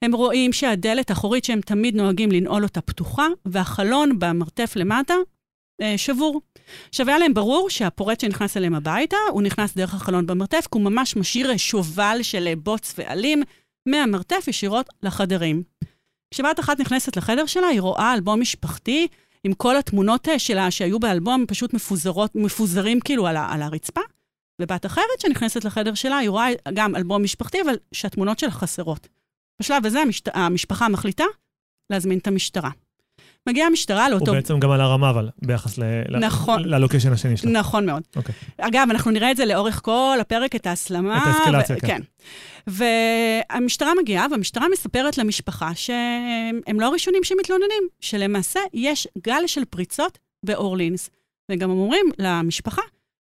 הם 0.02 0.16
רואים 0.16 0.54
שהדלת 0.54 1.10
האחורית 1.10 1.44
שהם 1.44 1.62
תמיד 1.62 1.96
נוהגים 1.96 2.32
לנעול 2.32 2.64
אותה 2.64 2.82
פתוחה, 2.82 3.28
והחלון 3.46 4.20
במרתף 4.20 4.74
למטה 4.76 5.14
שבור. 5.98 6.42
עכשיו, 6.90 7.08
היה 7.08 7.18
להם 7.18 7.34
ברור 7.34 7.70
שהפורץ 7.70 8.22
שנכנס 8.22 8.58
אליהם 8.58 8.76
הביתה, 8.76 9.18
הוא 9.32 9.42
נכנס 9.42 9.74
דרך 9.76 9.94
החלון 9.94 10.26
במרתף, 10.28 10.68
כי 10.72 10.78
הוא 10.80 10.82
ממש 10.82 11.16
משאיר 11.16 11.52
אה, 11.52 11.58
שובל 11.58 12.20
של 12.22 12.48
אה, 12.48 12.56
בוץ 12.56 12.94
ועלים 12.98 13.44
מהמרתף 13.86 14.48
ישירות 14.48 14.90
לחדרים. 15.04 15.64
כשבת 16.34 16.60
אחת 16.60 16.80
נכנסת 16.80 17.18
לחדר 17.18 17.46
שלה, 17.46 17.68
היא 17.68 17.82
רואה 17.82 18.14
אלבום 18.14 18.42
משפחתי 18.42 19.08
עם 19.44 19.54
כל 19.54 19.78
התמונות 19.78 20.30
אה, 20.30 20.40
שלה 20.40 20.72
שהיו 20.72 21.00
באלבום, 21.00 21.46
פשוט 21.48 21.74
מפוזרות, 21.74 22.36
מפוזרים 22.36 23.00
כאילו 23.00 23.28
על, 23.28 23.38
ה- 23.38 23.48
על 23.52 23.62
הרצפה. 23.62 24.02
ובת 24.62 24.86
אחרת 24.86 25.20
שנכנסת 25.22 25.64
לחדר 25.66 25.94
שלה, 25.94 26.18
היא 26.18 26.30
רואה 26.30 26.48
גם 26.74 26.96
אלבום 26.96 27.24
משפחתי, 27.24 27.62
אבל 27.62 27.76
שהתמונות 27.92 28.40
שלה 28.40 28.52
חסרות. 28.52 29.08
בשלב 29.62 29.86
הזה. 29.86 30.04
המשפחה 30.34 30.90
מחליטה 30.90 31.24
להזמין 31.90 32.20
את 32.20 32.28
המשטרה. 32.28 32.70
מגיעה 33.48 33.68
המשטרה 33.68 34.10
לאותו... 34.10 34.26
הוא 34.26 34.36
בעצם 34.36 34.60
גם 34.60 34.72
על 34.72 34.82
הרמה, 34.82 35.10
אבל, 35.10 35.30
ביחס 35.42 35.78
ל- 35.78 35.84
נכון. 36.20 36.64
ללוקיישן 36.66 37.12
השני 37.12 37.38
שלו. 37.38 37.52
נכון 37.52 37.86
מאוד. 37.86 38.04
אוקיי. 38.16 38.36
אגב, 38.58 38.88
אנחנו 38.92 39.12
נראה 39.12 39.32
את 39.32 39.38
זה 39.38 39.46
לאורך 39.46 39.82
כל 39.84 40.18
הפרק, 40.22 40.56
את 40.56 40.68
ההסלמה. 40.68 41.18
את 41.18 41.28
האסקלציה, 41.28 41.76
ו- 41.76 41.88
כן. 41.88 42.02
והמשטרה 42.68 43.92
מגיעה, 44.02 44.26
והמשטרה 44.32 44.70
מספרת 44.72 45.18
למשפחה 45.18 45.76
שהם 45.76 46.80
לא 46.80 46.86
הראשונים 46.86 47.24
שמתלוננים, 47.24 47.84
שלמעשה 48.00 48.60
יש 48.74 49.08
גל 49.18 49.44
של 49.48 49.66
פריצות 49.66 50.18
באורלינס. 50.46 51.10
וגם 51.52 51.70
אומרים 51.70 52.06
למשפחה, 52.20 52.82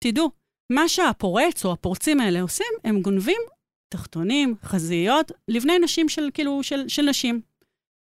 תדעו, 0.04 0.30
מה 0.72 0.88
שהפורץ 0.88 1.64
או 1.64 1.72
הפורצים 1.72 2.20
האלה 2.20 2.40
עושים, 2.40 2.66
הם 2.84 3.00
גונבים 3.00 3.40
תחתונים, 3.88 4.54
חזיות, 4.64 5.32
לבני 5.48 5.78
נשים 5.78 6.08
של, 6.08 6.28
כאילו, 6.34 6.62
של, 6.62 6.88
של 6.88 7.02
נשים. 7.02 7.40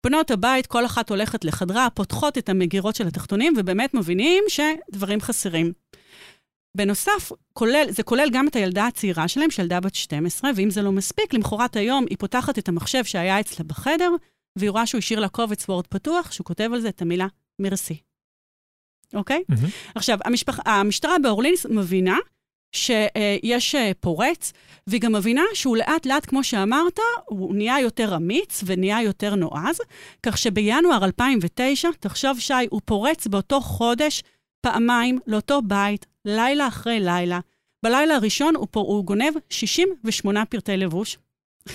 בנות 0.07 0.31
הבית, 0.31 0.67
כל 0.67 0.87
אחת 0.87 1.11
הולכת 1.11 1.45
לחדרה, 1.45 1.91
פותחות 1.91 2.39
את 2.39 2.49
המגירות 2.49 2.97
של 2.97 3.07
התחתונים, 3.07 3.55
ובאמת 3.57 3.95
מבינים 3.95 4.45
שדברים 4.49 5.21
חסרים. 5.21 5.73
בנוסף, 6.77 7.33
כולל, 7.53 7.87
זה 7.91 8.03
כולל 8.03 8.29
גם 8.33 8.49
את 8.49 8.57
הילדה 8.57 8.87
הצעירה 8.87 9.29
שלהם, 9.29 9.51
שילדה 9.51 9.81
בת 9.81 9.95
12, 9.95 10.51
ואם 10.57 10.71
זה 10.71 10.83
לא 10.83 10.93
מספיק, 10.93 11.35
למחרת 11.35 11.77
היום 11.77 12.05
היא 12.11 12.19
פותחת 12.19 12.59
את 12.59 12.69
המחשב 12.69 13.05
שהיה 13.05 13.41
אצלה 13.41 13.65
בחדר, 13.65 14.11
והיא 14.59 14.71
רואה 14.71 14.87
שהוא 14.87 14.99
השאיר 14.99 15.21
לה 15.21 15.29
קובץ 15.29 15.69
וורד 15.69 15.87
פתוח, 15.87 16.33
שהוא 16.33 16.45
כותב 16.45 16.71
על 16.73 16.81
זה 16.81 16.89
את 16.89 17.03
המילה 17.03 17.27
מרסי. 17.59 18.01
אוקיי? 19.15 19.43
מהמם. 19.49 19.69
עכשיו, 19.95 20.19
המשפח... 20.25 20.59
המשטרה 20.65 21.19
באורלינס 21.23 21.67
מבינה 21.67 22.19
שיש 22.73 23.75
אה, 23.75 23.93
פורץ, 24.01 24.53
והיא 24.87 25.01
גם 25.01 25.13
מבינה 25.13 25.43
שהוא 25.55 25.77
לאט 25.77 26.07
לאט, 26.07 26.27
כמו 26.27 26.45
שאמרת, 26.45 26.99
הוא 27.25 27.55
נהיה 27.55 27.81
יותר 27.81 28.17
אמיץ 28.17 28.63
ונהיה 28.67 29.03
יותר 29.03 29.35
נועז, 29.35 29.81
כך 30.23 30.39
שבינואר 30.39 31.05
2009, 31.05 31.89
תחשוב 32.01 32.41
שי, 32.41 32.55
הוא 32.71 32.81
פורץ 32.85 33.27
באותו 33.27 33.61
חודש 33.61 34.23
פעמיים 34.61 35.19
לאותו 35.27 35.63
בית, 35.63 36.07
לילה 36.25 36.69
אחרי 36.69 37.01
לילה. 37.01 37.41
בלילה 37.83 38.15
הראשון 38.15 38.57
הוא, 38.57 38.67
פור... 38.71 38.93
הוא 38.93 39.05
גונב 39.05 39.35
68 39.51 40.45
פרטי 40.45 40.77
לבוש, 40.77 41.19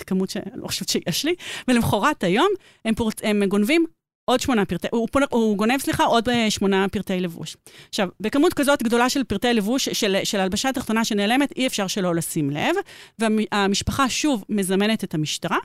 כמות 0.06 0.30
שאני 0.30 0.44
לא 0.54 0.66
חושבת 0.66 0.88
שיש 0.88 1.24
לי, 1.24 1.34
ולמחרת 1.68 2.24
היום 2.24 2.48
הם, 2.84 2.94
פורצ... 2.94 3.14
הם 3.22 3.44
גונבים 3.44 3.84
עוד 4.24 4.40
שמונה 4.40 4.64
פרטי, 4.64 4.88
הוא, 4.90 5.08
פונ... 5.12 5.22
הוא 5.30 5.56
גונב, 5.56 5.78
סליחה, 5.78 6.04
עוד 6.04 6.28
אה, 6.28 6.50
שמונה 6.50 6.86
פרטי 6.92 7.20
לבוש. 7.20 7.56
עכשיו, 7.88 8.08
בכמות 8.20 8.54
כזאת 8.54 8.82
גדולה 8.82 9.08
של 9.08 9.24
פרטי 9.24 9.54
לבוש, 9.54 9.88
של, 9.88 10.16
של 10.24 10.40
הלבשה 10.40 10.72
תחתונה 10.72 11.04
שנעלמת, 11.04 11.52
אי 11.56 11.66
אפשר 11.66 11.86
שלא 11.86 12.14
לשים 12.14 12.50
לב, 12.50 12.76
והמשפחה 13.18 14.08
שוב 14.08 14.44
מזמנת 14.48 15.04
את 15.04 15.14
המשטרה, 15.14 15.58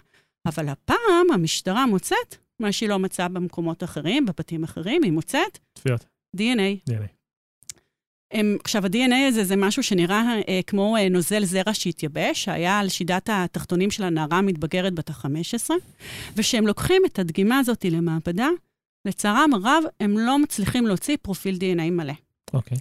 אבל 0.45 0.69
הפעם 0.69 1.31
המשטרה 1.33 1.85
מוצאת 1.85 2.35
מה 2.59 2.71
שהיא 2.71 2.89
לא 2.89 2.99
מצאה 2.99 3.27
במקומות 3.27 3.83
אחרים, 3.83 4.25
בבתים 4.25 4.63
אחרים, 4.63 5.03
היא 5.03 5.11
מוצאת 5.11 5.59
טביעות. 5.73 6.05
DNA. 6.37 6.89
DNA. 6.89 7.18
הם, 8.31 8.57
עכשיו, 8.63 8.85
ה-DNA 8.85 9.27
הזה 9.27 9.43
זה 9.43 9.55
משהו 9.55 9.83
שנראה 9.83 10.35
אה, 10.47 10.59
כמו 10.67 10.97
אה, 10.97 11.09
נוזל 11.09 11.45
זרע 11.45 11.73
שהתייבש, 11.73 12.43
שהיה 12.43 12.79
על 12.79 12.89
שידת 12.89 13.29
התחתונים 13.31 13.91
של 13.91 14.03
הנערה 14.03 14.37
המתבגרת 14.37 14.93
בת 14.93 15.09
ה-15, 15.09 15.69
וכשהם 16.37 16.67
לוקחים 16.67 17.01
את 17.05 17.19
הדגימה 17.19 17.59
הזאת 17.59 17.85
למעבדה, 17.85 18.47
לצערם 19.05 19.53
הרב, 19.53 19.83
הם 19.99 20.17
לא 20.17 20.39
מצליחים 20.39 20.87
להוציא 20.87 21.17
פרופיל 21.21 21.55
DNA 21.55 21.91
מלא. 21.91 22.13
אוקיי. 22.53 22.77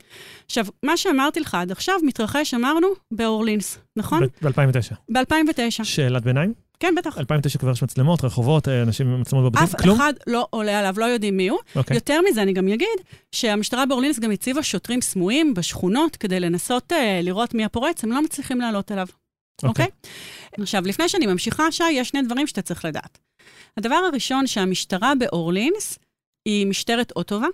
עכשיו, 0.47 0.67
מה 0.83 0.97
שאמרתי 0.97 1.41
לך 1.41 1.55
עד 1.55 1.71
עכשיו 1.71 1.95
מתרחש, 2.03 2.55
אמרנו, 2.55 2.89
באורלינס, 3.11 3.79
נכון? 3.97 4.23
ב-2009. 4.43 4.95
ב-2009. 5.09 5.85
שאלת 5.85 6.23
ביניים? 6.23 6.53
כן, 6.81 6.95
בטח. 6.97 7.19
2009 7.19 7.59
כבר 7.59 7.71
יש 7.71 7.83
מצלמות, 7.83 8.25
רחובות, 8.25 8.69
אה, 8.69 8.83
אנשים 8.83 9.09
עם 9.09 9.21
מצלמות 9.21 9.53
בבתים, 9.53 9.65
אף 9.65 9.75
כלום? 9.83 9.97
אחד 9.97 10.13
לא 10.27 10.47
עולה 10.51 10.79
עליו, 10.79 10.95
לא 10.99 11.05
יודעים 11.05 11.37
מי 11.37 11.49
הוא. 11.49 11.59
אוקיי. 11.77 11.97
יותר 11.97 12.21
מזה, 12.31 12.43
אני 12.43 12.53
גם 12.53 12.69
אגיד 12.69 12.99
שהמשטרה 13.33 13.87
באורלינס 13.87 14.19
גם 14.19 14.31
הציבה 14.31 14.63
שוטרים 14.63 15.01
סמויים 15.01 15.55
בשכונות 15.55 16.17
כדי 16.17 16.41
לנסות 16.41 16.93
uh, 16.93 16.95
לראות 17.23 17.55
מי 17.55 17.65
הפורץ, 17.65 18.05
הם 18.05 18.13
לא 18.13 18.23
מצליחים 18.23 18.61
לעלות 18.61 18.91
עליו, 18.91 19.07
אוקיי? 19.63 19.87
Okay? 19.87 20.09
עכשיו, 20.63 20.83
לפני 20.87 21.09
שאני 21.09 21.27
ממשיכה, 21.27 21.73
שי, 21.73 21.91
יש 21.91 22.09
שני 22.09 22.23
דברים 22.23 22.47
שאתה 22.47 22.63
צריך 22.63 22.85
לדעת. 22.85 23.19
הדבר 23.77 23.95
הראשון, 23.95 24.47
שהמשטרה 24.47 25.13
באורלינס 25.19 25.99
היא 26.49 26.67
משטרת 26.67 27.13
אוטובה, 27.17 27.47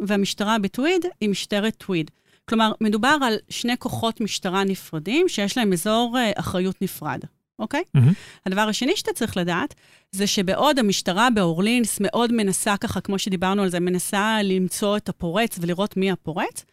והמשטרה 0.00 0.58
בטוויד 0.58 1.06
היא 1.20 1.28
משטרת 1.28 1.74
טוויד. 1.76 2.10
כלומר, 2.48 2.72
מדובר 2.80 3.16
על 3.22 3.36
שני 3.48 3.76
כוחות 3.78 4.20
משטרה 4.20 4.64
נפרדים 4.64 5.28
שיש 5.28 5.56
להם 5.58 5.72
אזור 5.72 6.16
uh, 6.16 6.40
אחריות 6.40 6.82
נפרד, 6.82 7.20
אוקיי? 7.58 7.82
מהמם. 7.94 8.12
הדבר 8.46 8.60
השני 8.60 8.96
שאתה 8.96 9.12
צריך 9.12 9.36
לדעת, 9.36 9.74
זה 10.12 10.26
שבעוד 10.26 10.78
המשטרה 10.78 11.28
באורלינס 11.34 11.98
מאוד 12.00 12.32
מנסה, 12.32 12.76
ככה, 12.76 13.00
כמו 13.00 13.18
שדיברנו 13.18 13.62
על 13.62 13.68
זה, 13.68 13.80
מנסה 13.80 14.38
למצוא 14.44 14.96
את 14.96 15.08
הפורץ 15.08 15.58
ולראות 15.60 15.96
מי 15.96 16.10
הפורץ, 16.10 16.64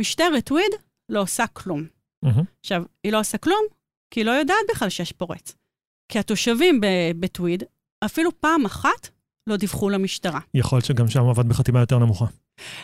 משטרת 0.00 0.44
טוויד 0.44 0.72
לא 1.08 1.20
עושה 1.20 1.46
כלום. 1.46 1.84
מהמם. 2.24 2.42
עכשיו, 2.60 2.82
היא 3.04 3.12
לא 3.12 3.20
עושה 3.20 3.38
כלום, 3.38 3.62
כי 4.10 4.20
היא 4.20 4.26
לא 4.26 4.30
יודעת 4.30 4.56
בכלל 4.70 4.88
שיש 4.88 5.12
פורץ. 5.12 5.54
כי 6.12 6.18
התושבים 6.18 6.80
בטוויד, 7.20 7.62
אפילו 8.04 8.40
פעם 8.40 8.64
אחת 8.64 9.08
לא 9.46 9.56
דיווחו 9.56 9.90
למשטרה. 9.90 10.40
יכול 10.54 10.76
להיות 10.76 10.86
שגם 10.86 11.08
שם 11.08 11.28
עבד 11.28 11.48
בחתימה 11.48 11.80
יותר 11.80 11.98
נמוכה. 11.98 12.24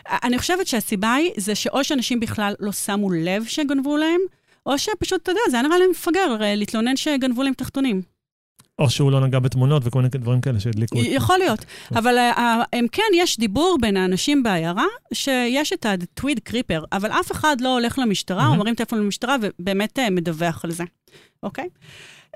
אני 0.09 0.39
חושבת 0.39 0.67
שהסיבה 0.67 1.15
היא, 1.15 1.31
זה 1.37 1.55
שאו 1.55 1.85
שאנשים 1.85 2.21
בכלל 2.21 2.55
לא 2.61 2.73
שמו 2.73 3.13
לב 3.13 3.45
שגנבו 3.45 3.97
להם, 3.97 4.21
או 4.67 4.79
שפשוט, 4.79 5.23
אתה 5.23 5.31
יודע, 5.31 5.41
זה 5.51 5.57
היה 5.57 5.63
נראה 5.63 5.79
להם 5.79 5.91
מפגר 5.91 6.37
אה, 6.41 6.55
להתלונן 6.55 6.97
שגנבו 6.97 7.43
להם 7.43 7.55
תחתונים. 7.55 8.03
או 8.79 8.91
שהוא 8.91 9.13
לא 9.13 9.21
נגע 9.21 9.39
בתמונות 9.39 9.83
וכל 9.87 9.99
מיני 9.99 10.09
דברים 10.09 10.41
כאלה 10.41 10.61
שהדליקו. 10.61 10.99
יכול 10.99 11.39
להיות. 11.39 11.65
אבל 11.91 12.19
אה, 12.19 12.63
הם 12.73 12.87
כן, 12.93 13.03
יש 13.15 13.39
דיבור 13.39 13.79
בין 13.81 13.97
האנשים 13.97 14.43
בעיירה, 14.43 14.87
שיש 15.13 15.73
את 15.73 15.87
הטוויד 15.87 16.39
קריפר, 16.39 16.85
אבל 16.93 17.11
אף 17.11 17.33
אחד 17.33 17.57
לא 17.61 17.75
הולך 17.75 17.99
למשטרה. 17.99 18.49
או 18.49 18.57
מרים 18.57 18.75
טלפון 18.75 18.99
למשטרה 18.99 19.37
ובאמת 19.41 19.99
אה, 19.99 20.11
מדווח 20.11 20.65
על 20.65 20.71
זה, 20.71 20.85
אוקיי? 21.43 21.69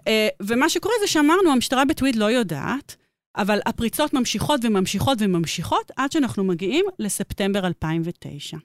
אה, 0.09 0.29
ומה 0.43 0.69
שקורה 0.69 0.95
זה 1.01 1.07
שאמרנו, 1.07 1.53
המשטרה 1.53 1.85
בטוויד 1.85 2.17
לא 2.17 2.31
יודעת, 2.31 2.97
אבל 3.37 3.61
הפריצות 3.67 4.15
ממשיכות 4.15 4.61
וממשיכות 4.65 5.19
וממשיכות, 5.21 5.91
עד 5.97 6.13
שאנחנו 6.13 6.45
מגיעים 6.45 6.85
לספטמבר 6.99 7.67
2009. 7.67 8.57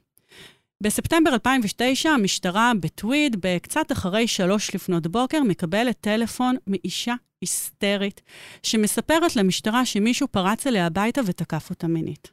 בספטמבר 0.84 1.34
2009, 1.34 2.10
המשטרה 2.10 2.72
בטוויד, 2.80 3.36
בקצת 3.40 3.92
אחרי 3.92 4.28
שלוש 4.28 4.76
לפנות 4.76 5.08
בוקר, 5.08 5.44
מקבלת 5.44 5.98
טלפון 6.02 6.56
מאישה 6.68 7.14
היסטרית, 7.42 8.22
שמספרת 8.64 9.36
למשטרה 9.36 9.86
שמישהו 9.86 10.28
פרץ 10.28 10.68
אליה 10.68 10.86
הביתה 10.86 11.22
ותקף 11.26 11.70
אותה 11.70 11.88
מינית. 11.88 12.32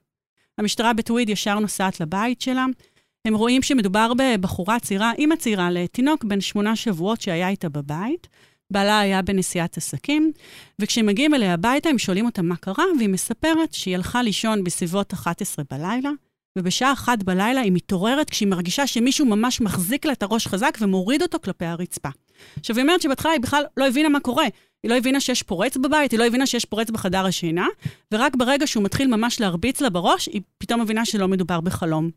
המשטרה 0.58 0.92
בטוויד 0.92 1.28
ישר 1.28 1.58
נוסעת 1.58 2.00
לבית 2.00 2.40
שלה. 2.40 2.66
הם 3.24 3.34
רואים 3.34 3.62
שמדובר 3.62 4.12
בבחורה 4.18 4.80
צעירה, 4.80 5.12
אימא 5.18 5.36
צעירה 5.36 5.70
לתינוק 5.70 6.24
בן 6.24 6.40
שמונה 6.40 6.76
שבועות 6.76 7.20
שהיה 7.20 7.48
איתה 7.48 7.68
בבית. 7.68 8.28
בעלה 8.70 8.98
היה 8.98 9.22
בנסיעת 9.22 9.76
עסקים, 9.76 10.32
וכשהם 10.78 11.06
מגיעים 11.06 11.34
אליה 11.34 11.54
הביתה, 11.54 11.88
הם 11.88 11.98
שואלים 11.98 12.26
אותה 12.26 12.42
מה 12.42 12.56
קרה, 12.56 12.84
והיא 12.98 13.08
מספרת 13.08 13.72
שהיא 13.74 13.94
הלכה 13.94 14.22
לישון 14.22 14.64
בסביבות 14.64 15.12
11 15.12 15.64
בלילה, 15.70 16.10
ובשעה 16.60 16.92
אחת 16.92 17.22
בלילה 17.22 17.60
היא 17.60 17.72
מתעוררת 17.72 18.30
כשהיא 18.30 18.48
מרגישה 18.48 18.86
שמישהו 18.86 19.26
ממש 19.26 19.60
מחזיק 19.60 20.06
לה 20.06 20.12
את 20.12 20.22
הראש 20.22 20.46
חזק 20.46 20.78
ומוריד 20.80 21.22
אותו 21.22 21.38
כלפי 21.44 21.64
הרצפה. 21.64 22.08
עכשיו, 22.58 22.76
היא 22.76 22.82
אומרת 22.82 23.02
שבהתחלה 23.02 23.32
היא 23.32 23.40
בכלל 23.40 23.64
לא 23.76 23.88
הבינה 23.88 24.08
מה 24.08 24.20
קורה. 24.20 24.44
היא 24.82 24.90
לא 24.90 24.96
הבינה 24.96 25.20
שיש 25.20 25.42
פורץ 25.42 25.76
בבית, 25.76 26.12
היא 26.12 26.18
לא 26.18 26.26
הבינה 26.26 26.46
שיש 26.46 26.64
פורץ 26.64 26.90
בחדר 26.90 27.26
השינה, 27.26 27.66
ורק 28.12 28.36
ברגע 28.36 28.66
שהוא 28.66 28.84
מתחיל 28.84 29.16
ממש 29.16 29.40
להרביץ 29.40 29.80
לה 29.80 29.90
בראש, 29.90 30.26
היא 30.26 30.42
פתאום 30.58 30.80
מבינה 30.80 31.04
שלא 31.04 31.28
מדובר 31.28 31.60
בחלום. 31.60 32.10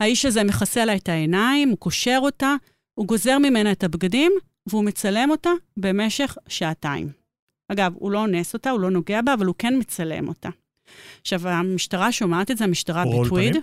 האיש 0.00 0.24
הזה 0.24 0.44
מכסה 0.44 0.84
לה 0.84 0.94
את 0.94 1.08
העיניים, 1.08 1.68
הוא 1.68 1.78
קושר 1.78 2.18
אותה, 2.22 2.54
הוא 2.94 3.06
גוזר 3.06 3.38
ממנה 3.38 3.72
את 3.72 3.84
הבגדים, 3.84 4.32
והוא 4.66 4.84
מצלם 4.84 5.30
אותה 5.30 5.50
במשך 5.76 6.36
שעתיים. 6.48 7.08
אגב, 7.68 7.92
הוא 7.94 8.10
לא 8.10 8.18
אונס 8.18 8.54
אותה, 8.54 8.70
הוא 8.70 8.80
לא 8.80 8.90
נוגע 8.90 9.22
בה, 9.22 9.34
אבל 9.34 9.46
הוא 9.46 9.54
כן 9.58 9.74
מצלם 9.78 10.28
אותה. 10.28 10.48
עכשיו, 11.20 11.48
המשטרה 11.48 12.12
שומעת 12.12 12.50
את 12.50 12.58
זה, 12.58 12.64
המשטרה 12.64 13.04
בטוויד. 13.04 13.56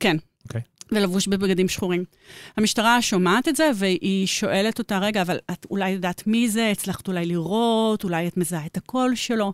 כן. 0.00 0.16
אוקיי. 0.44 0.60
ולבוש 0.92 1.28
בבגדים 1.28 1.68
שחורים. 1.68 2.04
המשטרה 2.56 3.02
שומעת 3.02 3.48
את 3.48 3.56
זה, 3.56 3.70
והיא 3.74 4.26
שואלת 4.26 4.78
אותה, 4.78 4.98
רגע, 4.98 5.22
אבל 5.22 5.38
את 5.50 5.66
אולי 5.70 5.90
יודעת 5.90 6.26
מי 6.26 6.48
זה? 6.48 6.70
הצלחת 6.70 7.08
אולי 7.08 7.26
לראות? 7.26 8.04
אולי 8.04 8.28
את 8.28 8.36
מזהה 8.36 8.66
את 8.66 8.76
הקול 8.76 9.14
שלו? 9.14 9.52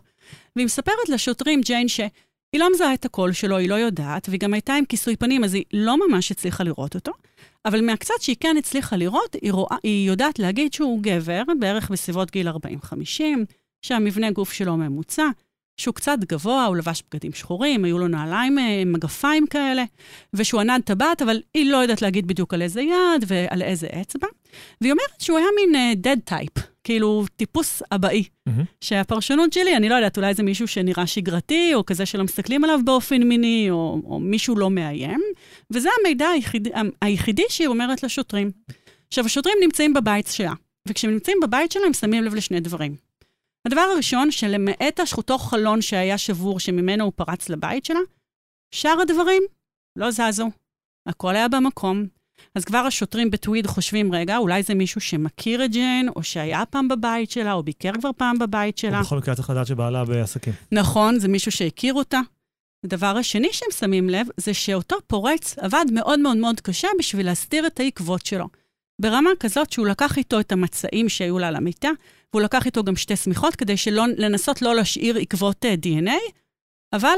והיא 0.55 0.65
מספרת 0.65 1.09
לשוטרים, 1.09 1.61
ג'יין, 1.61 1.87
שהיא 1.87 2.09
לא 2.55 2.67
מזהה 2.73 2.93
את 2.93 3.05
הקול 3.05 3.33
שלו, 3.33 3.57
היא 3.57 3.69
לא 3.69 3.75
יודעת, 3.75 4.29
והיא 4.29 4.39
גם 4.39 4.53
הייתה 4.53 4.73
עם 4.73 4.85
כיסוי 4.85 5.15
פנים, 5.15 5.43
אז 5.43 5.53
היא 5.53 5.63
לא 5.73 6.07
ממש 6.07 6.31
הצליחה 6.31 6.63
לראות 6.63 6.95
אותו. 6.95 7.11
אבל 7.65 7.81
מהקצת 7.81 8.21
שהיא 8.21 8.35
כן 8.39 8.55
הצליחה 8.59 8.95
לראות, 8.95 9.35
היא, 9.41 9.51
רואה, 9.51 9.77
היא 9.83 10.07
יודעת 10.07 10.39
להגיד 10.39 10.73
שהוא 10.73 10.99
גבר, 11.01 11.43
בערך 11.59 11.91
בסביבות 11.91 12.31
גיל 12.31 12.49
40-50, 12.49 12.53
שהמבנה 13.81 14.31
גוף 14.31 14.53
שלו 14.53 14.77
ממוצע, 14.77 15.23
שהוא 15.77 15.95
קצת 15.95 16.17
גבוה, 16.19 16.65
הוא 16.65 16.75
לבש 16.75 17.03
בגדים 17.11 17.33
שחורים, 17.33 17.85
היו 17.85 17.99
לו 17.99 18.07
נעליים, 18.07 18.59
אה, 18.59 18.83
מגפיים 18.85 19.47
כאלה, 19.47 19.83
ושהוא 20.33 20.61
ענד 20.61 20.81
טבעת, 20.81 21.21
אבל 21.21 21.41
היא 21.53 21.71
לא 21.71 21.77
יודעת 21.77 22.01
להגיד 22.01 22.27
בדיוק 22.27 22.53
על 22.53 22.61
איזה 22.61 22.81
יד 22.81 23.25
ועל 23.27 23.61
איזה 23.61 23.87
אצבע. 24.01 24.27
והיא 24.81 24.91
אומרת 24.91 25.21
שהוא 25.21 25.37
היה 25.37 25.47
מין 25.55 25.75
uh, 25.75 26.07
dead 26.07 26.33
type, 26.33 26.61
כאילו 26.83 27.25
טיפוס 27.35 27.81
אבאי. 27.91 28.23
מהמם. 28.45 28.63
שהפרשנות 28.81 29.53
שלי, 29.53 29.77
אני 29.77 29.89
לא 29.89 29.95
יודעת, 29.95 30.17
אולי 30.17 30.33
זה 30.33 30.43
מישהו 30.43 30.67
שנראה 30.67 31.07
שגרתי, 31.07 31.73
או 31.73 31.85
כזה 31.85 32.05
שלא 32.05 32.23
מסתכלים 32.23 32.63
עליו 32.63 32.79
באופן 32.85 33.23
מיני, 33.23 33.67
או, 33.69 34.01
או 34.05 34.19
מישהו 34.19 34.55
לא 34.55 34.69
מאיים, 34.69 35.21
וזה 35.71 35.89
המידע 35.99 36.27
היחיד, 36.27 36.67
היחידי 37.01 37.43
שהיא 37.49 37.67
אומרת 37.67 38.03
לשוטרים. 38.03 38.51
עכשיו, 39.07 39.25
השוטרים 39.25 39.55
נמצאים 39.61 39.93
בבית 39.93 40.27
שלה, 40.27 40.53
וכשהם 40.87 41.11
נמצאים 41.11 41.37
בבית 41.43 41.71
שלה, 41.71 41.85
הם 41.85 41.93
שמים 41.93 42.23
לב 42.23 42.35
לשני 42.35 42.59
דברים. 42.59 42.95
הדבר 43.67 43.81
הראשון, 43.81 44.31
שלמעט 44.31 44.99
אותו 45.17 45.37
חלון 45.37 45.81
שהיה 45.81 46.17
שבור, 46.17 46.59
שממנו 46.59 47.03
הוא 47.03 47.13
פרץ 47.15 47.49
לבית 47.49 47.85
שלה, 47.85 47.99
שאר 48.71 49.01
הדברים 49.01 49.43
לא 49.95 50.11
זזו. 50.11 50.49
הכל 51.07 51.35
היה 51.35 51.47
במקום. 51.47 52.05
אז 52.55 52.65
כבר 52.65 52.77
השוטרים 52.77 53.31
בטוויד 53.31 53.67
חושבים, 53.67 54.15
רגע, 54.15 54.37
אולי 54.37 54.63
זה 54.63 54.75
מישהו 54.75 55.01
שמכיר 55.01 55.65
את 55.65 55.71
ג'ן, 55.71 56.05
או 56.15 56.23
שהיה 56.23 56.65
פעם 56.65 56.87
בבית 56.87 57.31
שלה, 57.31 57.53
או 57.53 57.63
ביקר 57.63 57.91
כבר 57.99 58.09
פעם 58.17 58.39
בבית 58.39 58.77
שלה. 58.77 59.01
בכל 59.01 59.17
מקרה 59.17 59.35
צריך 59.35 59.49
לדעת 59.49 59.67
שבעלה 59.67 60.05
בעסקים. 60.05 60.53
נכון, 60.71 61.19
זה 61.19 61.27
מישהו 61.27 61.51
שהכיר 61.51 61.93
אותה. 61.93 62.19
הדבר 62.85 63.17
השני 63.17 63.47
שהם 63.51 63.71
שמים 63.71 64.09
לב, 64.09 64.27
זה 64.37 64.53
שאותו 64.53 64.95
פורץ 65.07 65.57
עבד 65.57 65.85
מאוד 65.91 66.19
מאוד 66.19 66.37
מאוד 66.37 66.59
קשה 66.61 66.87
בשביל 66.99 67.25
להסתיר 67.25 67.67
את 67.67 67.79
העקבות 67.79 68.25
שלו. 68.25 68.47
ברמה 69.03 69.29
כזאת 69.39 69.71
שהוא 69.71 69.87
לקח 69.87 70.17
איתו 70.17 70.39
את 70.39 70.51
המצעים 70.51 71.09
שהיו 71.09 71.39
לה 71.39 71.47
על 71.47 71.55
המיטה, 71.55 71.89
והוא 72.33 72.41
לקח 72.41 72.65
איתו 72.65 72.83
גם 72.83 72.95
שתי 72.95 73.15
שמיכות 73.15 73.55
כדי 73.55 73.77
שלא, 73.77 74.05
לנסות 74.17 74.61
לא 74.61 74.75
להשאיר 74.75 75.17
עקבות 75.17 75.65
אה, 75.65 75.75
DNA, 75.83 76.31
אבל 76.93 77.15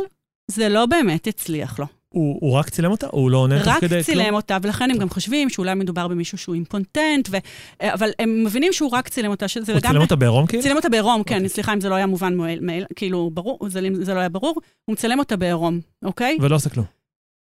זה 0.52 0.70
לא 0.70 0.86
באמת 0.86 1.28
הצליח 1.28 1.80
לו. 1.80 1.86
הוא, 2.10 2.38
הוא 2.42 2.54
רק 2.54 2.70
צילם 2.70 2.92
אותה? 2.92 3.08
הוא 3.12 3.32
לא 3.32 3.38
עונה 3.38 3.60
תוך 3.60 3.68
רק 3.68 3.82
כדי 3.82 4.04
צילם 4.04 4.24
כלום? 4.24 4.36
אותה, 4.36 4.58
ולכן 4.62 4.92
הם 4.92 4.98
גם 4.98 5.10
חושבים 5.10 5.50
שאולי 5.50 5.74
מדובר 5.74 6.08
במישהו 6.08 6.38
שהוא 6.38 6.56
אימפונטנט, 6.56 7.30
ו... 7.32 7.38
אה, 7.82 7.94
אבל 7.94 8.10
הם 8.20 8.44
מבינים 8.44 8.74
שהוא 8.74 8.90
רק 8.92 9.10
צילם 9.10 9.32
אותה, 9.32 9.48
שזה 9.48 9.74
הוא 9.74 9.82
צילם 9.82 10.02
אותה 10.02 10.16
בעירום 10.16 10.48
כאילו? 10.48 10.64
צילם 10.64 10.76
אותה 10.76 10.90
בעירום, 10.90 11.24
כן, 11.24 11.36
אוקיי. 11.36 11.50
סליחה 11.50 11.74
אם 11.74 11.82
זה 11.82 11.90
לא 11.90 11.96
היה 11.96 12.06
מובן 12.06 12.36
מאל, 12.36 12.86
כאילו, 12.96 13.30
ברור, 13.34 13.60
זה, 13.68 13.80
זה 13.94 14.14
לא 14.14 14.20
היה 14.20 14.30
ברור, 14.30 14.62
הוא 14.86 14.94
מצלם 14.94 15.20
אותה 15.20 15.36
בעירום, 15.36 15.80
אוקיי? 16.04 16.38
ולא 16.42 16.56
עושה 16.56 16.70
כלום. 16.70 16.86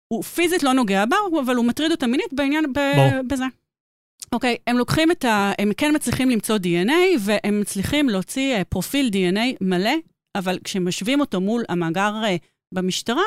הוא 0.09 0.23
פיזית 0.23 0.63
לא 0.63 0.73
נוגע 0.73 1.05
בה, 1.05 1.17
אבל 1.45 1.57
הוא 1.57 1.65
מטריד 1.65 1.91
אותה 1.91 2.07
מינית 2.07 2.33
בעניין, 2.33 2.73
ב. 2.73 2.81
בזה. 3.29 3.45
אוקיי, 4.35 4.57
הם 4.67 4.79
לוקחים 4.79 5.11
את 5.11 5.25
ה... 5.25 5.53
הם 5.59 5.73
כן 5.77 5.95
מצליחים 5.95 6.31
למצוא 6.31 6.59
DNA, 6.59 7.19
והם 7.21 7.61
מצליחים 7.61 8.09
להוציא 8.09 8.55
אה, 8.55 8.65
פרופיל 8.65 9.11
DNA 9.13 9.57
מלא, 9.61 9.95
אבל 10.35 10.59
כשהם 10.65 10.89
משווים 10.89 11.21
אותו 11.21 11.41
מול 11.41 11.65
המאגר 11.69 12.13
אה, 12.25 12.37
במשטרה, 12.75 13.23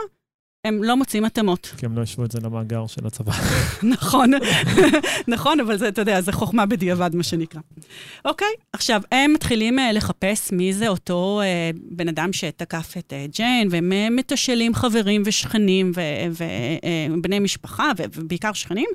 הם 0.65 0.83
לא 0.83 0.97
מוצאים 0.97 1.25
התאמות. 1.25 1.73
כי 1.77 1.85
הם 1.85 1.97
לא 1.97 2.01
השוו 2.01 2.25
את 2.25 2.31
זה 2.31 2.39
למאגר 2.43 2.87
של 2.87 3.07
הצבא. 3.07 3.31
נכון, 3.93 4.31
נכון, 5.27 5.59
אבל 5.59 5.77
זה, 5.77 5.87
אתה 5.87 6.01
יודע, 6.01 6.21
זה 6.21 6.31
חוכמה 6.31 6.65
בדיעבד, 6.65 7.15
מה 7.15 7.23
שנקרא. 7.23 7.61
אוקיי, 8.25 8.47
עכשיו, 8.73 9.01
הם 9.11 9.33
מתחילים 9.33 9.79
uh, 9.79 9.81
לחפש 9.93 10.51
מי 10.51 10.73
זה 10.73 10.87
אותו 10.87 11.41
uh, 11.41 11.79
בן 11.91 12.07
אדם 12.07 12.33
שתקף 12.33 12.93
את 12.97 13.13
uh, 13.13 13.31
ג'יין, 13.35 13.67
והם 13.71 14.15
מתשאלים 14.15 14.73
חברים 14.73 15.21
ושכנים 15.25 15.91
ובני 17.11 17.39
משפחה, 17.39 17.91
ובעיקר 17.97 18.53
שכנים, 18.53 18.89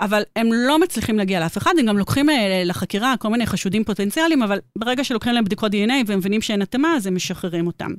אבל 0.00 0.22
הם 0.36 0.48
לא 0.52 0.78
מצליחים 0.78 1.18
להגיע 1.18 1.40
לאף 1.40 1.58
אחד, 1.58 1.72
הם 1.78 1.86
גם 1.86 1.98
לוקחים 1.98 2.28
לחקירה 2.64 3.14
כל 3.16 3.28
מיני 3.28 3.46
חשודים 3.46 3.84
פוטנציאליים, 3.84 4.42
אבל 4.42 4.58
ברגע 4.78 5.04
שלוקחים 5.04 5.32
להם 5.32 5.44
בדיקות 5.44 5.72
DNA 5.72 5.92
והם 6.06 6.18
מבינים 6.18 6.42
שאין 6.42 6.62
התאמה, 6.62 6.96
אז 6.96 7.06
הם 7.06 7.14
משחררים 7.14 7.66
אותם. 7.66 7.90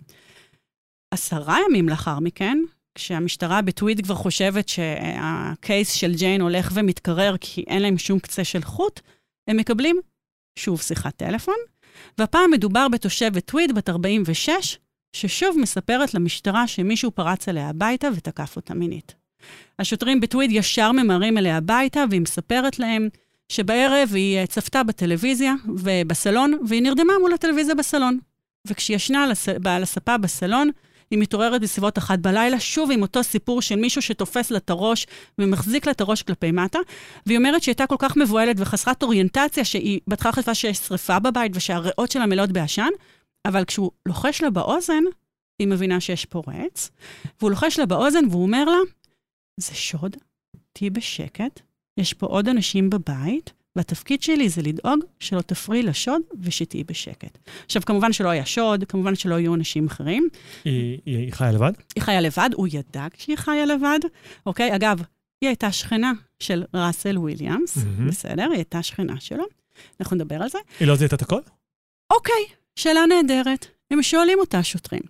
עשרה 1.12 1.58
ימים 1.70 1.90
לאחר 1.90 2.20
מכן, 2.20 2.58
כשהמשטרה 2.96 3.62
בטוויד 3.62 4.06
כבר 4.06 4.16
חושבת 4.16 4.70
שהקייס 4.70 5.92
של 5.92 6.16
ג'יין 6.16 6.42
הולך 6.42 6.72
ומתקרר 6.74 7.36
כי 7.42 7.64
אין 7.68 7.82
להם 7.82 7.98
שום 7.98 8.20
קצה 8.20 8.44
של 8.44 8.64
חוט, 8.64 9.00
הם 9.48 9.58
מקבלים 9.58 10.00
שוב 10.60 10.82
שיחת 10.82 11.16
טלפון, 11.16 11.56
והפעם 12.18 12.52
מדובר 12.52 12.88
בתושבת 12.88 13.46
טוויד 13.46 13.76
בת 13.76 13.90
46, 13.90 14.78
ששוב 15.16 15.58
מספרת 15.60 16.14
למשטרה 16.14 16.68
שמישהו 16.68 17.12
פרץ 17.12 17.50
אליה 17.50 17.70
הביתה 17.70 18.08
ותקף 18.16 18.56
אותה 18.56 18.74
מינית. 18.74 19.16
השוטרים 19.80 20.20
בטוויד 20.20 20.52
ישר 20.52 20.92
ממהרים 20.92 21.38
אליה 21.38 21.58
הביתה, 21.58 22.04
והיא 22.10 22.22
מספרת 22.22 22.80
להם 22.80 23.10
שבערב 23.50 24.10
היא 24.14 24.38
אה, 24.38 24.48
צפתה 24.48 24.84
בטלוויזיה 24.84 25.54
ובסלון, 25.76 26.60
והיא 26.68 26.82
נרדמה 26.82 27.14
מול 27.22 27.34
הטלוויזיה 27.34 27.76
בסלון. 27.76 28.20
וכשהיא 28.68 28.96
ישנה 28.96 29.28
על 29.66 29.84
הספה 29.84 30.18
בסלון, 30.18 30.70
היא 31.12 31.20
מתעוררת 31.20 31.62
בסביבות 31.62 31.98
אחת 31.98 32.20
בלילה, 32.20 32.60
שוב 32.60 32.92
עם 32.92 33.02
אותו 33.02 33.24
סיפור 33.24 33.62
של 33.62 33.76
מישהו 33.76 34.02
שתופס 34.02 34.52
לה 34.52 34.58
את 34.58 34.70
הראש 34.70 35.08
ומחזיק 35.38 35.86
לה 35.86 35.92
את 35.92 36.02
הראש 36.02 36.24
כלפי 36.24 36.52
מטה, 36.52 36.80
והיא 37.26 37.38
אומרת 37.38 37.64
שהיא 37.64 37.72
הייתה 37.72 37.88
כל 37.88 37.96
כך 38.00 38.18
מבוהלת 38.18 38.56
וחסרת 38.60 39.04
אוריינטציה, 39.04 39.66
שהיא 39.66 40.00
בהתחלה 40.08 40.32
חשבה 40.32 40.56
שיש 40.56 40.78
שריפה 40.78 41.20
בבית 41.20 41.52
ושהריאות 41.56 42.12
שלה 42.12 42.26
מלאות 42.26 42.52
בעשן, 42.52 42.90
אבל 43.46 43.66
כשהוא 43.66 43.92
לוחש 44.06 44.42
לה 44.42 44.50
באוזן, 44.50 45.04
היא 45.60 45.68
מבינה 45.68 46.00
שיש 46.00 46.26
פורץ, 46.26 46.92
והוא 47.40 47.50
לוחש 47.50 47.80
לה 47.80 47.86
באוזן 47.86 48.26
והוא 48.30 48.44
אומר 48.44 48.66
לה, 48.66 48.78
זה 49.58 49.76
שוד, 49.76 50.16
תהיי 50.74 50.90
בשקט, 50.90 51.60
יש 51.98 52.14
פה 52.14 52.26
עוד 52.26 52.48
אנשים 52.48 52.90
בבית, 52.90 53.54
והתפקיד 53.76 54.22
שלי 54.22 54.50
זה 54.50 54.62
לדאוג 54.62 55.00
שלא 55.20 55.42
תפריעי 55.42 55.84
לשוד 55.84 56.22
ושתהיי 56.42 56.84
בשקט. 56.84 57.38
עכשיו, 57.66 57.82
כמובן 57.86 58.14
שלא 58.14 58.30
היה 58.30 58.46
שוד, 58.46 58.84
כמובן 58.84 59.16
שלא 59.16 59.40
יהיו 59.40 59.56
אנשים 59.56 59.88
אחרים. 59.88 60.28
היא, 60.66 61.00
היא, 61.06 61.18
היא 61.18 61.34
חיה 61.34 61.52
לבד? 61.52 61.72
היא 61.96 62.04
חיה 62.04 62.22
לבד, 62.22 62.50
הוא 62.54 62.68
ידע 62.72 63.08
שהיא 63.18 63.36
חיה 63.38 63.66
לבד, 63.66 64.00
אוקיי? 64.46 64.76
אגב, 64.76 65.02
היא 65.42 65.48
הייתה 65.48 65.72
שכנה 65.72 66.12
של 66.40 66.64
ראסל 66.74 67.18
וויליאמס, 67.18 67.78
מהמם. 67.78 68.08
בסדר? 68.08 68.44
היא 68.44 68.56
הייתה 68.56 68.84
שכנה 68.84 69.20
שלו, 69.20 69.44
אנחנו 70.00 70.16
נדבר 70.16 70.42
על 70.42 70.50
זה. 70.50 70.58
היא 70.80 70.88
לא 70.88 70.96
זיהתה 70.96 71.16
את 71.16 71.22
הכל? 71.22 71.42
אוקיי, 72.14 72.46
שאלה 72.76 73.06
נהדרת. 73.06 73.68
הם 73.92 74.04
שואלים 74.04 74.40
אותה, 74.40 74.60
השוטרים, 74.60 75.02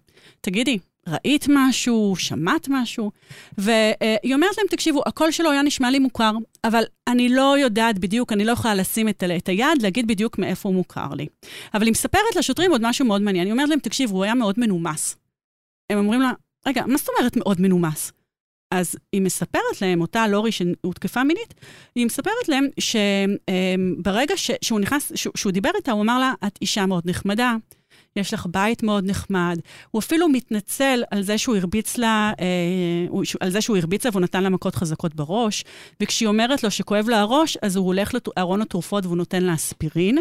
תגידי, 0.42 0.80
ראית 1.10 1.46
משהו, 1.50 2.16
שמעת 2.18 2.68
משהו? 2.70 3.12
והיא 3.58 4.34
אומרת 4.34 4.58
להם, 4.58 4.68
תקשיבו, 4.70 5.04
הקול 5.06 5.32
שלו 5.32 5.52
היה 5.52 5.62
נשמע 5.62 5.90
לי 5.92 6.00
מוכר, 6.00 6.32
אבל 6.64 6.84
אני 7.08 7.30
לא 7.30 7.58
יודעת 7.58 8.00
בדיוק, 8.00 8.34
אני 8.34 8.46
לא 8.46 8.52
יכולה 8.52 8.76
לשים 8.76 9.10
את, 9.10 9.24
את 9.38 9.50
היד, 9.50 9.82
להגיד 9.82 10.08
בדיוק 10.08 10.38
מאיפה 10.38 10.70
הוא 10.70 10.76
מוכר 10.76 11.10
לי. 11.14 11.28
אבל 11.74 11.84
היא 11.84 11.92
מספרת 11.92 12.36
לשוטרים 12.36 12.72
עוד 12.72 12.82
משהו 12.84 13.06
מאוד 13.06 13.22
מעניין. 13.22 13.46
היא 13.46 13.52
אומרת 13.52 13.70
להם, 13.70 13.80
תקשיבו, 13.80 14.16
הוא 14.16 14.24
היה 14.24 14.34
מאוד 14.34 14.56
מנומס. 14.58 15.16
הם 15.92 15.98
אומרים 15.98 16.22
לה, 16.22 16.32
רגע, 16.68 16.86
מה 16.86 16.98
זאת 16.98 17.10
אומרת 17.18 17.38
מאוד 17.38 17.62
מנומס? 17.62 18.12
אז 18.72 18.96
היא 19.14 19.22
מספרת 19.22 19.82
להם, 19.82 20.02
אותה 20.02 20.28
לורי 20.28 20.52
שהותקפה 20.52 21.24
מינית, 21.24 21.54
היא 21.96 22.06
מספרת 22.06 22.50
להם 22.50 22.68
שברגע 22.80 24.38
ש, 24.38 24.52
שהוא 24.62 24.80
נכנס, 24.80 25.12
שהוא 25.16 25.52
דיבר 25.52 25.70
איתה, 25.76 25.92
הוא 25.92 26.02
אמר 26.02 26.20
לה, 26.20 26.34
את 26.48 26.58
אישה 26.62 26.86
מאוד 26.86 27.10
נחמדה, 27.10 27.56
יש 28.16 28.34
לך 28.34 28.48
בית 28.50 28.84
מאוד 28.84 29.06
נחמד. 29.10 29.60
הוא 29.92 30.00
אפילו 30.00 30.30
מתנצל 30.30 31.04
על 31.12 31.22
זה 31.22 31.38
שהוא 31.38 31.56
הרביץ 31.56 31.98
לה, 31.98 32.34
אה, 32.40 33.22
על 33.40 33.50
זה 33.50 33.62
שהוא 33.62 33.78
הרביץ 33.78 34.06
לה 34.06 34.12
והוא 34.12 34.22
נתן 34.22 34.44
לה 34.44 34.50
מכות 34.50 34.76
חזקות 34.76 35.16
בראש, 35.16 35.64
וכשהיא 36.02 36.28
אומרת 36.28 36.64
לו 36.64 36.72
שכואב 36.72 37.10
לה 37.10 37.20
הראש, 37.20 37.58
אז 37.62 37.76
הוא 37.76 37.86
הולך 37.86 38.12
לארון 38.38 38.62
התרופות 38.62 39.06
והוא 39.06 39.18
נותן 39.18 39.44
לה 39.44 39.54
אספירין, 39.54 40.18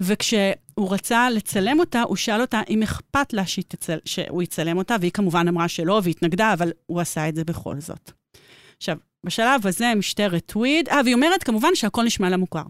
וכשהוא 0.00 0.90
רצה 0.90 1.30
לצלם 1.30 1.80
אותה, 1.80 2.02
הוא 2.02 2.16
שאל 2.16 2.40
אותה 2.40 2.60
אם 2.70 2.82
אכפת 2.82 3.32
לה 3.32 3.42
תצל, 3.68 3.98
שהוא 4.04 4.42
יצלם 4.42 4.78
אותה, 4.78 4.96
והיא 5.00 5.12
כמובן 5.12 5.48
אמרה 5.48 5.68
שלא 5.68 6.00
והתנגדה, 6.04 6.52
אבל 6.52 6.72
הוא 6.86 7.00
עשה 7.00 7.28
את 7.28 7.34
זה 7.34 7.44
בכל 7.44 7.80
זאת. 7.80 8.12
עכשיו, 8.76 8.96
בשלב 9.24 9.66
הזה 9.66 9.92
משטרת 9.96 10.42
טוויד, 10.46 10.88
אה, 10.88 11.00
והיא 11.04 11.14
אומרת 11.14 11.42
כמובן 11.42 11.74
שהכל 11.74 12.04
נשמע 12.04 12.30
לה 12.30 12.36
מוכר. 12.36 12.62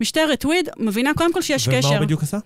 משטרת 0.00 0.40
טוויד 0.40 0.68
מבינה 0.78 1.10
קודם 1.16 1.32
כל 1.32 1.42
שיש 1.42 1.68
ומה 1.68 1.76
קשר. 1.76 1.88
ומה 1.88 1.96
הוא 1.96 2.04
בדיוק 2.04 2.22
עשה? 2.22 2.38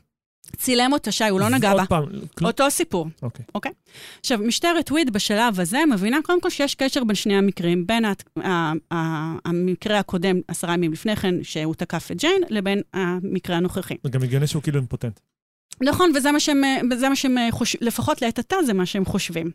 צילם 0.55 0.93
אותה, 0.93 1.12
שי, 1.12 1.25
הוא 1.29 1.40
לא 1.40 1.49
נגע 1.49 1.75
בה. 1.75 1.81
עוד 1.81 1.88
פעם. 1.88 2.05
אותו 2.45 2.71
סיפור, 2.71 3.07
אוקיי. 3.23 3.45
אוקיי? 3.55 3.73
עכשיו, 4.21 4.38
משטרת 4.38 4.90
וויד 4.90 5.12
בשלב 5.12 5.61
הזה 5.61 5.79
מבינה 5.93 6.19
קודם 6.25 6.40
כל 6.40 6.51
שיש 6.51 6.75
קשר 6.75 7.05
בין 7.05 7.17
שני 7.17 7.37
המקרים, 7.37 7.87
בין 7.87 8.05
הת- 8.05 8.25
המקרה 9.45 9.99
הקודם, 9.99 10.37
עשרה 10.49 10.75
ימים 10.75 10.93
לפני 10.93 11.17
כן, 11.17 11.35
שהוא 11.43 11.75
תקף 11.75 12.11
את 12.11 12.17
ג'יין, 12.17 12.43
לבין 12.49 12.83
המקרה 12.95 13.57
הנוכחי. 13.57 13.95
זה 14.05 14.11
גם 14.11 14.23
הגיוני 14.23 14.47
שהוא 14.47 14.62
כאילו 14.62 14.79
אימפוטנט. 14.79 15.21
נכון, 15.83 16.12
וזה 16.17 16.33
מה 16.33 16.40
שהם, 16.40 16.62
וזה 16.90 17.09
מה 17.09 17.17
שהם 17.17 17.37
חושבים, 17.51 17.87
לפחות 17.87 18.23
לעת 18.23 18.38
עתה 18.38 18.57
זה 18.67 18.73
מה 18.73 18.87
שהם 18.87 19.05
חושבים. 19.05 19.51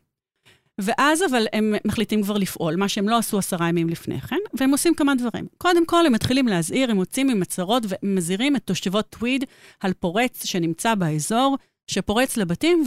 ואז 0.79 1.23
אבל 1.29 1.45
הם 1.53 1.75
מחליטים 1.85 2.23
כבר 2.23 2.37
לפעול, 2.37 2.75
מה 2.75 2.89
שהם 2.89 3.09
לא 3.09 3.17
עשו 3.17 3.37
עשרה 3.37 3.69
ימים 3.69 3.89
לפני 3.89 4.21
כן, 4.21 4.35
והם 4.53 4.71
עושים 4.71 4.93
כמה 4.95 5.15
דברים. 5.15 5.47
קודם 5.57 5.85
כל, 5.85 6.05
הם 6.05 6.13
מתחילים 6.13 6.47
להזהיר, 6.47 6.91
הם 6.91 6.97
מוצאים 6.97 7.29
עם 7.29 7.41
הצהרות 7.41 7.83
ומזהירים 7.89 8.55
את 8.55 8.61
תושבות 8.65 9.09
טוויד 9.09 9.43
על 9.79 9.93
פורץ 9.93 10.45
שנמצא 10.45 10.95
באזור, 10.95 11.57
שפורץ 11.87 12.37
לבתים 12.37 12.83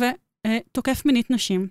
ותוקף 0.46 1.02
מינית 1.04 1.30
נשים. 1.30 1.68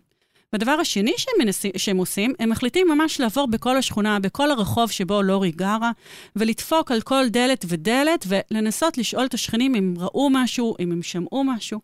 והדבר 0.53 0.71
השני 0.71 1.13
שהם, 1.17 1.33
מנסים, 1.39 1.71
שהם 1.77 1.97
עושים, 1.97 2.33
הם 2.39 2.49
מחליטים 2.49 2.87
ממש 2.87 3.19
לעבור 3.19 3.47
בכל 3.47 3.77
השכונה, 3.77 4.19
בכל 4.19 4.51
הרחוב 4.51 4.91
שבו 4.91 5.21
לורי 5.21 5.51
גרה, 5.51 5.91
ולדפוק 6.35 6.91
על 6.91 7.01
כל 7.01 7.29
דלת 7.29 7.65
ודלת, 7.67 8.25
ולנסות 8.27 8.97
לשאול 8.97 9.25
את 9.25 9.33
השכנים 9.33 9.75
אם 9.75 9.93
ראו 9.97 10.29
משהו, 10.31 10.75
אם 10.79 10.91
הם 10.91 11.03
שמעו 11.03 11.43
משהו. 11.43 11.79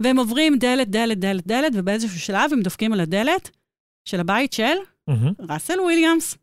והם 0.00 0.18
עוברים 0.18 0.58
דלת, 0.58 0.88
דלת, 0.90 1.18
דלת, 1.18 1.46
דלת, 1.46 1.72
ובאיזשהו 1.74 2.20
שלב 2.20 2.52
הם 2.52 2.62
דופקים 2.62 2.92
על 2.92 3.00
הדלת 3.00 3.50
של 4.04 4.20
הבית 4.20 4.52
של 4.52 4.74
מהמם. 5.08 5.32
ראסל 5.50 5.80
וויליאמס. 5.80 6.34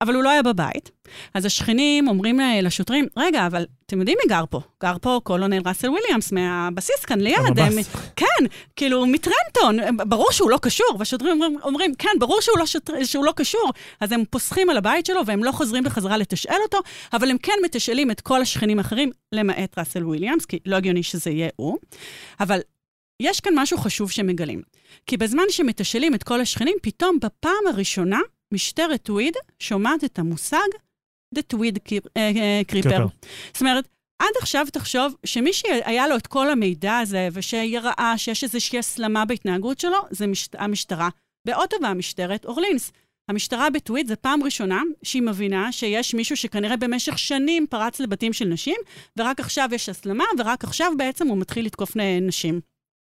אבל 0.00 0.14
הוא 0.14 0.22
לא 0.22 0.28
היה 0.30 0.42
בבית. 0.42 0.90
אז 1.34 1.44
השכנים 1.44 2.08
אומרים 2.08 2.40
לשוטרים, 2.62 3.06
רגע, 3.16 3.46
אבל 3.46 3.66
אתם 3.86 3.98
יודעים 3.98 4.18
מי 4.24 4.28
גר 4.34 4.44
פה? 4.50 4.60
גר 4.82 4.96
פה 5.02 5.20
קולונל 5.24 5.60
ראסל 5.66 5.88
וויליאמס 5.90 6.32
מהבסיס 6.32 7.04
כאן 7.04 7.20
ליד. 7.20 7.36
הם- 7.38 7.46
המב"ס. 7.58 7.88
כן, 8.16 8.26
כאילו, 8.76 9.06
מטרנטון, 9.06 9.76
ברור 10.08 10.32
שהוא 10.32 10.50
לא 10.50 10.58
קשור. 10.62 10.86
והשוטרים 10.98 11.32
אומרים, 11.32 11.58
אומרים 11.62 11.94
כן, 11.94 12.08
ברור 12.18 12.40
שהוא 12.40 12.58
לא, 12.58 12.66
שוטר, 12.66 13.04
שהוא 13.04 13.24
לא 13.24 13.32
קשור. 13.36 13.70
אז 14.00 14.12
הם 14.12 14.22
פוסחים 14.30 14.70
על 14.70 14.76
הבית 14.76 15.06
שלו 15.06 15.26
והם 15.26 15.44
לא 15.44 15.52
חוזרים 15.52 15.84
בחזרה 15.84 16.16
לתשאל 16.16 16.58
אותו, 16.62 16.78
אבל 17.12 17.30
הם 17.30 17.38
כן 17.38 17.52
מתשאלים 17.64 18.10
את 18.10 18.20
כל 18.20 18.42
השכנים 18.42 18.78
האחרים, 18.78 19.10
למעט 19.32 19.78
ראסל 19.78 20.04
וויליאמס, 20.06 20.44
כי 20.44 20.58
לא 20.66 20.76
הגיוני 20.76 21.02
שזה 21.02 21.30
יהיה 21.30 21.48
הוא. 21.56 21.78
אבל 22.40 22.60
יש 23.22 23.40
כאן 23.40 23.52
משהו 23.56 23.78
חשוב 23.78 24.10
שמגלים. 24.10 24.62
כי 25.06 25.16
בזמן 25.16 25.42
שמתשאלים 25.50 26.14
את 26.14 26.22
כל 26.22 26.40
השכנים, 26.40 26.76
פתאום 26.82 27.18
בפעם 27.20 27.66
הראשונה, 27.68 28.20
משטרת 28.54 29.02
טוויד 29.02 29.34
שומעת 29.58 30.04
את 30.04 30.18
המושג 30.18 30.68
The 31.34 31.38
Tweed 31.54 31.78
Creeper. 31.88 32.20
קריפר. 32.66 33.06
זאת 33.52 33.60
אומרת, 33.60 33.88
עד 34.18 34.34
עכשיו 34.40 34.66
תחשוב 34.72 35.14
שמי 35.24 35.52
שהיה 35.52 36.08
לו 36.08 36.16
את 36.16 36.26
כל 36.26 36.50
המידע 36.50 36.98
הזה, 36.98 37.28
וראה 37.32 38.14
שיש 38.16 38.44
איזושהי 38.44 38.78
הסלמה 38.78 39.24
בהתנהגות 39.24 39.80
שלו, 39.80 39.98
זה 40.10 40.26
מש... 40.26 40.48
המשטרה 40.54 41.08
באוטובה, 41.46 41.94
משטרת 41.94 42.44
אורלינס. 42.44 42.92
המשטרה 43.28 43.70
בטוויט 43.70 44.06
זה 44.06 44.16
פעם 44.16 44.42
ראשונה 44.42 44.82
שהיא 45.02 45.22
מבינה 45.22 45.72
שיש 45.72 46.14
מישהו 46.14 46.36
שכנראה 46.36 46.76
במשך 46.76 47.18
שנים 47.18 47.66
פרץ 47.70 48.00
לבתים 48.00 48.32
של 48.32 48.44
נשים, 48.44 48.76
ורק 49.16 49.40
עכשיו 49.40 49.68
יש 49.72 49.88
הסלמה, 49.88 50.24
ורק 50.38 50.64
עכשיו 50.64 50.92
בעצם 50.96 51.28
הוא 51.28 51.38
מתחיל 51.38 51.66
לתקוף 51.66 51.96
נשים. 52.22 52.60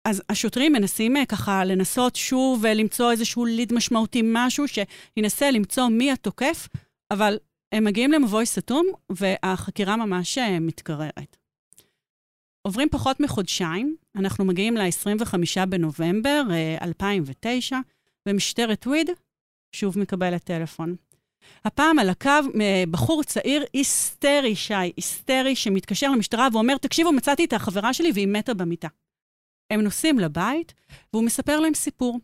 אז 0.06 0.22
השוטרים 0.28 0.72
מנסים 0.72 1.16
אה, 1.16 1.26
ככה 1.26 1.64
לנסות 1.64 2.16
שוב 2.16 2.60
ולמצוא 2.62 3.10
איזשהו 3.10 3.44
ליד 3.44 3.72
משמעותי, 3.72 4.22
משהו 4.24 4.64
שינסה 4.68 5.50
למצוא 5.50 5.88
מי 5.88 6.12
התוקף, 6.12 6.68
אבל 7.12 7.38
הם 7.72 7.84
מגיעים 7.84 8.12
למבוי 8.12 8.46
סתום, 8.46 8.86
והחקירה 9.10 9.96
ממש 9.96 10.38
אה, 10.38 10.60
מתקררת. 10.60 11.36
עוברים 12.62 12.88
פחות 12.88 13.20
מחודשיים, 13.20 13.96
אנחנו 14.16 14.44
מגיעים 14.44 14.76
ל-25 14.76 15.66
בנובמבר 15.68 16.42
אה, 16.50 16.76
2009, 16.82 17.78
ומשטרת 18.28 18.80
טוויד 18.80 19.10
שוב 19.72 19.98
מקבלת 19.98 20.44
טלפון. 20.44 20.96
הפעם 21.64 21.98
על 21.98 22.08
הקו 22.08 22.30
אה, 22.60 22.84
בחור 22.90 23.22
צעיר 23.22 23.64
היסטרי, 23.72 24.56
שי, 24.56 24.74
היסטרי, 24.74 25.56
שמתקשר 25.56 26.10
למשטרה 26.10 26.48
ואומר, 26.52 26.76
תקשיבו, 26.76 27.12
מצאתי 27.12 27.44
את 27.44 27.52
החברה 27.52 27.94
שלי 27.94 28.10
והיא 28.14 28.28
מתה 28.28 28.54
במיטה. 28.54 28.88
הם 29.70 29.80
נוסעים 29.80 30.18
לבית, 30.18 30.74
והוא 31.12 31.24
מספר 31.24 31.60
להם 31.60 31.74
סיפור. 31.74 32.20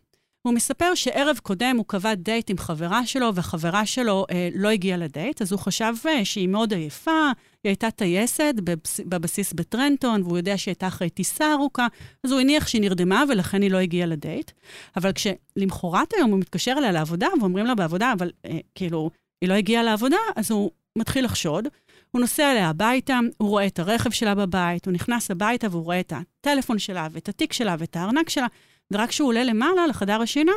הוא 0.47 0.53
מספר 0.53 0.95
שערב 0.95 1.39
קודם 1.43 1.77
הוא 1.77 1.85
קבע 1.87 2.13
דייט 2.13 2.49
עם 2.49 2.57
חברה 2.57 3.05
שלו, 3.05 3.35
והחברה 3.35 3.85
שלו 3.85 4.25
אה, 4.31 4.49
לא 4.55 4.69
הגיעה 4.69 4.97
לדייט, 4.97 5.41
אז 5.41 5.51
הוא 5.51 5.59
חשב 5.59 5.93
אה, 6.05 6.25
שהיא 6.25 6.47
מאוד 6.47 6.73
עייפה, 6.73 7.31
היא 7.63 7.69
הייתה 7.69 7.91
טייסת 7.91 8.53
בבס, 8.57 8.99
בבסיס 8.99 9.53
בטרנטון, 9.53 10.21
והוא 10.21 10.37
יודע 10.37 10.57
שהיא 10.57 10.71
הייתה 10.71 10.87
אחרי 10.87 11.09
טיסה 11.09 11.53
ארוכה, 11.53 11.87
אז 12.23 12.31
הוא 12.31 12.39
הניח 12.39 12.67
שהיא 12.67 12.81
נרדמה 12.81 13.23
ולכן 13.29 13.61
היא 13.61 13.71
לא 13.71 13.77
הגיעה 13.77 14.07
לדייט. 14.07 14.51
אבל 14.95 15.11
כשלמחרת 15.11 16.13
היום 16.13 16.31
הוא 16.31 16.39
מתקשר 16.39 16.75
אליה 16.77 16.91
לעבודה, 16.91 17.27
ואומרים 17.39 17.65
לה 17.65 17.75
בעבודה, 17.75 18.13
אבל 18.13 18.31
אה, 18.45 18.59
כאילו, 18.75 19.09
היא 19.41 19.49
לא 19.49 19.53
הגיעה 19.53 19.83
לעבודה, 19.83 20.17
אז 20.35 20.51
הוא 20.51 20.71
מתחיל 20.97 21.25
לחשוד. 21.25 21.67
הוא 22.15 22.21
נוסע 22.21 22.51
אליה 22.51 22.69
הביתה, 22.69 23.19
הוא 23.37 23.49
רואה 23.49 23.67
את 23.67 23.79
הרכב 23.79 24.11
שלה 24.11 24.35
בבית, 24.35 24.85
הוא 24.85 24.93
נכנס 24.93 25.31
הביתה 25.31 25.67
והוא 25.71 25.83
רואה 25.83 25.99
את 25.99 26.13
הטלפון 26.15 26.79
שלה 26.79 27.07
ואת 27.11 27.29
התיק 27.29 27.53
שלה 27.53 27.75
ואת 27.79 27.95
הארנק 27.95 28.29
שלה, 28.29 28.47
ורק 28.91 29.09
כשהוא 29.09 29.27
עולה 29.27 29.43
למעלה, 29.43 29.87
לחדר 29.87 30.21
השינה, 30.21 30.51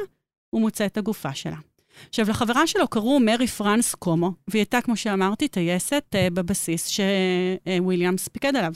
הוא 0.51 0.61
מוצא 0.61 0.87
את 0.87 0.97
הגופה 0.97 1.35
שלה. 1.35 1.57
עכשיו, 2.09 2.31
לחברה 2.31 2.67
שלו 2.67 2.89
קראו 2.89 3.21
מרי 3.21 3.47
פרנס 3.47 3.95
קומו, 3.95 4.33
והיא 4.49 4.61
הייתה, 4.61 4.81
כמו 4.81 4.97
שאמרתי, 4.97 5.49
טייסת 5.49 6.05
uh, 6.15 6.31
בבסיס 6.35 6.89
שוויליאמס 6.89 8.29
פיקד 8.29 8.57
עליו. 8.57 8.73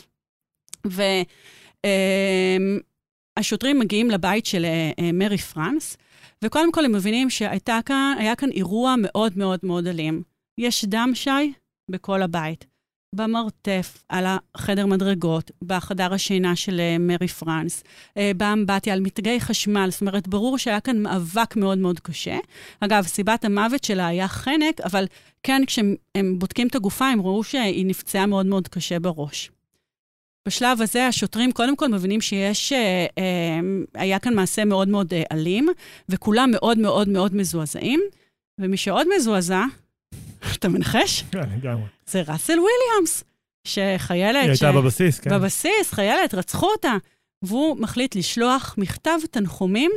והשוטרים 3.38 3.76
uh, 3.76 3.80
מגיעים 3.80 4.10
לבית 4.10 4.46
של 4.46 4.64
uh, 4.64 5.02
מרי 5.12 5.38
פרנס, 5.38 5.96
וקודם 6.44 6.72
כל 6.72 6.84
הם 6.84 6.92
מבינים 6.92 7.30
שהיה 7.30 7.82
כאן, 7.84 8.34
כאן 8.38 8.50
אירוע 8.50 8.94
מאוד 8.98 9.38
מאוד 9.38 9.60
מאוד 9.62 9.86
אלים. 9.86 10.22
יש 10.58 10.84
דם, 10.84 11.10
שי, 11.14 11.52
בכל 11.90 12.22
הבית. 12.22 12.69
במרתף, 13.14 14.04
על 14.08 14.24
החדר 14.28 14.86
מדרגות, 14.86 15.50
בחדר 15.62 16.14
השינה 16.14 16.56
של 16.56 16.80
uh, 16.80 17.02
מרי 17.02 17.28
פרנס, 17.28 17.82
uh, 17.82 18.20
באמבטיה, 18.36 18.94
על 18.94 19.00
מתגי 19.00 19.40
חשמל. 19.40 19.88
זאת 19.90 20.00
אומרת, 20.00 20.28
ברור 20.28 20.58
שהיה 20.58 20.80
כאן 20.80 21.02
מאבק 21.02 21.56
מאוד 21.56 21.78
מאוד 21.78 22.00
קשה. 22.00 22.38
אגב, 22.80 23.06
סיבת 23.06 23.44
המוות 23.44 23.84
שלה 23.84 24.06
היה 24.06 24.28
חנק, 24.28 24.80
אבל 24.84 25.04
כן, 25.42 25.62
כשהם 25.66 25.94
בודקים 26.38 26.66
את 26.66 26.74
הגופה, 26.74 27.08
הם 27.08 27.20
ראו 27.20 27.44
שהיא 27.44 27.86
נפצעה 27.86 28.26
מאוד 28.26 28.46
מאוד 28.46 28.68
קשה 28.68 28.98
בראש. 28.98 29.50
בשלב 30.48 30.82
הזה 30.82 31.06
השוטרים 31.06 31.52
קודם 31.52 31.76
כל 31.76 31.88
מבינים 31.88 32.20
שיש, 32.20 32.72
אה, 32.72 33.06
אה, 33.18 33.60
היה 33.94 34.18
כאן 34.18 34.34
מעשה 34.34 34.64
מאוד 34.64 34.88
מאוד 34.88 35.14
אה, 35.14 35.22
אלים, 35.32 35.68
וכולם 36.08 36.50
מאוד 36.52 36.78
מאוד 36.78 37.08
מאוד 37.08 37.34
מזועזעים, 37.34 38.00
ומי 38.60 38.76
שעוד 38.76 39.06
מזועזע, 39.16 39.64
אתה 40.54 40.68
מנחש? 40.68 41.24
כן, 41.32 41.48
לגמרי. 41.58 41.99
זה 42.10 42.22
ראסל 42.28 42.58
וויליאמס, 42.58 43.24
שחיילת... 43.64 44.42
היא 44.42 44.50
הייתה 44.50 44.72
בבסיס, 44.72 45.20
כן. 45.20 45.30
בבסיס, 45.30 45.92
חיילת, 45.92 46.34
רצחו 46.34 46.66
אותה. 46.66 46.96
והוא 47.42 47.76
מחליט 47.76 48.16
לשלוח 48.16 48.74
מכתב 48.78 49.18
תנחומים 49.30 49.90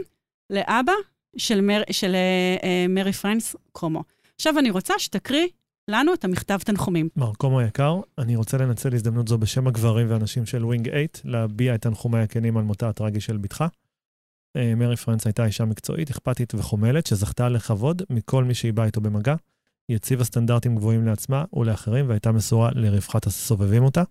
לאבא 0.49 0.93
של, 1.37 1.61
מר, 1.61 1.81
של 1.91 2.11
uh, 2.11 2.61
uh, 2.61 2.65
מרי 2.89 3.13
פרנס 3.13 3.55
קומו. 3.71 4.03
עכשיו 4.35 4.59
אני 4.59 4.69
רוצה 4.69 4.93
שתקריא 4.97 5.47
לנו 5.87 6.13
את 6.13 6.25
המכתב 6.25 6.57
תנחומים. 6.65 7.09
מר 7.15 7.30
קומו 7.30 7.61
יקר, 7.61 7.99
אני 8.17 8.35
רוצה 8.35 8.57
לנצל 8.57 8.93
הזדמנות 8.93 9.27
זו 9.27 9.37
בשם 9.37 9.67
הגברים 9.67 10.09
והנשים 10.09 10.45
של 10.45 10.65
Wing 10.65 10.89
8, 10.89 11.05
להביע 11.23 11.75
את 11.75 11.81
תנחומי 11.81 12.19
הכנים 12.19 12.57
על 12.57 12.63
מותה 12.63 12.89
הטרגי 12.89 13.21
של 13.21 13.37
בתך. 13.37 13.63
אה, 14.57 14.75
מרי 14.75 14.95
פרנס 14.95 15.25
הייתה 15.25 15.45
אישה 15.45 15.65
מקצועית, 15.65 16.09
אכפתית 16.09 16.55
וחומלת, 16.55 17.07
שזכתה 17.07 17.49
לכבוד 17.49 18.01
מכל 18.09 18.43
מי 18.43 18.53
שהיא 18.53 18.73
באה 18.73 18.85
איתו 18.85 19.01
במגע. 19.01 19.35
היא 19.89 19.95
הציבה 19.95 20.23
סטנדרטים 20.23 20.75
גבוהים 20.75 21.05
לעצמה 21.05 21.43
ולאחרים, 21.53 22.09
והייתה 22.09 22.31
מסורה 22.31 22.69
לרווחת 22.75 23.27
הסובבים 23.27 23.83
אותה. 23.83 24.03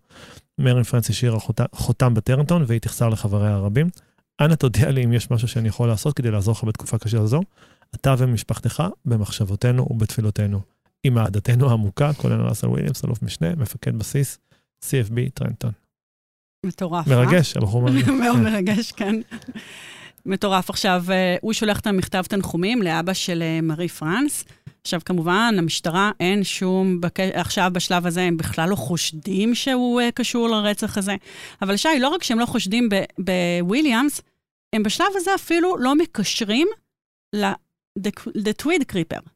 מרי 0.58 0.84
פרנס 0.84 1.10
השאירה 1.10 1.38
חותם 1.74 2.14
בטרנטון, 2.14 2.64
והיא 2.66 2.80
תחסר 2.80 3.08
לחבריה 3.08 3.54
הרבים. 3.54 3.88
אנא 4.40 4.54
תודיע 4.54 4.90
לי 4.90 5.04
אם 5.04 5.12
יש 5.12 5.30
משהו 5.30 5.48
שאני 5.48 5.68
יכול 5.68 5.88
לעשות 5.88 6.14
כדי 6.14 6.30
לעזור 6.30 6.52
לך 6.52 6.64
בתקופה 6.64 6.98
קשה 6.98 7.26
זו. 7.26 7.40
אתה 7.94 8.14
ומשפחתך 8.18 8.82
במחשבותינו 9.04 9.86
ובתפילותינו. 9.90 10.60
עם 11.04 11.18
אהדתנו 11.18 11.70
העמוקה, 11.70 12.12
כולל 12.12 12.40
ראסל 12.40 12.66
וויליאמס, 12.66 13.04
אלוף 13.04 13.22
משנה, 13.22 13.54
מפקד 13.56 13.98
בסיס, 13.98 14.38
CFB 14.84 15.30
טרנטון. 15.34 15.72
מטורף, 16.66 17.08
אה? 17.08 17.16
מרגש, 17.16 17.56
הבחור 17.56 17.82
מרגש. 17.82 18.08
מאוד 18.22 18.38
מרגש, 18.38 18.92
כן. 18.92 19.20
מטורף. 20.26 20.70
עכשיו, 20.70 21.04
אה, 21.10 21.36
הוא 21.40 21.52
שולח 21.52 21.80
את 21.80 21.86
המכתב 21.86 22.22
תנחומים 22.28 22.82
לאבא 22.82 23.12
של 23.12 23.42
אה, 23.42 23.60
מארי 23.60 23.88
פרנס. 23.88 24.44
עכשיו, 24.84 25.00
כמובן, 25.04 25.54
המשטרה 25.58 26.10
אין 26.20 26.44
שום, 26.44 27.00
בק... 27.00 27.20
עכשיו 27.20 27.70
בשלב 27.74 28.06
הזה 28.06 28.22
הם 28.22 28.36
בכלל 28.36 28.68
לא 28.68 28.76
חושדים 28.76 29.54
שהוא 29.54 30.00
uh, 30.00 30.04
קשור 30.14 30.48
לרצח 30.48 30.98
הזה. 30.98 31.16
אבל 31.62 31.76
שי, 31.76 31.88
לא 32.00 32.08
רק 32.08 32.22
שהם 32.22 32.38
לא 32.38 32.46
חושדים 32.46 32.88
בוויליאמס, 33.18 34.20
הם 34.72 34.82
בשלב 34.82 35.06
הזה 35.14 35.34
אפילו 35.34 35.76
לא 35.76 35.94
מקשרים 35.94 36.68
Tweed 38.62 38.84
Creeper, 38.92 39.28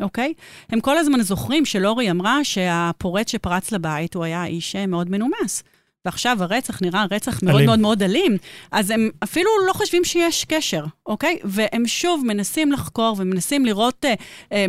אוקיי? 0.00 0.34
הם 0.68 0.80
כל 0.80 0.98
הזמן 0.98 1.22
זוכרים 1.22 1.64
שלורי 1.64 2.10
אמרה 2.10 2.44
שהפורץ 2.44 3.30
שפרץ 3.30 3.72
לבית 3.72 4.14
הוא 4.14 4.24
היה 4.24 4.46
איש 4.46 4.76
מאוד 4.76 5.10
מנומס. 5.10 5.62
ועכשיו 6.04 6.42
הרצח 6.42 6.82
נראה 6.82 7.04
רצח 7.10 7.42
מאוד 7.42 7.54
אלים. 7.54 7.66
מאוד 7.66 7.78
מאוד 7.78 8.02
אלים, 8.02 8.36
אז 8.72 8.90
הם 8.90 9.10
אפילו 9.22 9.50
לא 9.66 9.72
חושבים 9.72 10.04
שיש 10.04 10.44
קשר, 10.44 10.84
אוקיי? 11.06 11.38
והם 11.44 11.86
שוב 11.86 12.24
מנסים 12.26 12.72
לחקור 12.72 13.16
ומנסים 13.18 13.66
לראות, 13.66 14.04
אה, 14.04 14.14
אה, 14.52 14.66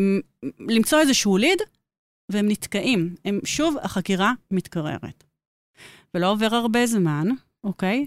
למצוא 0.59 0.99
איזשהו 0.99 1.37
ליד, 1.37 1.59
והם 2.31 2.47
נתקעים. 2.47 3.15
הם 3.25 3.39
שוב, 3.45 3.75
החקירה 3.81 4.33
מתקררת. 4.51 5.23
ולא 6.13 6.31
עובר 6.31 6.55
הרבה 6.55 6.85
זמן, 6.85 7.27
אוקיי? 7.63 8.05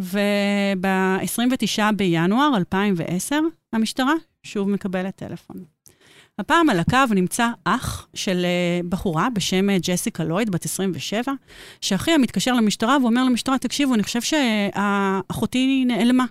וב-29 0.00 1.82
בינואר 1.96 2.56
2010, 2.56 3.40
המשטרה 3.72 4.14
שוב 4.42 4.70
מקבלת 4.70 5.16
טלפון. 5.16 5.64
הפעם 6.38 6.70
על 6.70 6.80
הקו 6.80 7.14
נמצא 7.14 7.48
אח 7.64 8.08
של 8.14 8.44
אה, 8.44 8.80
בחורה 8.88 9.28
בשם 9.34 9.70
אה, 9.70 9.76
ג'סיקה 9.82 10.24
לויד, 10.24 10.50
בת 10.50 10.64
27, 10.64 11.32
שאחיה 11.80 12.18
מתקשר 12.18 12.52
למשטרה 12.52 12.96
ואומר 13.02 13.24
למשטרה, 13.24 13.58
תקשיבו, 13.58 13.94
אני 13.94 14.02
חושב 14.02 14.20
שאחותי 14.22 15.84
נעלמה, 15.86 16.24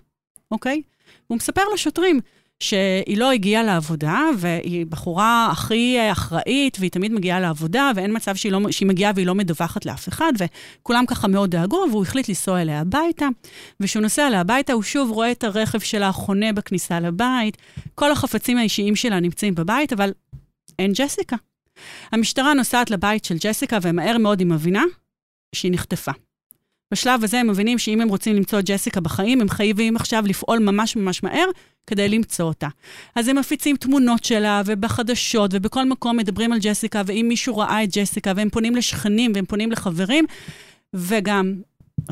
אוקיי? 0.52 0.82
והוא 1.30 1.38
מספר 1.38 1.62
לשוטרים, 1.74 2.20
שהיא 2.60 3.18
לא 3.18 3.32
הגיעה 3.32 3.64
לעבודה, 3.64 4.22
והיא 4.38 4.86
בחורה 4.86 5.50
הכי 5.52 5.98
אחראית, 6.12 6.78
והיא 6.80 6.92
תמיד 6.92 7.12
מגיעה 7.12 7.40
לעבודה, 7.40 7.92
ואין 7.96 8.16
מצב 8.16 8.36
שהיא, 8.36 8.52
לא, 8.52 8.60
שהיא 8.72 8.88
מגיעה 8.88 9.12
והיא 9.16 9.28
לא 9.28 9.36
מדווחת 9.36 9.86
לאף 9.86 10.10
אחד, 10.10 10.34
וכולם 10.38 11.06
ככה 11.06 11.28
מאוד 11.28 11.52
דאגו, 11.52 11.86
והוא 11.92 12.04
החליט 12.04 12.30
לנסוע 12.30 12.62
אליה 12.62 12.80
הביתה. 12.80 13.28
וכשהוא 13.80 14.02
נוסע 14.04 14.28
אליה 14.28 14.42
הביתה, 14.42 14.74
הוא 14.74 14.84
שוב 14.84 15.12
רואה 15.12 15.32
את 15.32 15.44
הרכב 15.44 15.80
שלה 15.80 16.12
חונה 16.12 16.54
בכניסה 16.54 17.00
לבית, 17.00 17.58
כל 17.96 18.12
החפצים 18.12 18.58
האישיים 18.58 18.96
שלה 18.96 19.20
נמצאים 19.20 19.56
בבית, 19.56 19.94
אבל 19.94 20.12
אין 20.80 20.92
ג'סיקה. 20.96 21.36
המשטרה 22.12 22.54
נוסעת 22.54 22.92
לבית 22.92 23.26
של 23.26 23.36
ג'סיקה, 23.40 23.78
ומהר 23.82 24.18
מאוד 24.18 24.40
היא 24.40 24.48
מבינה 24.48 24.84
שהיא 25.56 25.72
נחטפה. 25.72 26.12
בשלב 26.94 27.24
הזה 27.24 27.40
הם 27.40 27.48
מבינים 27.48 27.78
שאם 27.78 28.02
הם 28.02 28.10
רוצים 28.10 28.36
למצוא 28.36 28.60
את 28.60 28.66
ג'סיקה 28.66 29.00
בחיים, 29.02 29.42
הם 29.42 29.50
חייבים 29.50 29.96
עכשיו 29.96 30.24
לפעול 30.28 30.60
ממש 30.60 30.96
ממש 30.96 31.24
מהר 31.24 31.46
כדי 31.88 32.10
למצוא 32.10 32.46
אותה. 32.46 32.68
אז 33.16 33.28
הם 33.28 33.38
מפיצים 33.38 33.76
תמונות 33.76 34.24
שלה, 34.24 34.62
ובחדשות, 34.66 35.52
ובכל 35.54 35.90
מקום 35.90 36.18
מדברים 36.18 36.52
על 36.52 36.60
ג'סיקה, 36.62 37.02
ואם 37.06 37.26
מישהו 37.30 37.58
ראה 37.58 37.84
את 37.84 37.90
ג'סיקה, 37.98 38.34
והם 38.36 38.50
פונים 38.50 38.76
לשכנים, 38.76 39.32
והם 39.36 39.46
פונים 39.46 39.72
לחברים, 39.72 40.26
וגם 40.94 41.54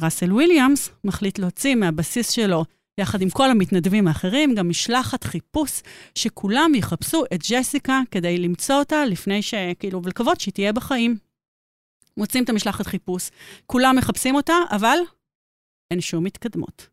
ראסל 0.02 0.34
וויליאמס 0.34 0.90
מחליט 1.04 1.40
להוציא 1.40 1.76
מהבסיס 1.76 2.30
שלו, 2.30 2.66
יחד 2.98 3.22
עם 3.22 3.30
כל 3.30 3.52
המתנדבים 3.52 4.08
האחרים, 4.08 4.56
גם 4.56 4.70
משלחת 4.70 5.24
חיפוש, 5.24 5.82
שכולם 6.16 6.72
יחפשו 6.76 7.24
את 7.34 7.44
ג'סיקה 7.52 8.02
כדי 8.12 8.38
למצוא 8.38 8.76
אותה 8.76 9.06
לפני 9.06 9.42
ש... 9.42 9.54
כאילו, 9.80 10.04
ולקוות 10.04 10.40
שהיא 10.40 10.54
תהיה 10.54 10.74
בחיים. 10.74 11.25
מוצאים 12.18 12.44
את 12.44 12.50
המשלחת 12.50 12.88
חיפוש, 12.88 13.30
כולם 13.66 13.96
מחפשים 13.96 14.36
אותה, 14.36 14.54
אבל 14.72 14.98
אין 15.92 16.02
שום 16.02 16.26
התקדמות. 16.26 16.88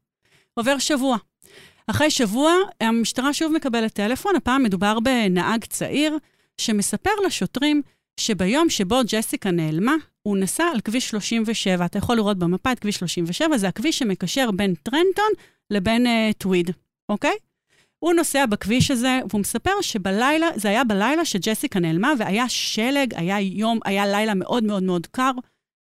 עובר 0.54 0.78
שבוע. 0.78 1.16
אחרי 1.86 2.10
שבוע, 2.10 2.52
המשטרה 2.80 3.32
שוב 3.32 3.52
מקבלת 3.52 3.92
טלפון, 3.92 4.36
הפעם 4.36 4.62
מדובר 4.62 5.00
בנהג 5.00 5.64
צעיר, 5.64 6.18
שמספר 6.60 7.10
לשוטרים 7.26 7.82
שביום 8.20 8.70
שבו 8.70 9.00
ג'סיקה 9.06 9.50
נעלמה, 9.50 9.94
הוא 10.22 10.36
נסע 10.36 10.64
על 10.64 10.80
כביש 10.80 11.10
37. 11.10 11.84
אתה 11.84 11.98
יכול 11.98 12.16
לראות 12.16 12.38
במפה 12.38 12.72
את 12.72 12.78
כביש 12.78 12.96
37, 12.96 13.58
זה 13.58 13.68
הכביש 13.68 13.98
שמקשר 13.98 14.50
בין 14.50 14.74
טרנטון 14.74 15.30
לבין 15.70 16.06
uh, 16.06 16.32
טוויד, 16.38 16.70
אוקיי? 17.08 17.34
הוא 18.02 18.12
נוסע 18.12 18.46
בכביש 18.46 18.90
הזה, 18.90 19.20
והוא 19.30 19.40
מספר 19.40 19.80
שבלילה, 19.80 20.48
זה 20.56 20.68
היה 20.68 20.84
בלילה 20.84 21.24
שג'סיקה 21.24 21.80
נעלמה, 21.80 22.12
והיה 22.18 22.48
שלג, 22.48 23.14
היה 23.16 23.40
יום, 23.40 23.78
היה 23.84 24.06
לילה 24.06 24.34
מאוד 24.34 24.64
מאוד 24.64 24.82
מאוד 24.82 25.06
קר. 25.06 25.30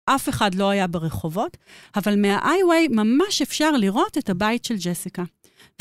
אף 0.06 0.28
אחד 0.28 0.54
לא 0.54 0.68
היה 0.68 0.86
ברחובות, 0.86 1.56
אבל 1.96 2.16
מהאיי-ווי 2.16 2.88
ממש 2.88 3.42
אפשר 3.42 3.70
לראות 3.70 4.18
את 4.18 4.30
הבית 4.30 4.64
של 4.64 4.74
ג'סיקה. 4.78 5.22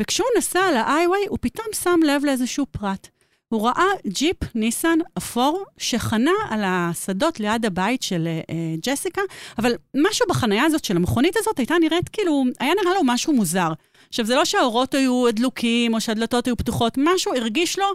וכשהוא 0.01 0.27
נסע 0.37 0.59
על 0.59 0.77
האיי-ווי, 0.77 1.25
הוא 1.29 1.37
פתאום 1.41 1.67
שם 1.73 1.99
לב 2.07 2.25
לאיזשהו 2.25 2.65
פרט. 2.71 3.07
הוא 3.47 3.67
ראה 3.67 3.87
ג'יפ 4.07 4.55
ניסן 4.55 4.99
אפור 5.17 5.65
שחנה 5.77 6.31
על 6.49 6.61
השדות 6.65 7.39
ליד 7.39 7.65
הבית 7.65 8.03
של 8.03 8.27
uh, 8.27 8.53
ג'סיקה, 8.81 9.21
אבל 9.57 9.73
משהו 9.97 10.25
בחנייה 10.29 10.63
הזאת 10.63 10.85
של 10.85 10.95
המכונית 10.95 11.37
הזאת 11.37 11.57
הייתה 11.57 11.75
נראית 11.81 12.09
כאילו, 12.09 12.43
היה 12.59 12.73
נראה 12.81 12.93
לו 12.93 13.01
משהו 13.03 13.33
מוזר. 13.33 13.69
עכשיו, 14.13 14.25
זה 14.25 14.35
לא 14.35 14.45
שהאורות 14.45 14.93
היו 14.93 15.31
דלוקים 15.33 15.93
או 15.93 16.01
שהדלתות 16.01 16.47
היו 16.47 16.57
פתוחות, 16.57 16.93
משהו 16.97 17.35
הרגיש 17.35 17.79
לו 17.79 17.85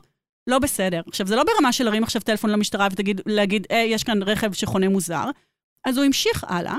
לא 0.46 0.58
בסדר. 0.58 1.00
עכשיו, 1.06 1.26
זה 1.26 1.36
לא 1.36 1.44
ברמה 1.44 1.72
של 1.72 1.84
להרים 1.84 2.02
עכשיו 2.02 2.22
טלפון 2.22 2.50
למשטרה 2.50 2.88
ולהגיד, 3.26 3.66
אה, 3.70 3.76
יש 3.76 4.04
כאן 4.04 4.22
רכב 4.22 4.52
שחונה 4.52 4.88
מוזר. 4.88 5.24
אז 5.86 5.96
הוא 5.96 6.04
המשיך 6.04 6.44
הלאה, 6.48 6.76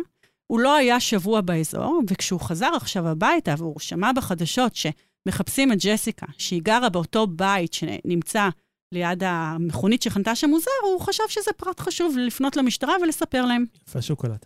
הוא 0.48 0.60
לא 0.60 0.76
היה 0.76 1.00
שבוע 1.00 1.42
באזור, 1.42 2.02
וכשהוא 2.10 2.40
חזר 2.40 2.70
עכשיו 2.76 3.08
הביתה 3.08 3.56
והוא 3.58 3.80
שמע 3.80 4.12
בחדשות 4.12 4.72
שמחפשים 4.76 5.72
את 5.72 5.78
ג'סיקה, 5.86 6.26
שהיא 6.38 6.62
גרה 6.64 6.90
באותו 6.90 7.28
בית 7.28 7.74
שנמצא 7.74 8.50
ליד 8.92 9.24
המכונית 9.24 10.02
שחנתה 10.02 10.36
שם 10.36 10.50
מוזר, 10.50 10.72
הוא 10.84 11.02
חשב 11.02 11.24
שזה 11.28 11.52
פרט 11.58 11.80
חשוב 11.80 12.18
לפנות 12.18 12.58
למשטרה 12.58 12.94
ולספר 13.02 13.46
להם. 13.46 13.66
יפה 13.88 14.02
שוקולד. 14.02 14.46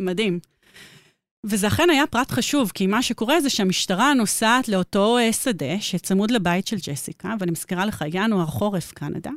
מדהים. 0.00 0.40
וזה 1.46 1.66
אכן 1.66 1.90
היה 1.90 2.06
פרט 2.06 2.30
חשוב, 2.30 2.70
כי 2.74 2.86
מה 2.86 3.02
שקורה 3.02 3.40
זה 3.40 3.50
שהמשטרה 3.50 4.14
נוסעת 4.14 4.68
לאותו 4.68 5.18
אה, 5.18 5.32
שדה 5.32 5.80
שצמוד 5.80 6.30
לבית 6.30 6.66
של 6.66 6.76
ג'סיקה, 6.76 7.34
ואני 7.40 7.50
מזכירה 7.50 7.86
לך, 7.86 8.04
ינואר 8.12 8.46
חורף 8.46 8.92
קנדה, 8.92 9.30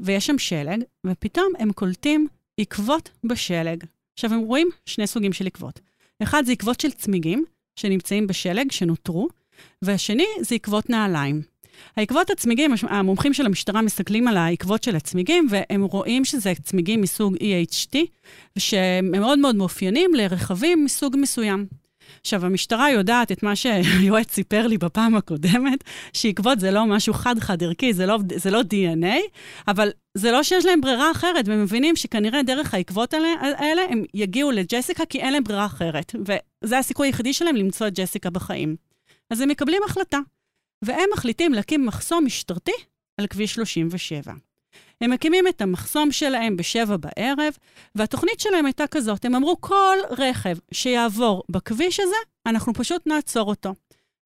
ויש 0.00 0.26
שם 0.26 0.38
שלג, 0.38 0.82
ופתאום 1.06 1.52
הם 1.58 1.72
קולטים 1.72 2.28
עקבות 2.60 3.10
בשלג. 3.24 3.84
עכשיו, 4.14 4.32
הם 4.34 4.40
רואים 4.40 4.68
שני 4.86 5.06
סוגים 5.06 5.32
של 5.32 5.46
עקבות. 5.46 5.80
אחד 6.22 6.42
זה 6.46 6.52
עקבות 6.52 6.80
של 6.80 6.90
צמיגים, 6.90 7.44
שנמצאים 7.76 8.26
בשלג, 8.26 8.70
שנותרו, 8.70 9.28
והשני 9.82 10.26
זה 10.40 10.54
עקבות 10.54 10.90
נעליים. 10.90 11.51
העקבות 11.96 12.30
הצמיגים, 12.30 12.74
המומחים 12.82 13.34
של 13.34 13.46
המשטרה 13.46 13.82
מסתכלים 13.82 14.28
על 14.28 14.36
העקבות 14.36 14.84
של 14.84 14.96
הצמיגים, 14.96 15.46
והם 15.50 15.82
רואים 15.82 16.24
שזה 16.24 16.52
צמיגים 16.62 17.00
מסוג 17.00 17.36
EHT, 17.36 17.96
שהם 18.58 19.10
מאוד 19.10 19.38
מאוד 19.38 19.56
מאופיינים 19.56 20.14
לרכבים 20.14 20.84
מסוג 20.84 21.16
מסוים. 21.18 21.66
עכשיו, 22.20 22.46
המשטרה 22.46 22.90
יודעת 22.90 23.32
את 23.32 23.42
מה 23.42 23.56
שהיועץ 23.56 24.32
סיפר 24.32 24.66
לי 24.66 24.78
בפעם 24.78 25.14
הקודמת, 25.14 25.84
שעקבות 26.12 26.60
זה 26.60 26.70
לא 26.70 26.86
משהו 26.86 27.14
חד-חד 27.14 27.62
ערכי, 27.62 27.92
זה 27.92 28.06
לא, 28.06 28.18
זה 28.36 28.50
לא 28.50 28.60
DNA, 28.60 29.18
אבל 29.68 29.90
זה 30.14 30.30
לא 30.30 30.42
שיש 30.42 30.64
להם 30.64 30.80
ברירה 30.80 31.10
אחרת, 31.10 31.48
והם 31.48 31.62
מבינים 31.62 31.96
שכנראה 31.96 32.42
דרך 32.42 32.74
העקבות 32.74 33.14
האלה, 33.14 33.82
הם 33.90 34.04
יגיעו 34.14 34.50
לג'סיקה 34.50 35.04
כי 35.06 35.20
אין 35.20 35.32
להם 35.32 35.44
ברירה 35.44 35.66
אחרת, 35.66 36.14
וזה 36.64 36.78
הסיכוי 36.78 37.08
היחידי 37.08 37.32
שלהם 37.32 37.56
למצוא 37.56 37.86
את 37.86 37.98
ג'סיקה 37.98 38.30
בחיים. 38.30 38.76
אז 39.30 39.40
הם 39.40 39.48
מקבלים 39.48 39.82
החלטה. 39.86 40.18
והם 40.82 41.08
מחליטים 41.12 41.52
להקים 41.52 41.86
מחסום 41.86 42.24
משטרתי 42.24 42.72
על 43.20 43.26
כביש 43.26 43.54
37. 43.54 44.32
הם 45.00 45.10
מקימים 45.10 45.48
את 45.48 45.62
המחסום 45.62 46.12
שלהם 46.12 46.56
בשבע 46.56 46.96
בערב, 46.96 47.56
והתוכנית 47.94 48.40
שלהם 48.40 48.66
הייתה 48.66 48.86
כזאת, 48.86 49.24
הם 49.24 49.34
אמרו, 49.34 49.60
כל 49.60 49.96
רכב 50.18 50.56
שיעבור 50.72 51.42
בכביש 51.48 52.00
הזה, 52.00 52.16
אנחנו 52.46 52.74
פשוט 52.74 53.06
נעצור 53.06 53.48
אותו. 53.48 53.74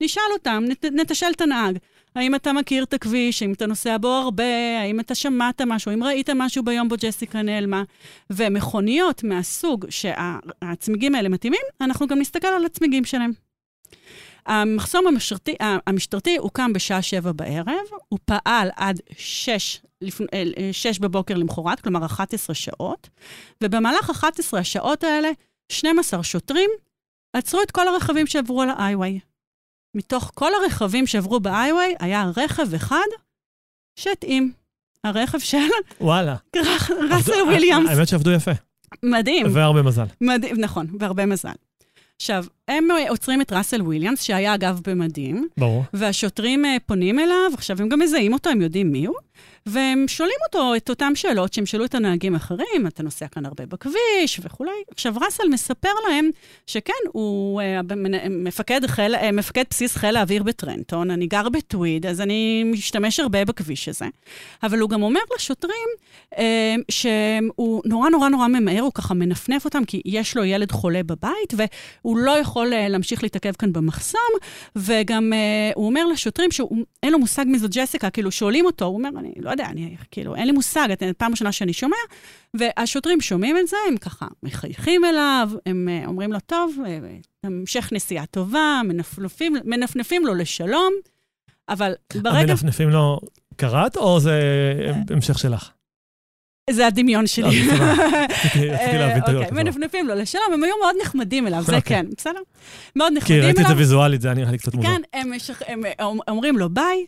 נשאל 0.03 0.23
אותם, 0.33 0.65
נת, 0.69 0.85
נתשאל 0.85 1.33
את 1.37 1.41
הנהג, 1.41 1.79
האם 2.15 2.35
אתה 2.35 2.53
מכיר 2.53 2.85
את 2.85 2.95
הכביש, 2.95 3.43
האם 3.43 3.53
אתה 3.53 3.67
נוסע 3.67 3.97
בו 3.99 4.09
הרבה, 4.09 4.81
האם 4.81 5.01
אתה 5.01 5.15
שמעת 5.15 5.61
משהו, 5.67 5.91
האם 5.91 6.05
ראית 6.05 6.31
משהו 6.31 6.63
ביום 6.63 6.89
בו 6.89 6.95
ג'סיקה 7.01 7.43
נעלמה. 7.43 7.83
ומכוניות 8.31 9.25
מהסוג 9.25 9.87
שהצמיגים 9.91 11.15
האלה 11.15 11.29
מתאימים, 11.29 11.61
אנחנו 11.81 12.07
גם 12.07 12.19
נסתכל 12.19 12.49
על 12.49 12.65
הצמיגים 12.65 13.05
שלהם. 13.05 13.46
המחסום 14.47 15.07
המשטרתי, 15.07 15.55
המשטרתי 15.61 16.37
הוקם 16.37 16.73
בשעה 16.73 17.03
שבע 17.03 17.33
בערב, 17.33 17.87
הוא 18.09 18.19
פעל 18.25 18.69
עד 18.77 19.01
שש, 19.17 19.81
לפ... 20.03 20.21
אה, 20.21 20.45
שש 20.73 20.99
בבוקר 20.99 21.35
למחרת, 21.35 21.81
כלומר 21.81 22.07
11 22.07 22.55
שעות, 22.55 23.09
ובמהלך 23.63 24.11
11 24.11 24.61
השעות 24.61 25.05
האלה, 25.05 25.31
12 25.73 26.23
שוטרים 26.23 26.71
עצרו 27.37 27.63
את 27.63 27.71
כל 27.71 27.89
הרכבים 27.89 28.27
שעברו 28.27 28.63
על 28.63 28.71
ה-iWay. 28.71 29.21
מתוך 29.97 30.31
כל 30.35 30.51
הרכבים 30.55 31.07
שעברו 31.07 31.41
ב-iWay, 31.41 31.97
היה 31.99 32.31
רכב 32.37 32.75
אחד 32.75 33.07
שהתאים. 33.99 34.53
הרכב 35.05 35.39
של... 35.39 35.59
וואלה. 36.01 36.37
ראסל 37.11 37.43
וויליאמס. 37.47 37.91
האמת 37.91 38.09
שעבדו 38.09 38.31
יפה. 38.31 38.51
מדהים. 39.03 39.47
והרבה 39.53 39.83
מזל. 39.83 40.05
מדהים, 40.21 40.61
נכון, 40.61 40.87
והרבה 40.99 41.27
מזל. 41.27 41.53
עכשיו, 42.17 42.45
הם 42.69 42.89
עוצרים 43.09 43.41
את 43.41 43.53
ראסל 43.53 43.83
וויליאמס, 43.83 44.23
שהיה 44.23 44.55
אגב 44.55 44.81
במדים. 44.87 45.49
ברור. 45.57 45.85
והשוטרים 45.93 46.65
אה, 46.65 46.77
פונים 46.87 47.19
אליו, 47.19 47.51
עכשיו 47.55 47.83
הם 47.83 47.89
גם 47.89 47.99
מזהים 47.99 48.33
אותו, 48.33 48.51
הם 48.51 48.61
יודעים 48.63 48.93
מי 48.93 49.07
הוא. 49.07 49.17
והם 49.67 50.05
שואלים 50.09 50.37
אותו 50.47 50.75
את 50.77 50.91
אותן 50.91 51.15
שאלות 51.15 51.53
שהם 51.53 51.67
שאלו 51.67 51.85
את 51.85 51.95
הנהגים 51.95 52.35
האחרים, 52.35 52.87
אתה 52.87 53.03
נוסע 53.03 53.29
כאן 53.29 53.47
הרבה 53.47 53.67
בכביש 53.67 54.41
וכולי. 54.43 54.71
עכשיו, 54.91 55.15
ראסל 55.21 55.49
מספר 55.51 55.93
להם 56.09 56.31
שכן, 56.67 56.93
הוא 57.13 57.63
uh, 57.63 57.95
מפקד, 58.31 58.87
חיל, 58.87 59.15
uh, 59.15 59.33
מפקד 59.33 59.65
בסיס 59.71 59.97
חיל 59.97 60.17
האוויר 60.17 60.43
בטרנטון, 60.43 61.11
אני 61.11 61.27
גר 61.27 61.49
בטוויד, 61.49 62.07
אז 62.07 62.21
אני 62.21 62.65
משתמש 62.65 63.21
הרבה 63.21 63.45
בכביש 63.45 63.89
הזה. 63.89 64.07
אבל 64.63 64.79
הוא 64.79 64.91
גם 64.91 65.03
אומר 65.03 65.21
לשוטרים 65.37 65.89
uh, 66.35 66.39
שהוא 66.89 67.83
נורא 67.85 68.09
נורא 68.09 68.29
נורא 68.29 68.49
ממהר, 68.49 68.81
הוא 68.81 68.93
ככה 68.95 69.15
מנפנף 69.15 69.65
אותם, 69.65 69.85
כי 69.85 70.03
יש 70.05 70.37
לו 70.37 70.45
ילד 70.45 70.73
חולה 70.73 71.03
בבית, 71.03 71.55
והוא 71.57 72.19
לא 72.19 72.39
יכול 72.39 72.73
uh, 72.73 72.89
להמשיך 72.89 73.23
להתעכב 73.23 73.53
כאן 73.53 73.73
במחסום, 73.73 74.21
וגם 74.77 75.33
uh, 75.33 75.73
הוא 75.75 75.87
אומר 75.87 76.07
לשוטרים 76.07 76.51
שאין 76.51 77.13
לו 77.13 77.19
מושג 77.19 77.45
מי 77.47 77.59
זו 77.59 77.69
ג'סיקה, 77.71 78.11
כאילו 78.11 78.31
שואלים 78.31 78.67
אותו, 78.67 78.85
הוא 78.85 78.97
אומר, 78.97 79.11
אני 79.19 79.33
לא 79.41 79.56
יודע, 79.63 79.71
אני 79.71 79.97
כאילו, 80.11 80.35
אין 80.35 80.47
לי 80.47 80.53
מושג, 80.53 80.89
את 80.93 81.03
פעם 81.19 81.31
ראשונה 81.31 81.53
שאני 81.53 81.73
שומע, 81.73 81.97
והשוטרים 82.55 83.21
שומעים 83.21 83.59
את 83.59 83.69
זה, 83.69 83.77
הם 83.89 83.97
ככה 83.97 84.27
מחייכים 84.43 85.05
אליו, 85.05 85.51
הם 85.67 85.89
uh, 85.89 86.07
אומרים 86.07 86.33
לו, 86.33 86.41
טוב, 86.41 86.77
uh, 86.85 87.27
המשך 87.45 87.89
נסיעה 87.93 88.27
טובה, 88.27 88.81
מנפנפים, 88.85 89.57
מנפנפים 89.65 90.27
לו 90.27 90.35
לשלום, 90.35 90.93
אבל 91.69 91.93
ברגע... 92.15 92.39
המנפנפים 92.39 92.91
לו 92.91 93.21
קראת, 93.57 93.97
או 93.97 94.21
זה 94.21 94.41
המשך 95.11 95.39
שלך? 95.39 95.71
זה 96.71 96.87
הדמיון 96.87 97.27
שלי. 97.27 97.71
אה, 97.71 98.27
רציתי 98.45 98.99
להבין 98.99 99.23
את 99.23 99.29
אוקיי, 99.29 99.51
מנפנפים 99.53 100.09
לו 100.09 100.15
לשלום, 100.15 100.45
הם 100.53 100.65
היו 100.65 100.75
מאוד 100.83 100.95
נחמדים 101.03 101.47
אליו, 101.47 101.63
זה 101.63 101.77
אוקיי. 101.77 101.97
כן, 101.97 102.07
בסדר? 102.17 102.41
מאוד 102.97 103.13
נחמדים 103.13 103.37
אליו. 103.37 103.45
כי 103.45 103.47
ראיתי 103.47 103.63
את 103.63 103.67
זה 103.69 103.77
ויזואלית, 103.77 104.21
זה 104.21 104.29
היה 104.29 104.35
נראה 104.35 104.51
לי 104.51 104.59
קצת 104.59 104.75
מוזר. 104.75 104.89
כן, 104.89 105.01
הם 105.13 106.19
אומרים 106.29 106.59
לו 106.59 106.69
ביי, 106.69 107.07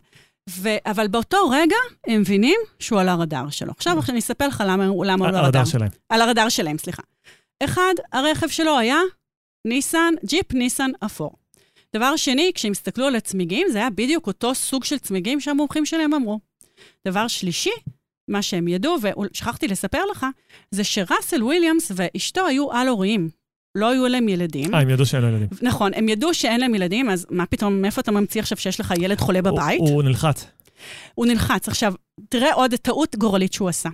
ו... 0.49 0.69
אבל 0.85 1.07
באותו 1.07 1.49
רגע 1.49 1.75
הם 2.07 2.21
מבינים 2.21 2.59
שהוא 2.79 2.99
על 2.99 3.09
הרדאר 3.09 3.49
שלו. 3.49 3.71
עכשיו 3.77 3.97
אני 4.09 4.19
אספר 4.19 4.47
לך 4.47 4.63
למה, 4.67 4.85
הוא 4.87 5.05
על 5.05 5.35
הרדאר 5.35 5.65
שלהם. 5.65 5.89
על 6.09 6.21
הרדאר 6.21 6.49
שלהם, 6.49 6.77
סליחה. 6.77 7.01
אחד, 7.63 7.93
הרכב 8.13 8.47
שלו 8.47 8.77
היה 8.77 8.99
ניסן, 9.67 10.13
ג'יפ 10.25 10.53
ניסן 10.53 10.91
אפור. 11.05 11.31
דבר 11.95 12.15
שני, 12.15 12.51
כשהם 12.55 12.71
הסתכלו 12.71 13.05
על 13.05 13.15
הצמיגים, 13.15 13.67
זה 13.71 13.77
היה 13.77 13.89
בדיוק 13.89 14.27
אותו 14.27 14.55
סוג 14.55 14.83
של 14.83 14.97
צמיגים 14.97 15.39
שהמומחים 15.39 15.85
שלהם 15.85 16.13
אמרו. 16.13 16.39
דבר 17.07 17.27
שלישי, 17.27 17.71
מה 18.27 18.41
שהם 18.41 18.67
ידעו, 18.67 18.97
ושכחתי 19.01 19.67
לספר 19.67 20.05
לך, 20.05 20.25
זה 20.71 20.83
שראסל 20.83 21.43
וויליאמס 21.43 21.91
ואשתו 21.95 22.45
היו 22.45 22.71
על-הוריים. 22.71 23.29
לא 23.75 23.89
היו 23.89 24.07
להם 24.07 24.29
ילדים. 24.29 24.75
אה, 24.75 24.79
הם 24.79 24.89
ידעו 24.89 25.05
שאין 25.05 25.23
להם 25.23 25.33
ילדים. 25.35 25.47
נכון, 25.61 25.93
הם 25.93 26.09
ידעו 26.09 26.33
שאין 26.33 26.59
להם 26.59 26.75
ילדים, 26.75 27.09
אז 27.09 27.25
מה 27.29 27.45
פתאום, 27.45 27.81
מאיפה 27.81 28.01
אתה 28.01 28.11
ממציא 28.11 28.41
עכשיו 28.41 28.57
שיש 28.57 28.79
לך 28.79 28.93
ילד 28.97 29.19
חולה 29.19 29.41
בבית? 29.41 29.79
הוא, 29.79 29.89
הוא 29.89 30.03
נלחץ. 30.03 30.45
הוא 31.15 31.25
נלחץ. 31.25 31.67
עכשיו, 31.67 31.93
תראה 32.29 32.53
עוד 32.53 32.75
טעות 32.75 33.15
גורלית 33.15 33.53
שהוא 33.53 33.69
עשה. 33.69 33.89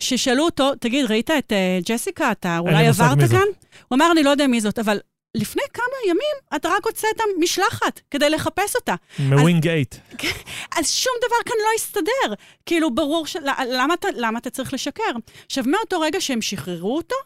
ששאלו 0.00 0.44
אותו, 0.44 0.74
תגיד, 0.74 1.10
ראית 1.10 1.30
את 1.30 1.52
uh, 1.52 1.88
ג'סיקה? 1.88 2.32
אתה 2.32 2.58
אולי 2.58 2.86
עברת 2.86 3.18
כאן? 3.30 3.46
הוא 3.88 3.96
אמר, 3.96 4.12
אני 4.12 4.22
לא 4.22 4.30
יודע 4.30 4.46
מי 4.46 4.60
זאת, 4.60 4.78
אבל 4.78 4.98
לפני 5.36 5.62
כמה 5.74 6.10
ימים 6.10 6.56
אתה 6.56 6.68
רק 6.68 6.86
הוצאת 6.86 7.16
משלחת 7.40 8.00
כדי 8.10 8.30
לחפש 8.30 8.76
אותה. 8.76 8.94
מווינג 9.18 9.68
אייט. 9.68 9.94
אז 10.78 10.90
שום 10.90 11.12
דבר 11.18 11.36
כאן 11.44 11.56
לא 11.62 11.68
הסתדר. 11.76 12.34
כאילו, 12.66 12.94
ברור, 12.94 13.26
ש... 13.26 13.36
למה, 13.68 13.94
אתה, 13.94 14.08
למה 14.16 14.38
אתה 14.38 14.50
צריך 14.50 14.74
לשקר? 14.74 15.02
עכשיו, 15.46 15.64
מאותו 15.66 16.00
רגע 16.00 16.20
שהם 16.20 16.42
שחררו 16.42 16.96
אותו, 16.96 17.16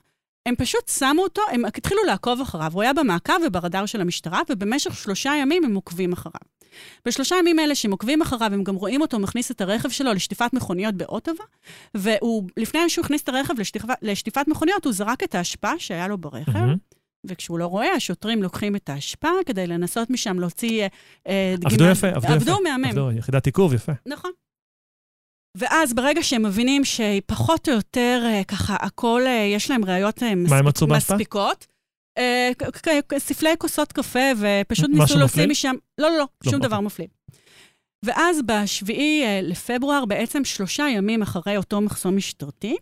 הם 0.51 0.57
פשוט 0.57 0.89
שמו 0.89 1.23
אותו, 1.23 1.43
הם 1.53 1.65
התחילו 1.65 2.01
לעקוב 2.07 2.41
אחריו. 2.41 2.71
הוא 2.73 2.83
היה 2.83 2.93
במעקב 2.93 3.35
וברדאר 3.47 3.87
של 3.87 4.01
המשטרה, 4.01 4.41
ובמשך 4.51 4.95
שלושה 4.95 5.33
ימים 5.41 5.65
הם 5.65 5.75
עוקבים 5.75 6.13
אחריו. 6.13 6.41
בשלושה 7.05 7.37
ימים 7.37 7.59
האלה 7.59 7.75
שהם 7.75 7.91
עוקבים 7.91 8.23
אחריו, 8.23 8.55
הם 8.55 8.65
גם 8.65 8.75
רואים 8.75 9.01
אותו 9.01 9.19
מכניס 9.19 9.51
את 9.51 9.61
הרכב 9.61 9.89
שלו 9.89 10.13
לשטיפת 10.13 10.53
מכוניות 10.53 10.95
באוטובה, 10.95 11.45
ולפני 11.95 12.89
שהוא 12.89 13.05
הכניס 13.05 13.23
את 13.23 13.29
הרכב 13.29 13.61
לשטיפ... 13.61 13.83
לשטיפת 14.03 14.49
מכוניות, 14.49 14.85
הוא 14.85 14.93
זרק 14.93 15.23
את 15.23 15.35
האשפה 15.35 15.73
שהיה 15.79 16.09
לו 16.09 16.19
ברכב. 16.19 16.53
Mm-hmm. 16.53 16.97
וכשהוא 17.25 17.59
לא 17.59 17.67
רואה, 17.67 17.93
השוטרים 17.93 18.43
לוקחים 18.43 18.77
את 18.77 18.89
האשפה 18.89 19.29
כדי 19.47 19.67
לנסות 19.67 20.11
משם 20.11 20.41
להוציא 20.41 20.89
אה, 21.27 21.55
דגימה. 21.59 21.71
עבדו 21.73 21.85
יפה, 21.85 22.09
עבדו 22.09 22.27
יפה. 22.27 22.35
עבדו 22.35 22.59
מהמם. 22.63 22.85
עבדו, 22.85 23.11
יחידת 23.13 23.47
עיכוב, 23.47 23.75
יפה. 23.75 23.93
נכון. 24.07 24.31
ואז 25.57 25.95
ברגע 25.95 26.23
שהם 26.23 26.43
מבינים 26.43 26.83
שפחות 26.85 27.69
או 27.69 27.75
יותר, 27.75 28.23
אה, 28.25 28.45
ככה, 28.45 28.77
הכל, 28.81 29.23
אה, 29.27 29.33
יש 29.55 29.71
להם 29.71 29.85
ראיות 29.85 30.23
אה, 30.23 30.35
מספיק, 30.35 30.89
מספיקות, 30.89 31.67
ספלי 33.19 33.51
כוסות 33.59 33.93
קפה, 33.93 34.19
ופשוט 34.37 34.91
ניסו 34.91 35.19
להוציא 35.19 35.47
משם... 35.47 35.75
לא, 35.99 36.11
לא, 36.11 36.19
לא, 36.19 36.27
שום 36.45 36.55
לא 36.55 36.69
דבר 36.69 36.81
מפליא. 36.81 37.07
ואז 38.05 38.41
בשביעי 38.47 39.43
לפברואר, 39.43 40.05
בעצם 40.05 40.45
שלושה 40.45 40.87
ימים 40.89 41.23
אחרי 41.23 41.57
אותו 41.57 41.81
מחסום 41.81 42.17
משטרתי, 42.17 42.77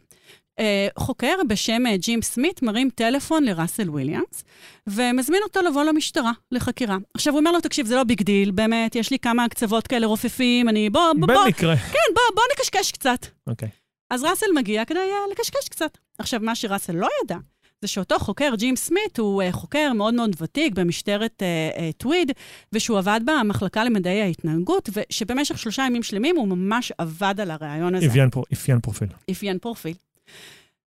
חוקר 0.99 1.35
בשם 1.49 1.83
ג'ים 1.97 2.23
סמית 2.23 2.63
מרים 2.63 2.91
טלפון 2.95 3.45
לראסל 3.45 3.91
וויליאמס, 3.91 4.45
ומזמין 4.87 5.43
אותו 5.43 5.61
לבוא 5.63 5.85
למשטרה 5.85 6.33
לחקירה. 6.53 6.97
עכשיו, 7.15 7.33
הוא 7.33 7.41
אומר 7.41 7.53
לו, 7.53 7.61
תקשיב, 7.61 7.87
זה 7.87 7.97
לא 7.97 8.05
big 8.05 8.23
deal, 8.23 8.51
באמת, 8.51 8.97
יש 8.97 9.11
לי 9.11 9.19
כמה 9.19 9.49
קצוות 9.49 9.87
כאלה 9.87 10.07
רופפים, 10.07 10.69
אני... 10.69 10.91
בוא, 10.91 11.13
בוא, 11.21 11.27
בוא... 11.27 11.45
במקרה. 11.45 11.77
כן, 11.77 12.15
בוא, 12.15 12.23
בוא 12.35 12.43
נקשקש 12.53 12.93
קצת. 12.93 13.27
אוקיי. 13.47 13.69
Okay. 13.69 13.73
אז 14.11 14.25
ראסל 14.25 14.47
מגיע 14.55 14.85
כדי 14.85 14.99
uh, 14.99 15.33
לקשקש 15.33 15.69
קצת. 15.69 15.99
עכשיו, 16.19 16.41
מה 16.43 16.55
שראסל 16.55 16.93
לא 16.93 17.09
ידע, 17.25 17.37
זה 17.83 17.89
שאותו 17.89 18.19
חוקר, 18.19 18.55
ג'ים 18.57 18.77
סמית, 18.77 19.19
הוא 19.19 19.43
uh, 19.43 19.53
חוקר 19.53 19.93
מאוד 19.93 20.15
מאוד 20.15 20.31
ותיק 20.43 20.73
במשטרת 20.75 21.43
uh, 21.43 21.77
uh, 21.77 21.81
טוויד, 21.97 22.33
ושהוא 22.73 22.99
עבד 22.99 23.21
במחלקה 23.25 23.85
למדעי 23.85 24.23
ההתנהגות, 24.23 24.91
ושבמשך 24.93 25.59
שלושה 25.59 25.83
ימים 25.87 26.03
שלמים 26.03 26.37
הוא 26.37 26.49
ממש 26.49 26.93
עבד 26.99 27.35
על 27.41 27.51
הרעיון 27.51 27.95
הזה. 27.95 28.07
אפיין, 28.07 28.31
פר, 28.31 28.43
אפיין 28.53 28.81
פרופיל. 28.81 29.09
אפיין 29.31 29.59
פרופיל. 29.59 29.95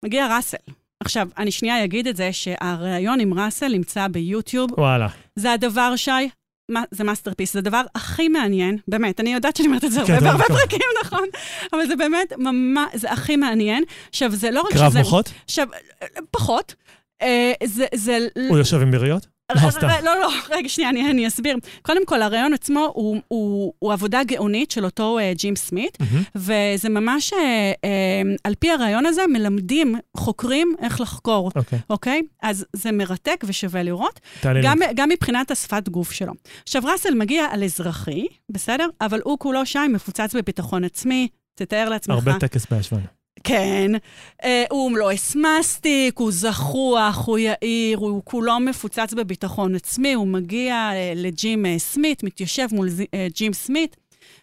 מגיע 0.04 0.36
ראסל. 0.36 0.56
עכשיו, 1.00 1.28
אני 1.38 1.50
שנייה 1.50 1.84
אגיד 1.84 2.06
את 2.06 2.16
זה, 2.16 2.32
שהריאיון 2.32 3.20
עם 3.20 3.38
ראסל 3.38 3.68
נמצא 3.68 4.08
ביוטיוב. 4.08 4.70
וואלה. 4.78 5.08
זה 5.36 5.52
הדבר, 5.52 5.96
שי, 5.96 6.10
מה, 6.70 6.82
זה 6.90 7.04
masterpiece, 7.04 7.52
זה 7.52 7.58
הדבר 7.58 7.82
הכי 7.94 8.28
מעניין, 8.28 8.78
באמת, 8.88 9.20
אני 9.20 9.34
יודעת 9.34 9.56
שאני 9.56 9.68
אומרת 9.68 9.84
את 9.84 9.92
זה 9.92 10.00
הרבה 10.00 10.20
בהרבה 10.20 10.44
פרקים, 10.44 10.80
נכון? 11.04 11.28
אבל 11.72 11.86
זה 11.86 11.96
באמת 11.96 12.32
ממש, 12.38 12.88
זה 12.94 13.12
הכי 13.12 13.36
מעניין. 13.36 13.84
עכשיו, 14.08 14.30
זה 14.30 14.50
לא 14.50 14.60
רק 14.60 14.70
שזה... 14.70 14.80
קרב 14.80 14.98
מוחות? 14.98 15.32
עכשיו, 15.44 15.66
פחות. 16.30 16.74
אה, 17.22 17.52
זה, 17.64 17.86
זה... 17.94 18.18
הוא 18.48 18.58
יושב 18.58 18.80
עם 18.82 18.90
ביריות? 18.90 19.26
לא, 19.54 19.70
סתם. 19.70 19.88
לא, 20.04 20.20
לא, 20.20 20.28
רגע, 20.50 20.68
שנייה, 20.68 20.90
אני, 20.90 21.10
אני 21.10 21.26
אסביר. 21.26 21.56
קודם 21.82 22.06
כל, 22.06 22.22
הרעיון 22.22 22.52
עצמו 22.52 22.92
הוא, 22.94 23.16
הוא, 23.28 23.72
הוא 23.78 23.92
עבודה 23.92 24.24
גאונית 24.24 24.70
של 24.70 24.84
אותו 24.84 25.18
uh, 25.18 25.38
ג'ים 25.38 25.56
סמית, 25.56 25.98
mm-hmm. 26.02 26.36
וזה 26.36 26.88
ממש, 26.88 27.32
uh, 27.32 27.36
uh, 27.36 27.86
על 28.44 28.54
פי 28.54 28.70
הרעיון 28.70 29.06
הזה, 29.06 29.22
מלמדים 29.26 29.94
חוקרים 30.16 30.74
איך 30.82 31.00
לחקור, 31.00 31.50
אוקיי? 31.90 32.22
Okay. 32.22 32.24
Okay? 32.24 32.48
אז 32.48 32.66
זה 32.76 32.92
מרתק 32.92 33.44
ושווה 33.46 33.82
לראות. 33.82 34.20
גם, 34.62 34.78
גם 34.94 35.08
מבחינת 35.08 35.50
השפת 35.50 35.88
גוף 35.88 36.12
שלו. 36.12 36.32
עכשיו, 36.62 36.82
ראסל 36.84 37.14
מגיע 37.14 37.44
על 37.50 37.64
אזרחי, 37.64 38.26
בסדר? 38.48 38.88
אבל 39.00 39.20
הוא 39.24 39.38
כולו 39.38 39.66
שי 39.66 39.78
מפוצץ 39.88 40.34
בביטחון 40.34 40.84
עצמי, 40.84 41.28
תתאר 41.54 41.88
לעצמך. 41.88 42.14
הרבה 42.14 42.38
טקס 42.38 42.66
בהשוואה. 42.70 43.19
כן, 43.44 43.92
אה, 44.44 44.64
הוא 44.70 44.96
לא 44.96 45.14
אסמסטיק, 45.14 46.18
הוא 46.18 46.32
זחוח, 46.32 47.26
הוא 47.26 47.38
יאיר, 47.38 47.98
הוא 47.98 48.22
כולו 48.24 48.60
מפוצץ 48.60 49.14
בביטחון 49.16 49.74
עצמי, 49.74 50.12
הוא 50.12 50.26
מגיע 50.26 50.74
אה, 50.74 51.12
לג'ים 51.16 51.66
אה, 51.66 51.78
סמית, 51.78 52.22
מתיישב 52.22 52.66
מול 52.72 52.88
ג'ים 53.34 53.52
סמית, 53.52 53.96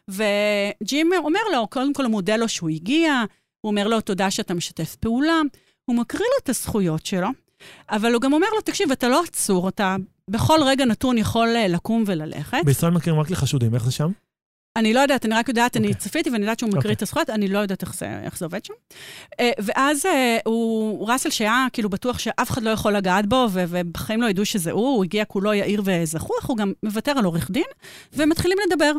וג'ים 0.07 1.11
אומר 1.23 1.39
לו, 1.53 1.67
קודם 1.67 1.93
כל 1.93 2.03
הוא 2.03 2.11
מודה 2.11 2.37
לו 2.37 2.49
שהוא 2.49 2.69
הגיע, 2.69 3.23
הוא 3.61 3.69
אומר 3.69 3.87
לו, 3.87 4.01
תודה 4.01 4.31
שאתה 4.31 4.53
משתף 4.53 4.95
פעולה, 4.95 5.41
הוא 5.85 5.95
מקריא 5.95 6.25
לו 6.25 6.43
את 6.43 6.49
הזכויות 6.49 7.05
שלו, 7.05 7.27
אבל 7.89 8.13
הוא 8.13 8.21
גם 8.21 8.33
אומר 8.33 8.47
לו, 8.55 8.61
תקשיב, 8.61 8.91
אתה 8.91 9.07
לא 9.07 9.23
עצור, 9.23 9.69
אתה 9.69 9.95
בכל 10.29 10.59
רגע 10.65 10.85
נתון 10.85 11.17
יכול 11.17 11.47
לקום 11.69 12.03
וללכת. 12.07 12.57
בישראל 12.65 12.91
מכירים 12.91 13.19
רק 13.19 13.29
לחשודים, 13.29 13.75
איך 13.75 13.83
זה 13.83 13.91
שם? 13.91 14.11
אני 14.77 14.93
לא 14.93 14.99
יודעת, 14.99 15.25
אני 15.25 15.35
רק 15.35 15.49
יודעת, 15.49 15.77
אני 15.77 15.87
אוקיי. 15.87 15.99
צפיתי 15.99 16.29
ואני 16.29 16.43
יודעת 16.43 16.59
שהוא 16.59 16.67
מקריא 16.67 16.81
אוקיי. 16.81 16.93
את 16.93 17.01
הזכויות, 17.01 17.29
אני 17.29 17.47
לא 17.47 17.59
יודעת 17.59 17.81
איך 17.81 17.95
זה, 17.95 18.19
איך 18.23 18.37
זה 18.37 18.45
עובד 18.45 18.65
שם. 18.65 18.73
אה, 19.39 19.51
ואז 19.59 20.05
אה, 20.05 20.37
הוא, 20.45 21.07
ראסל 21.09 21.29
שהיה 21.29 21.67
כאילו 21.73 21.89
בטוח 21.89 22.19
שאף 22.19 22.51
אחד 22.51 22.63
לא 22.63 22.69
יכול 22.69 22.93
לגעת 22.93 23.25
בו, 23.25 23.47
ובחיים 23.51 24.21
לא 24.21 24.27
ידעו 24.27 24.45
שזה 24.45 24.71
הוא, 24.71 24.95
הוא 24.95 25.03
הגיע 25.03 25.25
כולו 25.25 25.53
יאיר 25.53 25.81
וזחוח, 25.85 26.49
הוא 26.49 26.57
גם 26.57 26.73
מוותר 26.83 27.11
על 27.11 27.25
עורך 27.25 27.51
דין, 27.51 27.67
ומתחילים 28.13 28.57
לדבר. 28.67 28.91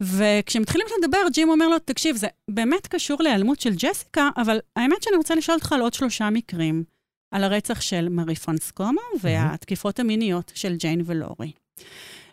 וכשמתחילים 0.00 0.86
לדבר, 0.98 1.18
ג'ים 1.32 1.48
אומר 1.48 1.68
לו, 1.68 1.78
תקשיב, 1.78 2.16
זה 2.16 2.26
באמת 2.50 2.86
קשור 2.86 3.22
להיעלמות 3.22 3.60
של 3.60 3.74
ג'סיקה, 3.74 4.28
אבל 4.36 4.58
האמת 4.76 5.02
שאני 5.02 5.16
רוצה 5.16 5.34
לשאול 5.34 5.54
אותך 5.54 5.72
על 5.72 5.80
עוד 5.80 5.94
שלושה 5.94 6.30
מקרים, 6.30 6.84
על 7.30 7.44
הרצח 7.44 7.80
של 7.80 8.08
מארי 8.08 8.34
פרנסקומו 8.34 9.00
והתקיפות 9.20 10.00
המיניות 10.00 10.52
של 10.54 10.76
ג'יין 10.76 11.02
ולורי. 11.06 11.52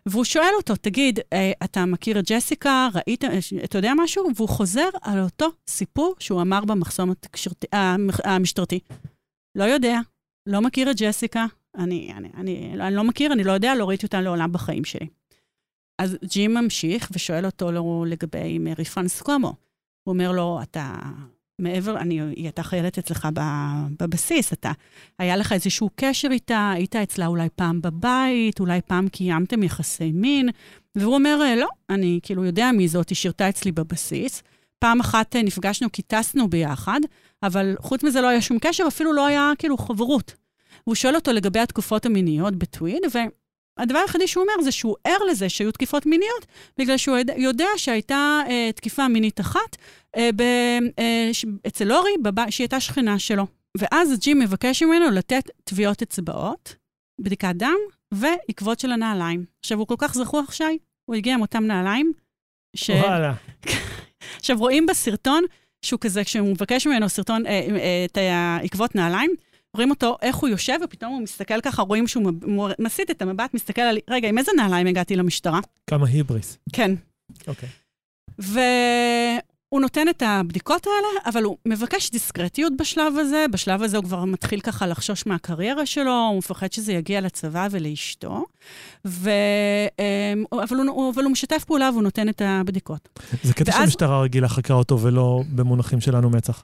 והוא 0.06 0.24
שואל 0.24 0.52
אותו, 0.58 0.76
תגיד, 0.76 1.20
אה, 1.34 1.52
אתה 1.64 1.86
מכיר 1.86 2.20
את 2.20 2.32
ג'סיקה? 2.32 2.88
ראית, 2.96 3.24
אה, 3.24 3.30
אתה 3.64 3.78
יודע 3.78 3.92
משהו? 3.98 4.28
והוא 4.36 4.50
חוזר 4.50 4.90
על 5.02 5.20
אותו 5.20 5.48
סיפור 5.70 6.16
שהוא 6.20 6.42
אמר 6.42 6.66
במחסום 6.66 7.12
התקשורתי, 7.12 7.68
המח- 7.72 8.20
המשטרתי. 8.24 8.80
לא 9.56 9.64
יודע, 9.64 10.00
לא 10.48 10.62
מכיר 10.62 10.92
את 10.92 10.96
ג'סיקה, 11.02 11.46
אני, 11.78 12.14
אני, 12.14 12.30
אני, 12.38 12.74
אני 12.82 12.96
לא 12.96 13.04
מכיר, 13.04 13.34
אני 13.34 13.44
לא 13.44 13.52
יודע, 13.52 13.76
לא 13.76 13.90
ראיתי 13.90 14.06
אותה 14.06 14.22
לעולם 14.22 14.52
בחיים 14.52 14.86
שלי. 14.86 15.08
אז 16.02 16.18
ג'ים 16.26 16.54
ממשיך 16.54 17.10
ושואל 17.14 17.46
אותו 17.46 17.72
לגבי 18.06 18.60
מרי 18.60 18.86
פרנסקומו. 18.86 19.48
הוא 20.04 20.14
אומר 20.14 20.32
לו, 20.32 20.60
אתה 20.64 20.96
מעבר, 21.60 21.98
אני, 21.98 22.22
היא 22.22 22.44
הייתה 22.44 22.64
חיילת 22.64 22.98
אצלך 22.98 23.28
בבסיס, 24.00 24.54
אתה, 24.54 24.72
היה 25.20 25.36
לך 25.36 25.54
איזשהו 25.54 25.90
קשר 25.96 26.28
איתה, 26.32 26.72
היית 26.76 26.96
אצלה 26.96 27.28
אולי 27.28 27.48
פעם 27.56 27.82
בבית, 27.82 28.60
אולי 28.60 28.82
פעם 28.82 29.10
קיימתם 29.10 29.64
יחסי 29.64 30.12
מין, 30.12 30.50
והוא 30.96 31.16
אומר, 31.16 31.40
"אה, 31.44 31.56
לא, 31.56 31.68
אני 31.90 32.20
כאילו 32.24 32.46
יודע 32.46 32.72
מי 32.72 32.88
זאת, 32.88 33.10
היא 33.10 33.16
שירתה 33.16 33.50
אצלי 33.50 33.72
בבסיס. 33.72 34.44
פעם 34.80 35.00
אחת 35.00 35.36
אה, 35.36 35.44
נפגשנו 35.44 35.92
כי 35.92 36.02
טסנו 36.02 36.50
ביחד, 36.50 37.00
אבל 37.44 37.76
חוץ 37.80 38.04
מזה 38.04 38.22
לא 38.22 38.28
היה 38.28 38.42
שום 38.42 38.58
קשר, 38.62 38.84
אפילו 38.88 39.14
לא 39.14 39.26
היה 39.26 39.52
כאילו 39.60 39.78
חברות. 39.78 40.36
והוא 40.88 40.96
שואל 40.96 41.16
אותו 41.16 41.32
לגבי 41.32 41.60
התקופות 41.60 42.06
המיניות 42.06 42.56
בטוויד, 42.56 43.02
והדבר 43.78 44.00
היחידי 44.00 44.28
שהוא 44.28 44.44
אומר 44.44 44.64
זה 44.64 44.72
שהוא 44.72 44.96
ער 45.04 45.24
לזה 45.30 45.50
שהיו 45.50 45.72
תקיפות 45.72 46.06
מיניות, 46.06 46.46
בגלל 46.78 46.98
שהוא 46.98 47.18
יודע 47.38 47.68
שהייתה 47.78 48.42
אה, 48.50 48.70
תקיפה 48.76 49.08
מינית 49.08 49.40
אחת 49.40 49.78
אה, 50.18 50.30
ב, 50.36 50.42
אה, 51.00 51.30
ש, 51.34 51.46
אצל 51.68 51.86
לורי, 51.86 52.12
בב... 52.22 52.50
שהיא 52.50 52.66
הייתה 52.66 52.80
שכנה 52.80 53.20
שלו. 53.20 53.48
ואז 53.78 54.20
ג'ים 54.20 54.40
מבקש 54.40 54.84
ממנו 54.84 55.10
לתת 55.10 55.50
טביעות 55.64 56.02
אצבעות, 56.02 56.76
בדיקת 57.22 57.54
דם 57.56 57.78
ועקבות 58.14 58.80
של 58.80 58.92
הנעליים. 58.92 59.46
עכשיו, 59.60 59.78
הוא 59.78 59.88
כל 59.88 59.96
כך 59.98 60.14
זחוח, 60.14 60.52
שי, 60.52 60.78
הוא 61.06 61.16
הגיע 61.16 61.34
עם 61.34 61.42
אותם 61.42 61.64
נעליים, 61.64 62.14
ש... 62.76 62.90
וואלה. 62.90 63.34
עכשיו, 64.40 64.58
רואים 64.58 64.86
בסרטון 64.86 65.44
שהוא 65.86 66.00
כזה, 66.00 66.24
כשהוא 66.24 66.50
מבקש 66.50 66.88
ממנו 66.88 67.10
סרטון, 67.10 67.46
אה, 67.46 67.52
אה, 67.52 68.06
את 68.06 68.18
העקבות 68.18 68.96
נעליים, 68.96 69.32
רואים 69.76 69.90
אותו, 69.90 70.18
איך 70.22 70.36
הוא 70.36 70.50
יושב, 70.50 70.78
ופתאום 70.84 71.14
הוא 71.14 71.22
מסתכל 71.22 71.62
ככה, 71.62 71.82
רואים 71.82 72.08
שהוא 72.08 72.32
מסיט 72.80 73.12
את 73.12 73.22
המבט, 73.22 73.54
מסתכל 73.54 73.82
על, 73.82 73.98
רגע, 74.10 74.30
עם 74.30 74.38
איזה 74.38 74.52
נעליים 74.58 74.88
הגעתי 74.88 75.16
למשטרה? 75.16 75.60
כמה 75.88 76.08
היבריס. 76.08 76.58
כן. 76.74 76.92
אוקיי. 77.48 77.70
והוא 79.72 79.82
נותן 79.82 80.10
את 80.10 80.24
הבדיקות 80.26 80.88
האלה, 80.88 81.08
אבל 81.26 81.44
הוא 81.44 81.58
מבקש 81.66 82.10
דיסקרטיות 82.12 82.74
בשלב 82.80 83.18
הזה. 83.18 83.46
בשלב 83.52 83.84
הזה 83.84 83.98
הוא 83.98 84.04
כבר 84.06 84.26
מתחיל 84.26 84.60
ככה 84.60 84.88
לחשוש 84.88 85.26
מהקריירה 85.26 85.86
שלו, 85.86 86.12
הוא 86.32 86.38
מפחד 86.38 86.72
שזה 86.74 86.94
יגיע 86.94 87.22
לצבא 87.22 87.68
ולאשתו. 87.72 88.46
ו... 89.06 89.30
אמ, 90.00 90.44
אבל, 90.64 90.78
הוא, 90.88 91.14
אבל 91.14 91.24
הוא 91.24 91.32
משתף 91.32 91.64
פעולה 91.64 91.90
והוא 91.92 92.04
נותן 92.04 92.30
את 92.30 92.42
הבדיקות. 92.46 93.10
זה 93.44 93.54
קטע 93.54 93.72
ואז- 93.72 93.80
שהמשטרה 93.80 94.22
רגילה 94.22 94.50
חקרה 94.50 94.78
אותו 94.78 95.00
ולא 95.00 95.44
במונחים 95.56 96.02
שלנו 96.02 96.30
מצח. 96.30 96.64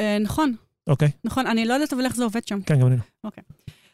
אה, 0.00 0.18
נכון, 0.20 0.54
אוקיי, 0.86 1.10
נכון, 1.24 1.46
אני 1.46 1.64
לא 1.64 1.74
יודעת 1.74 1.92
אבל 1.92 2.04
איך 2.04 2.16
זה 2.16 2.24
עובד 2.24 2.46
שם. 2.48 2.62
כן, 2.62 2.80
גם 2.80 2.86
אני 2.86 2.96
לא. 3.24 3.30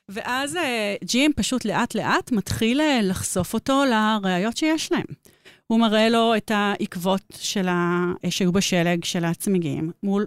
ואז 0.09 0.57
אה, 0.57 0.95
ג'ים 1.05 1.33
פשוט 1.37 1.65
לאט-לאט 1.65 2.33
מתחיל 2.33 2.81
אה, 2.81 3.01
לחשוף 3.03 3.55
אותו 3.55 3.85
לראיות 3.85 4.57
שיש 4.57 4.93
להם. 4.93 5.05
הוא 5.71 5.81
מראה 5.81 6.09
לו 6.09 6.37
את 6.37 6.51
העקבות 6.55 7.23
של 7.39 7.69
ה... 7.69 8.05
שהיו 8.31 8.53
בשלג 8.53 9.05
של 9.05 9.25
הצמיגים 9.25 9.91
מול 10.03 10.27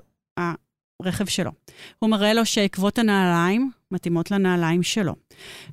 הרכב 1.02 1.26
שלו. 1.26 1.52
הוא 2.00 2.10
מראה 2.10 2.34
לו 2.34 2.46
שעקבות 2.46 2.98
הנעליים 2.98 3.72
מתאימות 3.92 4.32
לנעליים 4.32 4.84
שלו. 4.84 5.16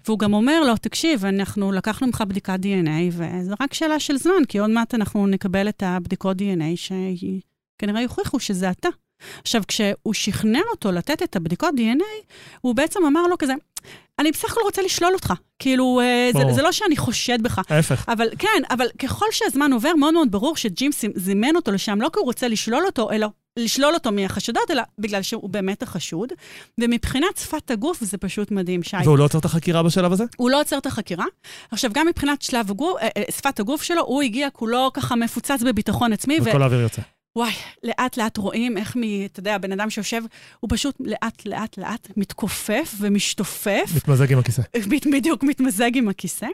והוא 0.06 0.18
גם 0.18 0.34
אומר 0.34 0.64
לו, 0.64 0.76
תקשיב, 0.76 1.24
אנחנו 1.24 1.72
לקחנו 1.72 2.06
ממך 2.06 2.24
בדיקת 2.28 2.58
DNA, 2.62 3.12
וזו 3.12 3.54
רק 3.60 3.74
שאלה 3.74 4.00
של 4.00 4.16
זמן, 4.16 4.44
כי 4.48 4.58
עוד 4.58 4.70
מעט 4.70 4.94
אנחנו 4.94 5.26
נקבל 5.26 5.68
את 5.68 5.82
הבדיקות 5.86 6.36
DNA 6.36 6.76
שכנראה 6.76 8.02
יוכיחו 8.02 8.40
שזה 8.40 8.70
אתה. 8.70 8.88
עכשיו, 9.40 9.62
כשהוא 9.68 10.14
שכנע 10.14 10.60
אותו 10.70 10.92
לתת 10.92 11.22
את 11.22 11.36
הבדיקות 11.36 11.74
DNA, 11.76 12.32
הוא 12.60 12.74
בעצם 12.74 13.00
אמר 13.06 13.22
לו 13.22 13.38
כזה, 13.38 13.54
אני 14.18 14.32
בסך 14.32 14.52
הכל 14.52 14.60
רוצה 14.64 14.82
לשלול 14.82 15.12
אותך. 15.14 15.32
כאילו, 15.58 16.00
אה, 16.00 16.30
זה. 16.32 16.54
זה 16.54 16.62
לא 16.62 16.72
שאני 16.72 16.96
חושד 16.96 17.42
בך. 17.42 17.60
ההפך. 17.68 18.04
אבל 18.08 18.28
כן, 18.38 18.62
אבל 18.70 18.86
ככל 18.98 19.26
שהזמן 19.30 19.72
עובר, 19.72 19.94
מאוד 19.94 20.14
מאוד 20.14 20.30
ברור 20.30 20.56
שג'ים 20.56 20.90
זימן 21.14 21.56
אותו 21.56 21.72
לשם, 21.72 22.00
לא 22.00 22.08
כי 22.12 22.18
הוא 22.18 22.24
רוצה 22.26 22.48
לשלול 22.48 22.86
אותו, 22.86 23.10
אלא 23.10 23.28
לשלול 23.56 23.94
אותו 23.94 24.12
מהחשדות, 24.12 24.70
אלא 24.70 24.82
בגלל 24.98 25.22
שהוא 25.22 25.50
באמת 25.50 25.82
החשוד. 25.82 26.32
ומבחינת 26.80 27.36
שפת 27.36 27.70
הגוף 27.70 28.00
זה 28.00 28.18
פשוט 28.18 28.50
מדהים, 28.50 28.82
שי. 28.82 28.96
והוא 29.04 29.18
לא 29.18 29.24
עוצר 29.24 29.38
את 29.38 29.44
החקירה 29.44 29.82
בשלב 29.82 30.12
הזה? 30.12 30.24
הוא 30.36 30.50
לא 30.50 30.60
עוצר 30.60 30.78
את 30.78 30.86
החקירה. 30.86 31.24
עכשיו, 31.70 31.90
גם 31.94 32.06
מבחינת 32.06 32.42
שלב 32.42 32.70
הגוף, 32.70 32.98
אה, 33.00 33.08
אה, 33.16 33.22
שפת 33.30 33.60
הגוף 33.60 33.82
שלו, 33.82 34.02
הוא 34.02 34.22
הגיע 34.22 34.50
כולו 34.50 34.90
ככה 34.94 35.16
מפוצץ 35.16 35.62
בביטחון 35.62 36.12
עצמי, 36.12 36.38
ו... 36.40 36.44
וכל 36.44 36.62
האוויר 36.62 36.80
יוצא. 36.80 37.02
וואי, 37.36 37.52
לאט 37.82 38.16
לאט 38.16 38.36
רואים 38.36 38.78
איך 38.78 38.96
מ... 38.96 39.00
אתה 39.24 39.40
יודע, 39.40 39.58
בן 39.58 39.72
אדם 39.72 39.90
שיושב, 39.90 40.22
הוא 40.60 40.70
פשוט 40.72 40.96
לאט 41.00 41.46
לאט 41.46 41.78
לאט 41.78 42.08
מתכופף 42.16 42.94
ומשתופף, 42.98 43.92
מתמזג 43.96 44.32
עם 44.32 44.38
הכיסא. 44.38 44.62
בדיוק 45.14 45.42
מתמזג 45.42 45.96
עם 45.96 46.08
הכיסא, 46.08 46.46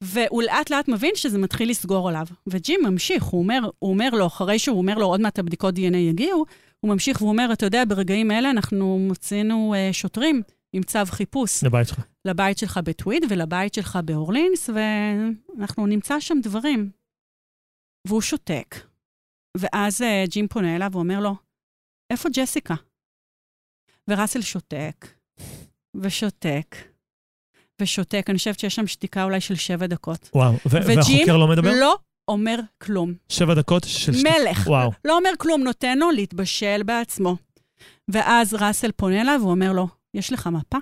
והוא 0.00 0.42
לאט 0.42 0.70
לאט 0.70 0.88
מבין 0.88 1.10
שזה 1.14 1.38
מתחיל 1.38 1.70
לסגור 1.70 2.08
עליו. 2.08 2.26
וג'ים 2.46 2.80
ממשיך, 2.84 3.24
הוא 3.24 3.42
אומר, 3.42 3.60
הוא 3.78 3.90
אומר 3.90 4.10
לו, 4.10 4.26
אחרי 4.26 4.58
שהוא 4.58 4.78
אומר 4.78 4.94
לו, 4.94 5.06
עוד 5.06 5.20
מעט 5.20 5.38
הבדיקות 5.38 5.74
DNA 5.76 5.96
יגיעו, 5.96 6.44
הוא 6.80 6.92
ממשיך 6.92 7.20
והוא 7.20 7.30
אומר, 7.30 7.48
אתה 7.52 7.66
יודע, 7.66 7.82
ברגעים 7.88 8.30
האלה 8.30 8.50
אנחנו 8.50 8.98
מוצאנו 8.98 9.74
uh, 9.74 9.92
שוטרים 9.92 10.42
עם 10.72 10.82
צו 10.82 10.98
חיפוש 11.06 11.64
לבית 11.64 11.88
שלך. 11.88 12.00
לבית 12.24 12.58
שלך 12.58 12.80
בטוויד 12.84 13.24
ולבית 13.28 13.74
שלך 13.74 13.98
באורלינס, 14.04 14.70
ואנחנו 15.58 15.86
נמצא 15.86 16.20
שם 16.20 16.38
דברים. 16.42 16.90
והוא 18.06 18.20
שותק. 18.20 18.76
ואז 19.56 20.00
uh, 20.00 20.30
ג'ים 20.30 20.48
פונה 20.48 20.76
אליו 20.76 20.90
ואומר 20.92 21.20
לו, 21.20 21.34
איפה 22.10 22.28
ג'סיקה? 22.32 22.74
וראסל 24.08 24.40
שותק, 24.40 25.06
ושותק, 25.94 26.76
ושותק. 27.82 28.24
אני 28.28 28.38
חושבת 28.38 28.58
שיש 28.58 28.74
שם 28.74 28.86
שתיקה 28.86 29.24
אולי 29.24 29.40
של 29.40 29.54
שבע 29.54 29.86
דקות. 29.86 30.30
וואו. 30.34 30.52
ו- 30.52 30.58
והחוקר 30.70 31.36
לא 31.36 31.48
מדבר? 31.48 31.70
לא 31.80 31.98
אומר 32.28 32.58
כלום. 32.78 33.14
שבע 33.28 33.54
דקות 33.54 33.84
של 33.86 34.12
שתי... 34.12 34.28
מלך. 34.28 34.66
וואו. 34.66 34.90
לא 35.04 35.16
אומר 35.16 35.30
כלום, 35.38 35.62
נותן 35.62 35.98
לו 35.98 36.10
להתבשל 36.10 36.82
בעצמו. 36.82 37.36
ואז 38.08 38.54
ראסל 38.54 38.92
פונה 38.92 39.20
אליו 39.20 39.40
ואומר 39.42 39.72
לו, 39.72 39.88
יש 40.14 40.32
לך 40.32 40.46
מפה? 40.46 40.78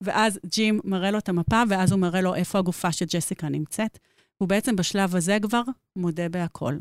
ואז 0.00 0.38
ג'ים 0.46 0.80
מראה 0.84 1.10
לו 1.10 1.18
את 1.18 1.28
המפה, 1.28 1.62
ואז 1.68 1.92
הוא 1.92 2.00
מראה 2.00 2.20
לו 2.20 2.34
איפה 2.34 2.58
הגופה 2.58 2.92
של 2.92 3.04
ג'סיקה 3.08 3.48
נמצאת. 3.48 3.98
הוא 4.38 4.48
בעצם 4.48 4.76
בשלב 4.76 5.16
הזה 5.16 5.38
כבר 5.42 5.62
מודה 5.96 6.28
בהכל. 6.28 6.74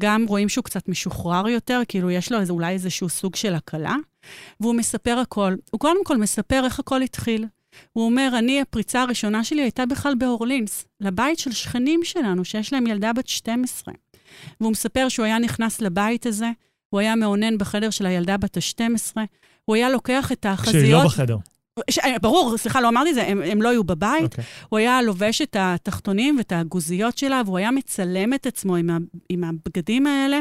גם 0.00 0.24
רואים 0.28 0.48
שהוא 0.48 0.64
קצת 0.64 0.88
משוחרר 0.88 1.48
יותר, 1.48 1.80
כאילו 1.88 2.10
יש 2.10 2.32
לו 2.32 2.40
איזה, 2.40 2.52
אולי 2.52 2.72
איזשהו 2.72 3.08
סוג 3.08 3.36
של 3.36 3.54
הקלה, 3.54 3.96
והוא 4.60 4.74
מספר 4.74 5.18
הכל. 5.18 5.54
הוא 5.70 5.80
קודם 5.80 6.04
כל 6.04 6.16
מספר 6.16 6.62
איך 6.64 6.78
הכל 6.78 7.02
התחיל. 7.02 7.46
הוא 7.92 8.04
אומר, 8.04 8.30
אני, 8.38 8.60
הפריצה 8.60 9.02
הראשונה 9.02 9.44
שלי 9.44 9.62
הייתה 9.62 9.86
בכלל 9.86 10.14
באורלינס, 10.14 10.86
לבית 11.00 11.38
של 11.38 11.52
שכנים 11.52 12.00
שלנו, 12.04 12.44
שיש 12.44 12.72
להם 12.72 12.86
ילדה 12.86 13.12
בת 13.12 13.28
12. 13.28 13.94
והוא 14.60 14.72
מספר 14.72 15.08
שהוא 15.08 15.26
היה 15.26 15.38
נכנס 15.38 15.80
לבית 15.80 16.26
הזה, 16.26 16.50
הוא 16.90 17.00
היה 17.00 17.16
מאונן 17.16 17.58
בחדר 17.58 17.90
של 17.90 18.06
הילדה 18.06 18.36
בת 18.36 18.56
ה-12, 18.56 19.16
הוא 19.64 19.76
היה 19.76 19.90
לוקח 19.90 20.32
את 20.32 20.46
החזיות... 20.46 20.76
כשהיא 20.76 20.92
לא 20.92 21.04
בחדר. 21.04 21.36
ש... 21.90 21.98
ברור, 22.22 22.58
סליחה, 22.58 22.80
לא 22.80 22.88
אמרתי 22.88 23.10
את 23.10 23.14
זה, 23.14 23.26
הם, 23.26 23.42
הם 23.42 23.62
לא 23.62 23.68
היו 23.68 23.84
בבית. 23.84 24.22
אוקיי. 24.22 24.44
הוא 24.68 24.78
היה 24.78 25.02
לובש 25.02 25.42
את 25.42 25.56
התחתונים 25.58 26.38
ואת 26.38 26.52
הגוזיות 26.52 27.18
שלה, 27.18 27.42
והוא 27.44 27.58
היה 27.58 27.70
מצלם 27.70 28.34
את 28.34 28.46
עצמו 28.46 28.76
עם, 28.76 28.90
ה, 28.90 28.98
עם 29.28 29.44
הבגדים 29.44 30.06
האלה, 30.06 30.40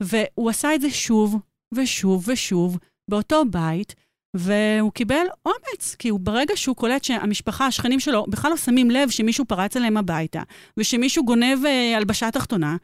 והוא 0.00 0.50
עשה 0.50 0.74
את 0.74 0.80
זה 0.80 0.90
שוב 0.90 1.38
ושוב 1.74 2.28
ושוב 2.28 2.78
באותו 3.10 3.44
בית, 3.44 3.94
והוא 4.36 4.92
קיבל 4.92 5.26
אומץ, 5.46 5.96
כי 5.98 6.08
הוא 6.08 6.20
ברגע 6.20 6.56
שהוא 6.56 6.76
קולט 6.76 7.04
שהמשפחה, 7.04 7.66
השכנים 7.66 8.00
שלו, 8.00 8.24
בכלל 8.28 8.50
לא 8.50 8.56
שמים 8.56 8.90
לב 8.90 9.10
שמישהו 9.10 9.44
פרץ 9.44 9.76
אליהם 9.76 9.96
הביתה, 9.96 10.42
ושמישהו 10.76 11.24
גונב 11.24 11.64
אה, 11.66 11.96
הלבשה 11.96 12.30
תחתונה, 12.30 12.76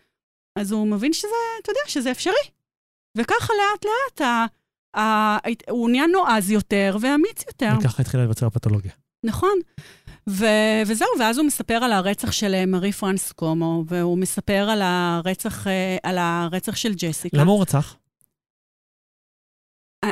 אז 0.59 0.73
הוא 0.73 0.87
מבין 0.87 1.13
שזה, 1.13 1.37
אתה 1.63 1.71
יודע, 1.71 1.81
שזה 1.87 2.11
אפשרי. 2.11 2.35
וככה 3.17 3.53
לאט-לאט 3.53 4.49
הוא 5.71 5.91
נהיה 5.91 6.07
נועז 6.07 6.51
יותר 6.51 6.97
ואמיץ 7.01 7.45
יותר. 7.47 7.71
וככה 7.81 8.03
התחילה 8.03 8.23
להיווצר 8.23 8.47
הפתולוגיה. 8.47 8.93
נכון. 9.25 9.59
ו- 10.29 10.83
וזהו, 10.87 11.09
ואז 11.21 11.39
הוא 11.39 11.47
מספר 11.47 11.75
על 11.75 11.93
הרצח 11.93 12.33
של 12.33 12.55
אה, 12.55 12.67
מארי 12.67 12.93
פרנס 12.93 13.33
קומו, 13.33 13.85
והוא 13.89 14.19
מספר 14.19 14.69
על 14.71 14.83
הרצח, 14.83 15.67
אה, 15.67 15.97
על 16.03 16.19
הרצח 16.19 16.77
של 16.77 16.95
ג'סיקה. 16.95 17.37
למה 17.37 17.53
הוא 17.53 17.63
רצח? 17.63 17.97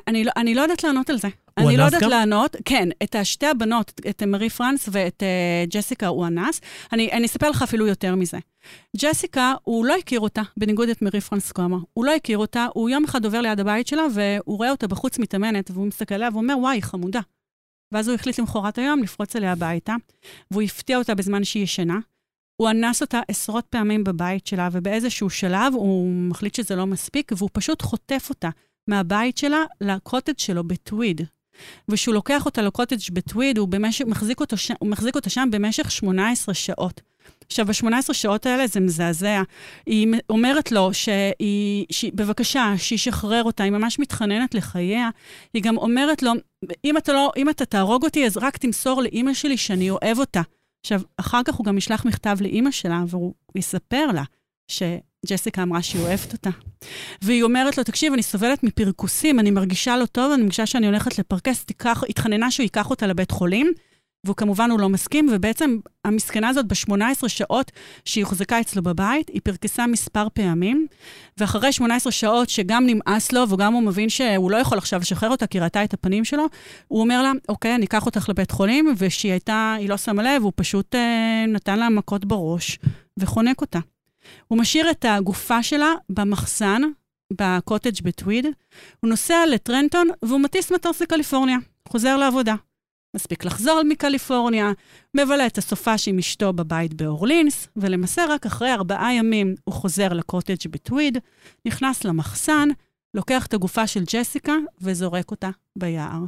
אני 0.09 0.25
לא, 0.25 0.33
אני 0.37 0.55
לא 0.55 0.61
יודעת 0.61 0.85
לענות 0.85 1.11
על 1.11 1.19
זה. 1.19 1.29
אני 1.59 1.77
לא 1.77 1.83
יודעת 1.83 2.03
גם? 2.03 2.11
לענות. 2.11 2.57
כן, 2.65 2.89
את 3.03 3.17
שתי 3.23 3.47
הבנות, 3.47 4.01
את 4.11 4.23
מארי 4.23 4.51
פרנס 4.51 4.89
ואת 4.93 5.23
uh, 5.23 5.71
ג'סיקה, 5.71 6.07
הוא 6.07 6.27
אנס. 6.27 6.61
אני, 6.93 7.13
אני 7.13 7.27
אספר 7.27 7.51
לך 7.51 7.63
אפילו 7.63 7.87
יותר 7.87 8.15
מזה. 8.15 8.39
ג'סיקה, 8.97 9.55
הוא 9.63 9.87
לא 9.87 9.97
הכיר 9.97 10.21
אותה, 10.21 10.43
בניגוד 10.57 10.89
את 10.89 11.03
מארי 11.03 11.21
פרנס 11.21 11.53
קומה. 11.53 11.77
הוא 11.93 12.05
לא 12.05 12.15
הכיר 12.15 12.39
אותה, 12.39 12.67
הוא 12.75 12.91
יום 12.91 13.05
אחד 13.05 13.25
עובר 13.25 13.41
ליד 13.41 13.61
הבית 13.61 13.87
שלה, 13.87 14.07
והוא 14.15 14.57
רואה 14.57 14.71
אותה 14.71 14.87
בחוץ 14.87 15.19
מתאמנת, 15.19 15.71
והוא 15.71 15.87
מסתכל 15.87 16.15
עליה 16.15 16.29
ואומר, 16.33 16.59
וואי, 16.59 16.83
חמודה. 16.83 17.21
ואז 17.93 18.09
הוא 18.09 18.15
החליט 18.15 18.39
למחרת 18.39 18.79
היום 18.79 19.03
לפרוץ 19.03 19.37
אליה 19.37 19.53
הביתה, 19.53 19.95
והוא 20.51 20.63
הפתיע 20.63 20.99
אותה 20.99 21.15
בזמן 21.15 21.45
שהיא 21.45 21.63
ישנה. 21.63 21.99
הוא 22.57 22.71
אנס 22.71 23.03
אותה 23.03 23.21
עשרות 23.29 23.67
פעמים 23.71 24.05
בבית 24.05 24.47
שלה, 24.47 24.69
ובאיזשהו 24.73 25.31
שלב 25.31 25.75
הוא 25.75 26.13
מחליט 26.13 26.55
שזה 26.55 26.77
לא 26.77 26.87
מספיק, 26.87 27.33
והוא 27.37 27.51
פשוט 27.53 27.83
חוטף 27.83 28.27
אותה 28.31 28.49
מהבית 28.89 29.39
שלה 29.39 29.65
לקוטג' 29.81 30.39
שלו 30.39 30.65
בטוויד. 30.65 31.21
וכשהוא 31.89 32.15
לוקח 32.15 32.47
אותה 32.47 32.63
לקוטג' 32.63 33.13
בטוויד, 33.13 33.59
הוא, 33.59 33.69
במשך, 33.69 34.05
מחזיק 34.07 34.41
אותו 34.41 34.57
ש... 34.57 34.71
הוא 34.79 34.89
מחזיק 34.89 35.15
אותה 35.15 35.31
שם 35.31 35.49
במשך 35.53 35.91
18 35.91 36.55
שעות. 36.55 37.01
עכשיו, 37.47 37.67
ב-18 37.67 38.13
שעות 38.13 38.47
האלה 38.47 38.67
זה 38.67 38.81
מזעזע. 38.81 39.43
היא 39.87 40.09
אומרת 40.31 40.73
לו 40.73 40.95
שהיא, 40.95 41.87
שהיא, 41.91 42.13
בבקשה, 42.15 42.75
שישחרר 42.77 43.45
אותה, 43.45 43.65
היא 43.65 43.73
ממש 43.73 43.99
מתחננת 43.99 44.55
לחייה. 44.55 45.09
היא 45.55 45.63
גם 45.63 45.77
אומרת 45.77 46.23
לו, 46.23 46.33
אם 46.85 46.97
אתה, 46.97 47.13
לא, 47.13 47.33
אם 47.37 47.49
אתה 47.49 47.65
תהרוג 47.65 48.05
אותי, 48.05 48.27
אז 48.27 48.37
רק 48.37 48.57
תמסור 48.57 49.03
לאימא 49.03 49.35
שלי 49.35 49.57
שאני 49.57 49.91
אוהב 49.91 50.19
אותה. 50.19 50.43
עכשיו, 50.85 51.01
אחר 51.17 51.41
כך 51.45 51.55
הוא 51.55 51.65
גם 51.65 51.79
ישלח 51.79 52.05
מכתב 52.05 52.37
לאימא 52.41 52.71
שלה, 52.71 53.05
והוא 53.09 53.35
יספר 53.55 54.07
לה 54.15 54.23
שג'סיקה 55.27 55.63
אמרה 55.63 55.83
שהיא 55.83 56.03
אוהבת 56.03 56.33
אותה. 56.33 56.51
והיא 57.23 57.43
אומרת 57.43 57.79
לו, 57.79 57.85
תקשיב, 57.85 58.13
אני 58.13 58.23
סובלת 58.23 58.63
מפרכוסים, 58.63 59.41
אני 59.41 59.51
מרגישה 59.51 59.97
לא 59.97 60.07
טוב, 60.07 60.33
אני 60.33 60.43
מרגישה 60.43 60.67
שאני 60.67 60.87
הולכת 60.87 61.19
לפרכס, 61.19 61.65
תיקח, 61.65 62.03
התחננה 62.09 62.51
שהוא 62.51 62.65
ייקח 62.65 62.91
אותה 62.91 63.07
לבית 63.07 63.31
חולים, 63.31 63.73
והוא 64.27 64.37
כמובן, 64.37 64.71
הוא 64.71 64.81
לא 64.81 64.89
מסכים, 64.89 65.29
ובעצם 65.33 65.79
המסכנה 66.05 66.49
הזאת, 66.49 66.67
ב-18 66.67 67.29
שעות 67.29 67.73
שהיא 68.05 68.25
הוחזקה 68.25 68.61
אצלו 68.61 68.83
בבית, 68.83 69.29
היא 69.29 69.41
פרכסה 69.45 69.87
מספר 69.87 70.27
פעמים, 70.35 70.87
ואחרי 71.39 71.73
18 71.73 72.13
שעות 72.13 72.49
שגם 72.49 72.87
נמאס 72.87 73.33
לו, 73.33 73.49
וגם 73.51 73.73
הוא 73.73 73.83
מבין 73.83 74.09
שהוא 74.09 74.51
לא 74.51 74.57
יכול 74.57 74.79
עכשיו 74.79 75.01
לשחרר 75.01 75.31
אותה, 75.31 75.47
כי 75.47 75.61
ראתה 75.61 75.85
את 75.85 75.95
הפנים 75.95 76.25
שלו, 76.25 76.47
הוא 76.89 77.01
אומר 77.01 77.23
לה, 77.23 77.33
אוקיי, 77.49 77.75
אני 77.75 77.87
אקח 77.87 78.07
אותך 78.07 78.29
לבית 78.29 78.51
חולים, 78.51 78.95
ושהיא 78.99 79.33
הייתה, 79.33 79.77
היא 79.79 79.89
לא 79.89 79.97
שמה 79.97 80.23
לב, 80.23 80.43
הוא 80.43 80.53
פשוט 80.57 80.95
אה, 80.95 81.45
נתן 81.49 81.79
לה 81.79 81.89
מכות 81.89 82.25
בראש, 82.25 82.79
וחונק 83.19 83.61
אותה. 83.61 83.79
הוא 84.49 84.59
משאיר 84.59 84.91
את 84.91 85.05
הגופה 85.05 85.63
שלה 85.63 85.93
במחסן, 86.09 86.83
בקוטג' 87.33 88.03
בטוויד, 88.03 88.47
הוא 89.01 89.11
נוסע 89.11 89.47
לטרנטון 89.51 90.09
והוא 90.23 90.41
מטיס 90.41 90.73
מטוס 90.73 91.03
לקליפורניה, 91.03 91.57
חוזר 91.89 92.17
לעבודה. 92.17 92.55
מספיק 93.17 93.45
לחזור 93.45 93.83
מקליפורניה, 93.89 94.73
מבלה 95.15 95.47
את 95.47 95.59
הסופש 95.59 96.09
עם 96.09 96.19
אשתו 96.19 96.53
בבית 96.53 96.95
באורלינס, 96.95 97.69
ולמעשה 97.77 98.25
רק 98.29 98.47
אחרי 98.47 98.73
ארבעה 98.73 99.15
ימים 99.15 99.55
הוא 99.65 99.75
חוזר 99.75 100.09
לקוטג' 100.09 100.71
בטוויד, 100.71 101.19
נכנס 101.65 102.05
למחסן, 102.05 102.69
לוקח 103.15 103.47
את 103.47 103.55
הגופה 103.55 103.87
של 103.87 104.05
ג'סיקה 104.13 104.55
וזורק 104.81 105.31
אותה 105.31 105.51
ביער. 105.79 106.25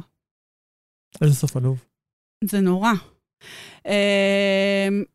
איזה 1.21 1.35
סוף 1.35 1.57
עלוב. 1.57 1.85
זה 2.43 2.59
נורא. 2.59 2.91
Uh, 3.87 3.91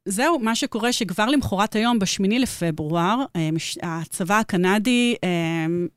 זהו, 0.05 0.39
מה 0.39 0.55
שקורה 0.55 0.93
שכבר 0.93 1.27
למחרת 1.27 1.77
היום, 1.77 1.99
ב-8 1.99 2.39
לפברואר, 2.39 3.25
uh, 3.37 3.41
הצבא 3.83 4.39
הקנדי 4.39 5.15
uh, 5.15 5.29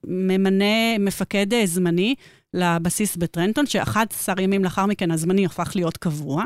ממנה 0.08 0.98
מפקד 1.00 1.54
uh, 1.54 1.66
זמני 1.66 2.16
לבסיס 2.54 3.16
בטרנטון, 3.16 3.66
ש-11 3.66 4.42
ימים 4.42 4.64
לאחר 4.64 4.86
מכן 4.86 5.12
הזמני 5.12 5.46
הפך 5.46 5.72
להיות 5.76 5.98
קבוע. 5.98 6.44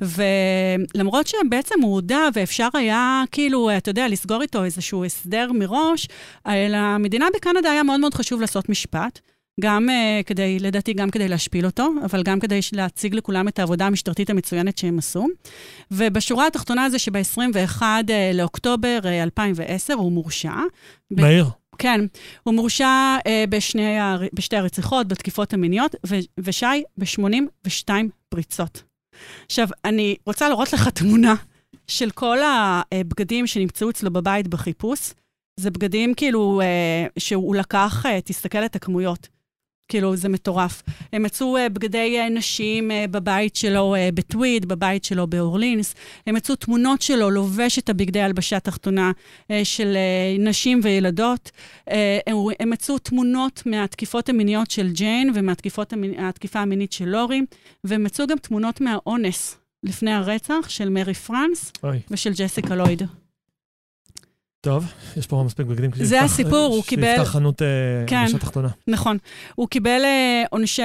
ולמרות 0.00 1.26
שבעצם 1.26 1.74
הוא 1.82 1.92
הודע 1.92 2.28
ואפשר 2.34 2.68
היה 2.74 3.22
כאילו, 3.32 3.76
אתה 3.76 3.90
יודע, 3.90 4.08
לסגור 4.08 4.42
איתו 4.42 4.64
איזשהו 4.64 5.04
הסדר 5.04 5.52
מראש, 5.52 6.08
למדינה 6.46 7.26
בקנדה 7.36 7.70
היה 7.70 7.82
מאוד 7.82 8.00
מאוד 8.00 8.14
חשוב 8.14 8.40
לעשות 8.40 8.68
משפט. 8.68 9.20
גם 9.60 9.88
uh, 9.88 10.24
כדי, 10.26 10.58
לדעתי, 10.58 10.92
גם 10.92 11.10
כדי 11.10 11.28
להשפיל 11.28 11.66
אותו, 11.66 11.92
אבל 12.04 12.22
גם 12.22 12.40
כדי 12.40 12.60
להציג 12.72 13.14
לכולם 13.14 13.48
את 13.48 13.58
העבודה 13.58 13.86
המשטרתית 13.86 14.30
המצוינת 14.30 14.78
שהם 14.78 14.98
עשו. 14.98 15.26
ובשורה 15.90 16.46
התחתונה 16.46 16.90
זה 16.90 16.98
שב-21 16.98 17.80
uh, 17.80 18.12
לאוקטובר 18.34 18.98
uh, 19.02 19.06
2010 19.06 19.94
הוא 19.94 20.12
מורשע. 20.12 20.54
מהיר. 21.10 21.46
כן, 21.78 22.00
הוא 22.42 22.54
מורשע 22.54 23.16
uh, 23.18 23.28
בשני, 23.48 23.96
בשתי 24.32 24.56
הרציחות, 24.56 25.08
בתקיפות 25.08 25.52
המיניות, 25.52 25.94
ו- 26.06 26.16
ושי, 26.40 26.82
ב-82 26.98 27.90
פריצות. 28.28 28.82
עכשיו, 29.46 29.68
אני 29.84 30.16
רוצה 30.26 30.48
לראות 30.48 30.72
לך 30.72 30.88
תמונה 30.88 31.34
של 31.86 32.10
כל 32.10 32.38
הבגדים 32.92 33.46
שנמצאו 33.46 33.90
אצלו 33.90 34.10
בבית 34.10 34.48
בחיפוש. 34.48 35.12
זה 35.60 35.70
בגדים 35.70 36.14
כאילו 36.14 36.60
uh, 36.60 37.10
שהוא 37.18 37.56
לקח, 37.56 38.06
uh, 38.06 38.08
תסתכל 38.24 38.64
את 38.64 38.76
הכמויות. 38.76 39.41
כאילו, 39.92 40.16
זה 40.16 40.28
מטורף. 40.28 40.82
הם 41.12 41.22
מצאו 41.22 41.56
uh, 41.56 41.68
בגדי 41.68 42.18
uh, 42.20 42.30
נשים 42.30 42.90
uh, 42.90 42.94
בבית 43.10 43.56
שלו 43.56 43.94
uh, 43.94 44.14
בטוויד, 44.14 44.66
בבית 44.66 45.04
שלו 45.04 45.26
באורלינס. 45.26 45.94
הם 46.26 46.34
מצאו 46.34 46.56
תמונות 46.56 47.02
שלו 47.02 47.30
לובש 47.30 47.78
את 47.78 47.88
הבגדי 47.88 48.20
הלבשה 48.20 48.56
התחתונה 48.56 49.12
uh, 49.42 49.52
של 49.64 49.96
uh, 49.96 50.42
נשים 50.42 50.80
וילדות. 50.82 51.50
Uh, 51.88 51.92
הם, 52.26 52.36
הם 52.60 52.70
מצאו 52.70 52.98
תמונות 52.98 53.62
מהתקיפות 53.66 54.28
המיניות 54.28 54.70
של 54.70 54.90
ג'יין 54.92 55.32
ומהתקיפה 55.34 56.60
המינית 56.60 56.92
של 56.92 57.08
לורי, 57.08 57.40
והם 57.84 58.04
מצאו 58.04 58.26
גם 58.26 58.38
תמונות 58.38 58.80
מהאונס 58.80 59.56
לפני 59.82 60.12
הרצח 60.12 60.68
של 60.68 60.88
מרי 60.88 61.14
פרנס 61.14 61.72
אוי. 61.84 61.98
ושל 62.10 62.32
ג'סיקה 62.36 62.74
לויד. 62.74 63.02
טוב, 64.64 64.92
יש 65.16 65.26
פה 65.26 65.42
מספיק 65.46 65.66
בגדים. 65.66 65.90
זה 65.94 66.04
שיפתח- 66.04 66.24
הסיפור, 66.24 66.74
הוא 66.74 66.84
קיבל- 66.84 67.14
שיפתח 67.16 67.28
חנות 67.30 67.62
אה, 67.62 67.66
כן. 68.06 68.24
בשעה 68.26 68.40
תחתונה. 68.40 68.68
נכון. 68.88 69.18
הוא 69.54 69.68
קיבל 69.68 70.00
אה, 70.04 70.42
עונשי, 70.50 70.82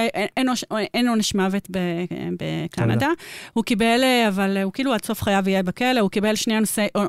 אין- 0.94 1.08
עונש- 1.08 1.34
מוות 1.34 1.68
בקנדה. 2.38 3.08
הוא 3.52 3.64
קיבל, 3.64 4.00
אה, 4.02 4.28
אבל 4.28 4.56
הוא 4.62 4.72
כאילו 4.72 4.92
עד 4.94 5.04
סוף 5.04 5.22
חייו 5.22 5.42
יהיה 5.46 5.62
בכלא, 5.62 6.00
הוא 6.00 6.10
קיבל 6.10 6.34
שני 6.34 6.54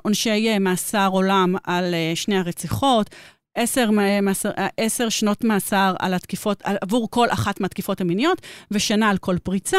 עונשי, 0.04 0.60
מאסר 0.60 1.10
עולם 1.12 1.56
על 1.64 1.94
שני 2.16 2.38
הרציחות. 2.38 3.10
עשר, 3.56 3.90
אה, 4.00 4.68
עשר 4.78 5.10
שנות 5.10 5.44
מאסר 5.44 5.94
על 6.00 6.14
התקיפות, 6.14 6.62
עבור 6.82 7.08
כל 7.12 7.28
אחת 7.30 7.62
מהתקיפות 7.62 8.02
המיניות, 8.02 8.42
ושנה 8.72 9.10
על 9.10 9.18
כל 9.18 9.38
פריצה, 9.44 9.78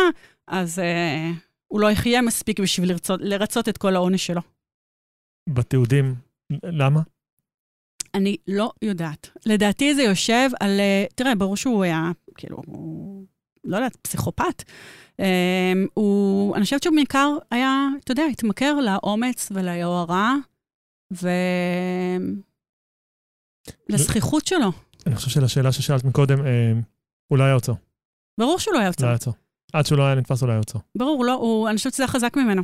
אז 0.49 0.79
אה, 0.79 1.31
הוא 1.69 1.81
לא 1.81 1.91
יחיה 1.91 2.23
מספיק 2.23 2.61
בשביל 2.61 2.89
לרצות, 2.89 3.21
לרצות 3.23 3.69
את 3.69 3.79
כל 3.79 3.97
העונש 3.97 4.27
שלו. 4.27 4.41
בתיעודים, 5.49 6.15
למה? 6.65 7.01
אני 8.15 8.37
לא 8.49 8.73
יודעת. 8.83 9.31
לדעתי 9.47 9.95
זה 9.95 10.03
יושב 10.03 10.51
על... 10.61 10.81
אה, 10.81 11.05
תראה, 11.15 11.35
ברור 11.35 11.57
שהוא 11.57 11.85
היה, 11.85 12.11
כאילו, 12.35 12.63
הוא, 12.67 13.25
לא 13.65 13.77
יודעת, 13.77 13.97
פסיכופת. 13.97 14.63
Um, 15.11 15.23
הוא, 15.95 16.57
אני 16.57 16.65
חושבת 16.65 16.83
שהוא 16.83 16.95
בעיקר 16.95 17.37
היה, 17.51 17.89
אתה 18.05 18.13
יודע, 18.13 18.23
התמכר 18.31 18.75
לאומץ 18.81 19.49
וליוהרה, 19.55 20.35
ולזכיחות 23.91 24.47
שלו. 24.47 24.73
אני 25.07 25.17
חושב 25.17 25.31
שלשאלה 25.31 25.73
ששאלת 25.73 26.05
מקודם, 26.05 26.47
אה, 26.47 26.73
הוא 27.29 27.39
לא 27.39 27.45
היה 27.45 27.55
עוצר. 27.55 27.73
ברור 28.41 28.59
שהוא 28.59 28.75
לא 28.75 28.79
היה 28.79 28.87
לא 28.87 28.91
יוצא. 28.91 29.07
היה 29.07 29.13
עוצר. 29.13 29.31
עד 29.73 29.87
שהוא 29.87 29.99
לא 29.99 30.03
היה 30.07 30.15
נתפס, 30.15 30.41
הוא 30.41 30.47
לא 30.47 30.53
היה 30.53 30.59
עוצר. 30.59 30.79
ברור, 30.99 31.25
לא, 31.25 31.33
הוא, 31.33 31.69
אני 31.69 31.77
חושבת 31.77 31.93
שזה 31.93 32.03
היה 32.03 32.09
חזק 32.09 32.37
ממנו. 32.37 32.63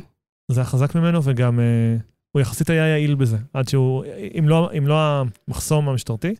זה 0.51 0.59
היה 0.59 0.69
חזק 0.69 0.95
ממנו, 0.95 1.19
וגם 1.23 1.59
אה, 1.59 1.97
הוא 2.37 2.41
יחסית 2.41 2.69
היה 2.69 2.87
יעיל 2.87 3.15
בזה. 3.15 3.37
עד 3.53 3.67
שהוא, 3.67 4.03
אם 4.39 4.49
לא, 4.49 4.69
אם 4.77 4.87
לא 4.87 5.23
המחסום 5.47 5.89
המשטרתי, 5.89 6.35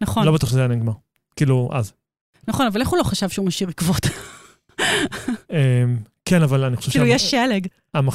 נכון, 0.00 0.26
לא 0.26 0.32
בטוח 0.32 0.50
שזה 0.50 0.58
היה 0.58 0.68
נגמר. 0.68 0.92
כאילו, 1.36 1.70
אז. 1.72 1.92
נכון, 2.48 2.66
אבל 2.66 2.80
איך 2.80 2.88
הוא 2.88 2.98
לא 2.98 3.02
חשב 3.02 3.28
שהוא 3.28 3.46
משאיר 3.46 3.68
עקבות? 3.68 4.06
אה, 5.52 5.84
כן, 6.24 6.42
אבל 6.42 6.64
אני 6.64 6.76
חושב 6.76 6.90
כאילו, 6.90 7.04
שהמ- 7.04 7.08
יש 7.08 7.30
שלג. 7.30 7.66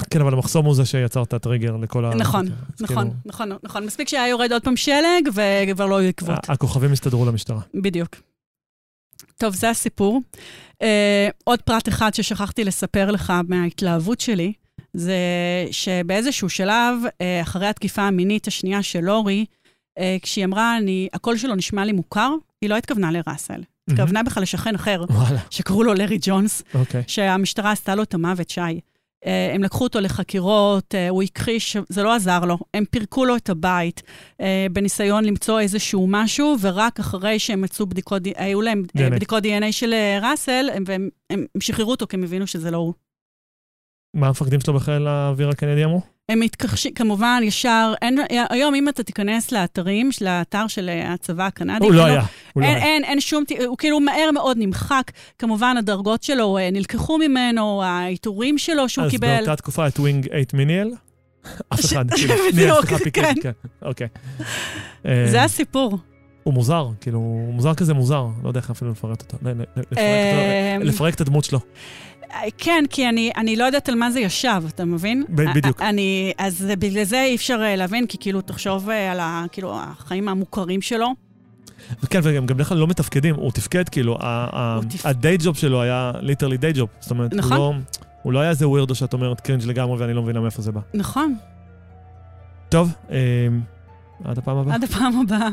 כן, 0.10 0.22
אבל 0.22 0.34
המחסום 0.34 0.66
הוא 0.66 0.76
זה 0.76 0.86
שיצר 0.86 1.24
את 1.24 1.34
הטריגר 1.34 1.78
לכל 1.78 2.06
ה... 2.06 2.16
נכון, 2.16 2.46
נכון, 2.80 2.88
כאילו, 2.88 3.14
נכון, 3.26 3.52
נכון. 3.64 3.86
מספיק 3.86 4.08
שהיה 4.08 4.28
יורד 4.28 4.52
עוד 4.52 4.64
פעם 4.64 4.78
שלג, 4.78 5.28
וכבר 5.28 5.86
לא 5.86 5.98
היו 5.98 6.10
עקבות. 6.10 6.50
הכוכבים 6.50 6.92
הסתדרו 6.92 7.26
למשטרה. 7.26 7.62
בדיוק. 7.74 8.16
טוב, 9.38 9.56
זה 9.56 9.70
הסיפור. 9.70 10.22
Uh, 10.74 10.86
עוד 11.44 11.62
פרט 11.62 11.88
אחד 11.90 12.14
ששכחתי 12.14 12.64
לספר 12.64 13.12
לך 13.12 13.34
מההתלהבות 13.48 14.20
שלי, 14.20 14.54
זה 14.94 15.18
שבאיזשהו 15.72 16.50
שלב, 16.50 16.96
uh, 17.06 17.24
אחרי 17.42 17.68
התקיפה 17.68 18.02
המינית 18.02 18.48
השנייה 18.48 18.84
של 18.84 19.00
לורי, 19.00 19.46
uh, 20.00 20.02
כשהיא 20.22 20.46
אמרה, 20.46 20.78
אני, 20.78 21.08
הקול 21.14 21.38
שלו 21.38 21.56
נשמע 21.56 21.86
לי 21.86 21.92
מוכר, 21.92 22.34
היא 22.62 22.70
לא 22.70 22.78
התכוונה 22.78 23.12
לראסל. 23.12 23.62
התכוונה 23.90 24.24
בכלל 24.24 24.44
לשכן 24.44 24.76
אחר, 24.76 25.04
וואלה, 25.10 25.40
שקראו 25.50 25.84
לו 25.84 25.94
לארי 25.94 26.18
ג'ונס, 26.22 26.64
אוקיי. 26.74 27.04
שהמשטרה 27.08 27.72
עשתה 27.72 27.96
לו 27.96 28.04
את 28.04 28.14
המוות, 28.14 28.50
שי. 28.50 28.62
אה, 29.26 29.52
הם 29.56 29.64
לקחו 29.64 29.84
אותו 29.84 30.00
לחקירות, 30.00 30.96
אה, 30.96 31.10
הוא 31.10 31.24
הכחיש, 31.24 31.78
זה 31.90 32.04
לא 32.04 32.16
עזר 32.16 32.40
לו. 32.40 32.58
הם 32.74 32.86
פירקו 32.86 33.26
לו 33.26 33.36
את 33.36 33.50
הבית 33.50 34.02
אה, 34.42 34.68
בניסיון 34.72 35.26
למצוא 35.26 35.60
איזשהו 35.60 36.08
משהו, 36.10 36.56
ורק 36.62 37.00
אחרי 37.00 37.40
שהם 37.40 37.62
מצאו 37.62 37.86
בדיקות, 37.86 38.22
היו 38.36 38.62
להם 38.62 38.84
DNA. 38.98 39.10
בדיקות 39.10 39.44
DNA 39.44 39.72
של 39.72 39.94
ראסל, 40.22 40.70
והם 40.86 41.10
הם 41.30 41.46
שחררו 41.60 41.92
אותו 41.92 42.08
כי 42.08 42.16
הם 42.16 42.24
הבינו 42.24 42.48
שזה 42.48 42.72
לא 42.72 42.78
הוא. 42.78 42.94
מה 44.14 44.28
המפקדים 44.28 44.60
שלו 44.60 44.74
בחיל 44.74 45.08
האוויר 45.08 45.50
הקנדי 45.50 45.84
אמרו? 45.84 46.02
הם 46.30 46.40
מתכחשים, 46.40 46.94
כמובן, 46.94 47.42
ישר, 47.44 47.94
אין, 48.02 48.20
היום 48.50 48.76
אם 48.76 48.90
אתה 48.90 49.04
תיכנס 49.04 49.52
לאתרים, 49.52 50.10
לאתר 50.22 50.68
של 50.68 50.90
הצבא 51.04 51.46
הקנדי, 51.46 51.86
הוא 51.86 51.94
לא 51.94 52.06
היה. 52.06 52.24
הוא 52.54 52.64
לא 52.64 52.68
היה. 52.68 52.78
אין, 52.78 53.04
אין 53.04 53.22
שום, 53.22 53.44
הוא 53.66 53.78
כאילו 53.78 54.00
מהר 54.00 54.32
מאוד 54.34 54.58
נמחק. 54.60 55.12
כמובן, 55.40 55.76
הדרגות 55.78 56.24
שלו 56.24 56.58
אה, 56.58 56.72
נלקחו 56.72 57.18
ממנו, 57.18 57.84
העיטורים 57.84 58.58
שלו 58.58 58.90
שהוא 58.90 59.06
אז 59.06 59.12
קיבל. 59.12 59.28
אז 59.28 59.38
באותה 59.38 59.56
תקופה 59.56 59.88
את 59.88 60.00
Wing 60.00 60.28
8 60.28 60.44
מיניאל? 60.54 60.92
אף 61.74 61.86
אחד, 61.86 62.12
כאילו, 62.12 62.36
בדיוק, 62.52 62.86
כן. 63.14 63.34
כן, 63.42 63.52
אוקיי. 63.82 64.08
אה, 65.06 65.26
זה 65.28 65.44
הסיפור. 65.44 65.98
הוא 66.44 66.54
מוזר, 66.54 66.88
כאילו, 67.02 67.20
הוא 67.20 67.54
מוזר 67.54 67.74
כזה 67.74 67.94
מוזר, 67.94 68.28
לא 68.44 68.48
יודע 68.48 68.60
איך 68.60 68.70
אפילו 68.70 68.92
לפרט 68.92 69.22
אותו, 69.22 69.38
אה, 69.46 69.52
אותו, 70.76 70.86
לפרק 70.86 71.14
את 71.14 71.22
הדמות 71.22 71.44
שלו. 71.44 71.60
כן, 72.58 72.84
כי 72.90 73.10
אני, 73.10 73.32
אני 73.38 73.56
לא 73.56 73.64
יודעת 73.64 73.90
על 73.90 73.96
מה 73.96 74.12
זה 74.12 74.20
ישב, 74.20 74.64
אתה 74.68 74.86
מבין? 74.86 75.24
בדיוק. 75.30 75.82
אני, 75.82 76.34
אז 76.38 76.66
בגלל 76.80 77.04
זה 77.04 77.24
אי 77.24 77.36
אפשר 77.36 77.62
אה, 77.64 77.76
להבין, 77.76 78.08
כי 78.08 78.18
כאילו, 78.20 78.42
תחשוב 78.42 78.90
אה, 78.90 79.12
על 79.12 79.20
ה, 79.20 79.44
כאילו, 79.52 79.76
החיים 79.76 80.30
המוכרים 80.30 80.82
שלו. 80.82 81.08
כן, 82.10 82.20
וגם 82.24 82.46
גם 82.46 82.56
בדרך 82.56 82.70
כלל 82.70 82.78
לא 82.78 82.88
מתפקדים, 82.88 83.36
הוא 83.36 83.52
תפקד, 83.52 83.90
כאילו, 83.90 84.14
הוא 84.14 84.84
ה 85.04 85.12
day 85.12 85.38
job 85.44 85.58
שלו 85.58 85.82
היה 85.82 86.12
literally 86.20 86.58
day 86.58 86.74
job, 86.74 86.90
זאת 87.00 87.12
אומרת, 87.12 87.32
הוא 87.34 87.40
נכון. 87.40 87.58
לא- 87.58 87.74
הוא 88.22 88.34
לא 88.34 88.40
היה 88.40 88.50
איזה 88.50 88.68
weirdo 88.68 88.96
שאת 88.96 89.14
אומרת 89.14 89.42
cringe 89.42 89.64
לגמרי 89.66 89.98
ואני 89.98 90.14
לא 90.14 90.24
מבינה 90.24 90.40
מאיפה 90.40 90.62
זה 90.62 90.72
בא. 90.72 90.82
נכון, 90.94 91.36
טוב, 92.70 92.94
אה, 93.12 93.18
עד 94.24 94.38
הפעם 94.38 94.58
הבאה. 94.58 94.76
עד 94.76 94.84
הפעם 94.84 95.22
הבאה. 95.22 95.50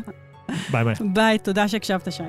bye 0.70 0.84
bye. 0.84 0.94
Bye, 1.14 1.38
תודה 1.38 1.68
שהקשבת, 1.68 2.12
שי. 2.12 2.22